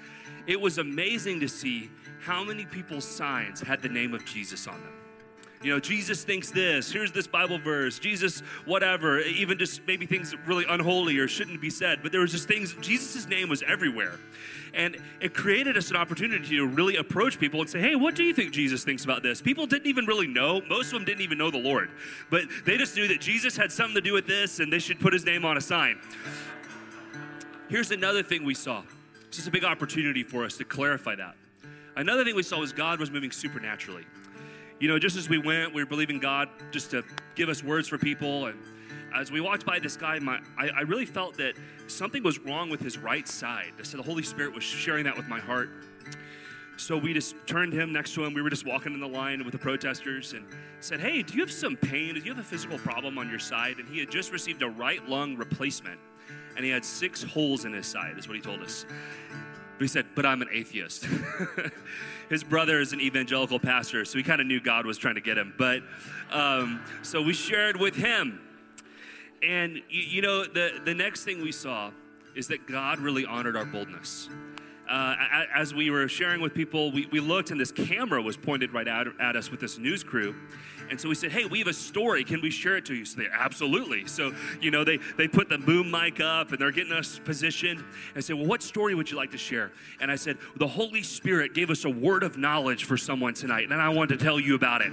It 0.46 0.60
was 0.60 0.78
amazing 0.78 1.40
to 1.40 1.48
see 1.48 1.90
how 2.26 2.44
many 2.44 2.66
people's 2.66 3.06
signs 3.06 3.62
had 3.62 3.84
the 3.84 3.90
name 3.90 4.16
of 4.16 4.26
Jesus 4.26 4.68
on 4.68 4.82
them. 4.82 4.94
You 5.62 5.72
know, 5.72 5.80
Jesus 5.80 6.24
thinks 6.24 6.50
this, 6.52 6.92
here's 6.92 7.12
this 7.12 7.28
Bible 7.28 7.60
verse, 7.60 8.00
Jesus, 8.00 8.42
whatever, 8.66 9.20
even 9.20 9.58
just 9.58 9.82
maybe 9.88 10.06
things 10.06 10.36
really 10.46 10.66
unholy 10.68 11.18
or 11.18 11.28
shouldn't 11.28 11.62
be 11.62 11.70
said, 11.70 12.00
but 12.04 12.12
there 12.12 12.22
was 12.22 12.32
just 12.32 12.48
things, 12.48 12.76
Jesus' 12.82 13.28
name 13.28 13.48
was 13.48 13.64
everywhere. 13.64 14.20
And 14.74 14.98
it 15.22 15.34
created 15.34 15.78
us 15.78 15.92
an 15.92 15.98
opportunity 15.98 16.58
to 16.58 16.68
really 16.68 16.98
approach 16.98 17.40
people 17.40 17.62
and 17.62 17.70
say, 17.70 17.80
hey, 17.80 17.96
what 17.96 18.16
do 18.16 18.24
you 18.24 18.34
think 18.34 18.52
Jesus 18.52 18.84
thinks 18.84 19.06
about 19.06 19.24
this? 19.24 19.42
People 19.42 19.68
didn't 19.68 19.88
even 19.88 20.06
really 20.06 20.28
know. 20.28 20.62
Most 20.68 20.88
of 20.88 20.94
them 20.94 21.06
didn't 21.06 21.22
even 21.22 21.38
know 21.38 21.50
the 21.50 21.58
Lord. 21.58 21.90
But 22.30 22.44
they 22.66 22.78
just 22.78 22.96
knew 22.96 23.08
that 23.08 23.22
Jesus 23.22 23.56
had 23.56 23.72
something 23.72 23.96
to 23.96 24.02
do 24.02 24.14
with 24.14 24.28
this 24.28 24.60
and 24.60 24.74
they 24.74 24.80
should 24.80 25.00
put 25.00 25.14
his 25.14 25.26
name 25.26 25.46
on 25.46 25.58
a 25.58 25.62
sign. 25.62 26.00
Here's 27.70 27.92
another 27.92 28.24
thing 28.24 28.44
we 28.44 28.56
saw. 28.56 28.84
It's 29.28 29.38
just 29.38 29.48
a 29.48 29.52
big 29.52 29.64
opportunity 29.64 30.24
for 30.24 30.44
us 30.44 30.58
to 30.58 30.66
clarify 30.66 31.16
that. 31.16 31.36
Another 31.96 32.26
thing 32.26 32.36
we 32.36 32.44
saw 32.44 32.60
was 32.60 32.74
God 32.74 33.00
was 33.00 33.10
moving 33.10 33.32
supernaturally. 33.32 34.06
You 34.80 34.90
know, 34.90 35.00
just 35.00 35.16
as 35.16 35.30
we 35.30 35.38
went, 35.38 35.74
we 35.74 35.82
were 35.82 35.90
believing 35.90 36.20
God 36.20 36.50
just 36.72 36.92
to 36.92 37.04
give 37.36 37.48
us 37.48 37.64
words 37.64 37.88
for 37.88 37.98
people. 37.98 38.48
And 38.48 38.60
as 39.16 39.32
we 39.32 39.40
walked 39.40 39.66
by 39.66 39.80
this 39.80 39.96
guy, 39.96 40.20
my, 40.20 40.40
I, 40.58 40.70
I 40.70 40.82
really 40.82 41.06
felt 41.06 41.38
that 41.38 41.54
something 41.88 42.22
was 42.22 42.38
wrong 42.40 42.70
with 42.70 42.82
his 42.82 42.98
right 42.98 43.26
side. 43.26 43.72
So 43.84 43.96
the 43.96 44.04
Holy 44.04 44.24
Spirit 44.24 44.54
was 44.54 44.64
sharing 44.64 45.06
that 45.06 45.16
with 45.16 45.30
my 45.30 45.40
heart. 45.40 45.70
So 46.78 46.98
we 46.98 47.14
just 47.14 47.36
turned 47.46 47.72
him 47.72 47.94
next 47.94 48.14
to 48.16 48.26
him. 48.26 48.34
We 48.34 48.42
were 48.42 48.50
just 48.50 48.66
walking 48.66 48.94
in 48.94 49.00
the 49.00 49.08
line 49.08 49.46
with 49.46 49.54
the 49.54 49.58
protesters 49.58 50.34
and 50.34 50.46
said, 50.82 51.00
Hey, 51.00 51.22
do 51.22 51.34
you 51.34 51.40
have 51.40 51.52
some 51.52 51.78
pain? 51.78 52.16
Do 52.16 52.20
you 52.20 52.34
have 52.34 52.40
a 52.40 52.48
physical 52.48 52.78
problem 52.78 53.18
on 53.18 53.30
your 53.30 53.40
side? 53.40 53.78
And 53.80 53.88
he 53.88 54.00
had 54.00 54.12
just 54.12 54.34
received 54.34 54.62
a 54.62 54.70
right 54.70 55.08
lung 55.08 55.38
replacement 55.38 56.00
and 56.56 56.66
he 56.66 56.72
had 56.72 56.84
six 56.84 57.24
holes 57.24 57.66
in 57.66 57.74
his 57.74 57.86
side, 57.86 58.18
is 58.18 58.28
what 58.28 58.36
he 58.36 58.42
told 58.42 58.62
us. 58.62 58.86
But 59.78 59.84
he 59.84 59.88
said, 59.88 60.06
But 60.16 60.26
I'm 60.26 60.42
an 60.42 60.50
atheist. 60.52 61.08
His 62.30 62.44
brother 62.44 62.80
is 62.80 62.94
an 62.94 63.02
evangelical 63.02 63.60
pastor, 63.60 64.04
so 64.04 64.18
he 64.18 64.24
kind 64.24 64.42
of 64.42 64.48
knew 64.48 64.60
God 64.60 64.86
was 64.86 64.98
trying 64.98 65.16
to 65.16 65.22
get 65.22 65.38
him. 65.38 65.54
But 65.58 65.84
um, 66.32 66.82
so 67.04 67.22
we 67.22 67.34
shared 67.34 67.78
with 67.78 67.96
him. 67.96 68.40
And 69.44 69.76
you, 69.90 70.02
you, 70.02 70.22
know, 70.24 70.44
the, 70.44 70.82
the 70.84 70.96
next 70.96 71.24
thing 71.24 71.44
we 71.44 71.52
saw 71.52 71.92
is 72.36 72.48
that 72.48 72.68
God 72.68 73.00
really 73.00 73.26
honored 73.26 73.56
our 73.56 73.66
boldness. 73.66 74.30
Uh, 74.90 75.16
as 75.54 75.74
we 75.74 75.90
were 75.90 76.08
sharing 76.08 76.42
with 76.42 76.54
people, 76.54 76.92
we, 76.92 77.08
we 77.08 77.20
looked 77.20 77.52
and 77.52 77.60
this 77.60 77.72
camera 77.72 78.22
was 78.22 78.38
pointed 78.38 78.74
right 78.74 78.88
at, 78.88 79.08
at 79.20 79.36
us 79.36 79.52
with 79.52 79.60
this 79.60 79.78
news 79.78 80.04
crew. 80.04 80.36
And 80.90 81.02
so 81.02 81.10
we 81.10 81.16
said, 81.16 81.32
hey, 81.32 81.46
we 81.46 81.60
have 81.60 81.68
a 81.68 81.74
story. 81.74 82.24
Can 82.24 82.42
we 82.42 82.50
share 82.50 82.78
it 82.78 82.86
to 82.86 82.94
you? 82.94 83.06
So 83.06 83.20
they, 83.20 83.28
absolutely. 83.32 84.06
So, 84.08 84.34
you 84.62 84.72
know, 84.72 84.84
they, 84.84 85.00
they 85.18 85.28
put 85.28 85.50
the 85.50 85.58
boom 85.58 85.90
mic 85.90 86.20
up 86.20 86.52
and 86.52 86.60
they're 86.60 86.72
getting 86.72 86.94
us 86.94 87.20
positioned. 87.24 87.84
And 88.14 88.24
said, 88.24 88.36
well, 88.36 88.46
what 88.46 88.62
story 88.62 88.96
would 88.96 89.10
you 89.10 89.18
like 89.18 89.32
to 89.32 89.38
share? 89.38 89.72
And 90.00 90.12
I 90.12 90.16
said, 90.16 90.38
the 90.58 90.68
Holy 90.68 91.04
Spirit 91.04 91.54
gave 91.54 91.70
us 91.70 91.86
a 91.86 91.90
word 91.90 92.24
of 92.24 92.38
knowledge 92.38 92.86
for 92.86 92.98
someone 92.98 93.34
tonight. 93.34 93.64
And 93.64 93.74
I 93.74 93.90
wanted 93.90 94.20
to 94.20 94.24
tell 94.24 94.40
you 94.40 94.56
about 94.56 94.82
it. 94.82 94.92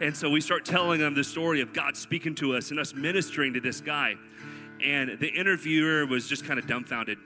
And 0.00 0.16
so 0.16 0.28
we 0.28 0.40
start 0.40 0.64
telling 0.64 1.00
them 1.00 1.14
the 1.14 1.24
story 1.24 1.60
of 1.60 1.72
God 1.72 1.96
speaking 1.96 2.34
to 2.36 2.56
us 2.56 2.70
and 2.70 2.78
us 2.78 2.94
ministering 2.94 3.54
to 3.54 3.60
this 3.60 3.80
guy. 3.80 4.16
And 4.82 5.18
the 5.18 5.28
interviewer 5.28 6.06
was 6.06 6.28
just 6.28 6.44
kind 6.44 6.58
of 6.58 6.66
dumbfounded. 6.66 7.18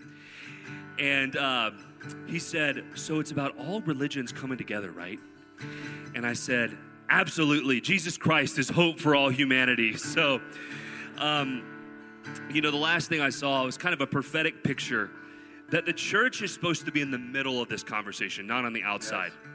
And 0.99 1.37
uh, 1.37 1.73
he 2.27 2.39
said, 2.39 2.85
so 2.95 3.21
it's 3.21 3.31
about 3.31 3.57
all 3.59 3.81
religions 3.81 4.33
coming 4.33 4.59
together, 4.59 4.91
right? 4.91 5.19
And 6.15 6.27
I 6.27 6.33
said, 6.33 6.77
Absolutely. 7.15 7.81
Jesus 7.81 8.19
Christ 8.19 8.59
is 8.59 8.69
hope 8.69 8.99
for 8.99 9.15
all 9.15 9.29
humanity. 9.29 9.97
So, 9.97 10.41
um, 11.19 11.63
you 12.51 12.61
know, 12.61 12.73
the 12.73 12.77
last 12.77 13.09
thing 13.09 13.21
I 13.21 13.31
saw 13.31 13.65
was 13.65 13.79
kind 13.79 13.95
of 13.95 14.01
a 14.01 14.07
prophetic 14.07 14.65
picture 14.65 15.13
that 15.71 15.87
the 15.87 15.93
church 15.93 16.43
is 16.43 16.53
supposed 16.53 16.85
to 16.87 16.91
be 16.91 17.01
in 17.03 17.13
the 17.13 17.19
middle 17.19 17.63
of 17.63 17.69
this 17.69 17.85
conversation, 17.85 18.49
not 18.49 18.65
on 18.65 18.73
the 18.73 18.83
outside. 18.83 19.31
Yes 19.45 19.54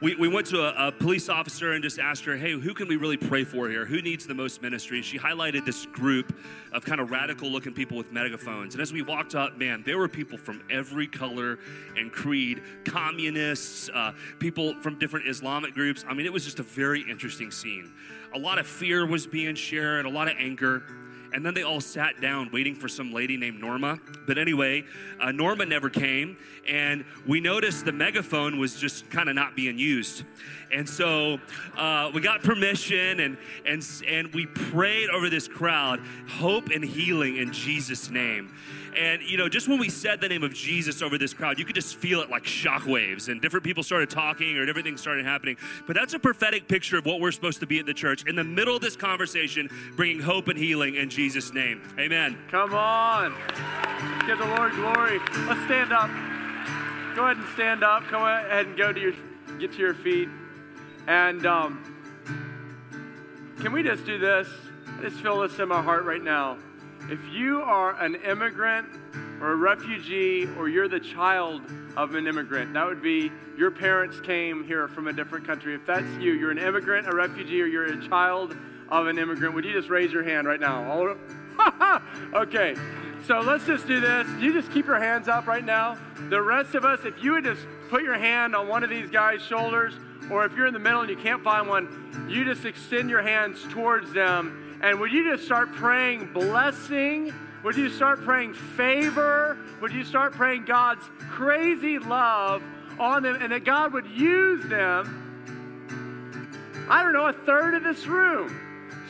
we, 0.00 0.14
we 0.14 0.28
went 0.28 0.46
to 0.48 0.60
a, 0.60 0.88
a, 0.88 0.92
police 0.92 1.28
officer 1.28 1.72
and 1.72 1.82
just 1.82 1.98
asked 1.98 2.24
her, 2.24 2.36
hey, 2.36 2.52
who 2.52 2.74
can 2.74 2.86
we 2.86 2.96
really 2.96 3.16
pray 3.16 3.44
for 3.44 3.68
here? 3.68 3.86
Who 3.86 4.02
needs 4.02 4.26
the 4.26 4.34
most 4.34 4.60
ministry? 4.60 5.00
She 5.00 5.18
highlighted 5.18 5.64
this 5.64 5.86
group 5.86 6.36
of 6.72 6.84
kind 6.84 7.00
of 7.00 7.10
radical 7.10 7.48
looking 7.48 7.72
people 7.72 7.96
with 7.96 8.12
megaphones. 8.12 8.74
And 8.74 8.82
as 8.82 8.92
we 8.92 9.00
walked 9.00 9.34
up, 9.34 9.56
man, 9.56 9.82
there 9.86 9.96
were 9.96 10.08
people 10.08 10.36
from 10.36 10.62
every 10.70 11.06
color 11.06 11.58
and 11.96 12.12
creed 12.12 12.62
communists, 12.84 13.88
uh, 13.88 14.12
people 14.38 14.78
from 14.80 14.98
different 14.98 15.28
Islamic 15.28 15.72
groups. 15.72 16.04
I 16.06 16.12
mean, 16.12 16.26
it 16.26 16.32
was 16.32 16.44
just 16.44 16.58
a 16.58 16.64
very 16.64 17.02
interesting 17.08 17.50
scene. 17.50 17.92
A 18.34 18.38
lot 18.38 18.58
of 18.58 18.66
fear 18.66 19.06
was 19.06 19.26
being 19.26 19.54
shared, 19.54 20.04
a 20.04 20.10
lot 20.10 20.28
of 20.28 20.34
anger. 20.38 20.82
And 21.32 21.44
then 21.44 21.54
they 21.54 21.62
all 21.62 21.80
sat 21.80 22.20
down 22.20 22.50
waiting 22.52 22.74
for 22.74 22.88
some 22.88 23.12
lady 23.12 23.36
named 23.36 23.60
Norma. 23.60 23.98
But 24.26 24.38
anyway, 24.38 24.84
uh, 25.20 25.32
Norma 25.32 25.66
never 25.66 25.90
came, 25.90 26.36
and 26.68 27.04
we 27.26 27.40
noticed 27.40 27.84
the 27.84 27.92
megaphone 27.92 28.58
was 28.58 28.76
just 28.76 29.10
kind 29.10 29.28
of 29.28 29.34
not 29.34 29.56
being 29.56 29.78
used. 29.78 30.24
And 30.72 30.88
so 30.88 31.38
uh, 31.76 32.10
we 32.12 32.20
got 32.20 32.42
permission 32.42 33.20
and, 33.20 33.36
and, 33.64 33.86
and 34.08 34.34
we 34.34 34.46
prayed 34.46 35.10
over 35.10 35.30
this 35.30 35.46
crowd 35.46 36.00
hope 36.28 36.70
and 36.70 36.84
healing 36.84 37.36
in 37.36 37.52
Jesus' 37.52 38.10
name. 38.10 38.52
And, 38.96 39.22
you 39.22 39.36
know, 39.36 39.48
just 39.48 39.68
when 39.68 39.78
we 39.78 39.90
said 39.90 40.20
the 40.20 40.28
name 40.28 40.42
of 40.42 40.54
Jesus 40.54 41.02
over 41.02 41.18
this 41.18 41.34
crowd, 41.34 41.58
you 41.58 41.64
could 41.64 41.74
just 41.74 41.96
feel 41.96 42.20
it 42.22 42.30
like 42.30 42.44
shockwaves, 42.44 43.28
and 43.28 43.42
different 43.42 43.64
people 43.64 43.82
started 43.82 44.08
talking 44.08 44.56
or 44.56 44.64
different 44.64 44.86
things 44.86 45.00
started 45.00 45.26
happening. 45.26 45.56
But 45.86 45.96
that's 45.96 46.14
a 46.14 46.18
prophetic 46.18 46.66
picture 46.66 46.96
of 46.96 47.04
what 47.04 47.20
we're 47.20 47.32
supposed 47.32 47.60
to 47.60 47.66
be 47.66 47.78
at 47.78 47.86
the 47.86 47.94
church 47.94 48.24
in 48.26 48.36
the 48.36 48.44
middle 48.44 48.74
of 48.74 48.80
this 48.80 48.96
conversation, 48.96 49.68
bringing 49.96 50.20
hope 50.20 50.48
and 50.48 50.58
healing 50.58 50.94
in 50.94 51.10
Jesus' 51.10 51.52
name. 51.52 51.82
Amen. 51.98 52.38
Come 52.50 52.74
on. 52.74 53.34
Give 54.26 54.38
the 54.38 54.46
Lord 54.46 54.72
glory. 54.72 55.18
Let's 55.46 55.62
stand 55.64 55.92
up. 55.92 56.10
Go 57.14 57.24
ahead 57.24 57.36
and 57.36 57.46
stand 57.54 57.84
up. 57.84 58.08
Go 58.10 58.26
ahead 58.26 58.66
and 58.66 58.76
go 58.76 58.92
to 58.92 59.00
your, 59.00 59.12
get 59.58 59.72
to 59.72 59.78
your 59.78 59.94
feet. 59.94 60.28
And 61.06 61.44
um, 61.46 61.94
can 63.60 63.72
we 63.72 63.82
just 63.82 64.04
do 64.06 64.18
this? 64.18 64.48
I 64.98 65.02
just 65.02 65.20
feel 65.20 65.40
this 65.40 65.58
in 65.58 65.68
my 65.68 65.82
heart 65.82 66.04
right 66.04 66.22
now. 66.22 66.58
If 67.08 67.20
you 67.30 67.62
are 67.62 67.94
an 68.02 68.16
immigrant 68.16 68.88
or 69.40 69.52
a 69.52 69.56
refugee 69.56 70.48
or 70.58 70.68
you're 70.68 70.88
the 70.88 70.98
child 70.98 71.62
of 71.96 72.16
an 72.16 72.26
immigrant, 72.26 72.74
that 72.74 72.84
would 72.84 73.00
be 73.00 73.30
your 73.56 73.70
parents 73.70 74.18
came 74.18 74.64
here 74.64 74.88
from 74.88 75.06
a 75.06 75.12
different 75.12 75.46
country. 75.46 75.72
If 75.76 75.86
that's 75.86 76.08
you, 76.18 76.32
you're 76.32 76.50
an 76.50 76.58
immigrant, 76.58 77.06
a 77.06 77.14
refugee, 77.14 77.62
or 77.62 77.66
you're 77.66 77.84
a 77.84 78.08
child 78.08 78.56
of 78.88 79.06
an 79.06 79.18
immigrant, 79.18 79.54
would 79.54 79.64
you 79.64 79.72
just 79.72 79.88
raise 79.88 80.12
your 80.12 80.24
hand 80.24 80.48
right 80.48 80.58
now? 80.58 81.16
okay, 82.34 82.74
so 83.24 83.38
let's 83.38 83.64
just 83.66 83.86
do 83.86 84.00
this. 84.00 84.26
You 84.40 84.52
just 84.52 84.72
keep 84.72 84.86
your 84.86 85.00
hands 85.00 85.28
up 85.28 85.46
right 85.46 85.64
now. 85.64 85.96
The 86.28 86.42
rest 86.42 86.74
of 86.74 86.84
us, 86.84 87.04
if 87.04 87.22
you 87.22 87.32
would 87.32 87.44
just 87.44 87.64
put 87.88 88.02
your 88.02 88.18
hand 88.18 88.56
on 88.56 88.66
one 88.66 88.82
of 88.82 88.90
these 88.90 89.10
guys' 89.10 89.42
shoulders, 89.42 89.94
or 90.28 90.44
if 90.44 90.56
you're 90.56 90.66
in 90.66 90.74
the 90.74 90.80
middle 90.80 91.02
and 91.02 91.10
you 91.10 91.16
can't 91.16 91.44
find 91.44 91.68
one, 91.68 92.26
you 92.28 92.44
just 92.44 92.64
extend 92.64 93.10
your 93.10 93.22
hands 93.22 93.64
towards 93.70 94.12
them 94.12 94.65
and 94.86 95.00
would 95.00 95.10
you 95.10 95.28
just 95.28 95.44
start 95.44 95.72
praying 95.72 96.32
blessing? 96.32 97.34
Would 97.64 97.74
you 97.74 97.90
start 97.90 98.22
praying 98.22 98.54
favor? 98.54 99.58
Would 99.80 99.90
you 99.90 100.04
start 100.04 100.34
praying 100.34 100.64
God's 100.64 101.02
crazy 101.28 101.98
love 101.98 102.62
on 102.96 103.24
them 103.24 103.36
and 103.40 103.50
that 103.50 103.64
God 103.64 103.92
would 103.94 104.06
use 104.06 104.64
them? 104.68 106.86
I 106.88 107.02
don't 107.02 107.14
know, 107.14 107.26
a 107.26 107.32
third 107.32 107.74
of 107.74 107.82
this 107.82 108.06
room. 108.06 108.60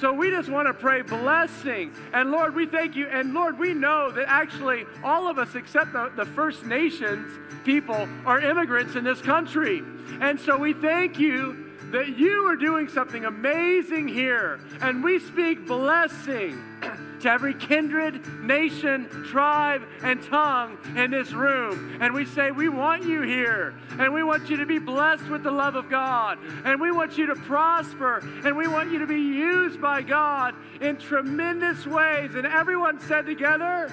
So 0.01 0.15
we 0.15 0.31
just 0.31 0.49
want 0.49 0.67
to 0.67 0.73
pray 0.73 1.03
blessing. 1.03 1.93
And 2.15 2.31
Lord, 2.31 2.55
we 2.55 2.65
thank 2.65 2.97
you. 2.97 3.09
And 3.09 3.35
Lord, 3.35 3.59
we 3.59 3.75
know 3.75 4.11
that 4.13 4.25
actually 4.29 4.87
all 5.05 5.29
of 5.29 5.37
us, 5.37 5.57
except 5.57 5.93
the, 5.93 6.11
the 6.17 6.25
First 6.25 6.65
Nations 6.65 7.31
people, 7.65 8.09
are 8.25 8.41
immigrants 8.41 8.97
in 8.97 9.05
this 9.05 9.21
country. 9.21 9.83
And 10.23 10.41
so 10.41 10.57
we 10.57 10.73
thank 10.73 11.19
you 11.19 11.66
that 11.93 12.19
you 12.19 12.47
are 12.47 12.57
doing 12.57 12.89
something 12.89 13.25
amazing 13.25 14.09
here. 14.09 14.61
And 14.81 15.03
we 15.03 15.19
speak 15.19 15.67
blessing 15.67 16.63
to 17.21 17.31
every 17.31 17.55
kindred, 17.55 18.27
nation, 18.43 19.09
tribe, 19.25 19.83
and 20.03 20.23
tongue 20.23 20.79
in 20.97 21.11
this 21.11 21.33
room. 21.33 21.99
And 22.01 22.15
we 22.15 22.25
say, 22.25 22.51
We 22.51 22.69
want 22.69 23.05
you 23.05 23.23
here. 23.23 23.75
And 23.99 24.13
we 24.13 24.23
want 24.23 24.51
you 24.51 24.57
to 24.59 24.67
be 24.67 24.79
blessed 24.79 25.29
with 25.29 25.43
the 25.43 25.51
love 25.51 25.77
of 25.77 25.89
God. 25.89 26.39
And 26.65 26.81
we 26.81 26.93
want 26.93 27.17
you 27.17 27.27
to 27.27 27.35
prosper. 27.35 28.19
And 28.45 28.57
we 28.57 28.69
want 28.69 28.91
you 28.91 28.99
to 28.99 29.07
be 29.07 29.21
used 29.21 29.81
by 29.81 30.03
God 30.03 30.55
in 30.81 30.97
tremendous 30.97 31.87
ways. 31.87 32.35
And 32.35 32.47
everyone 32.47 33.01
said 33.01 33.27
together, 33.27 33.91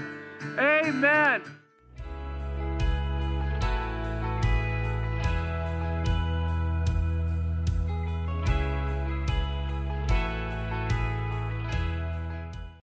Amen. 0.58 1.42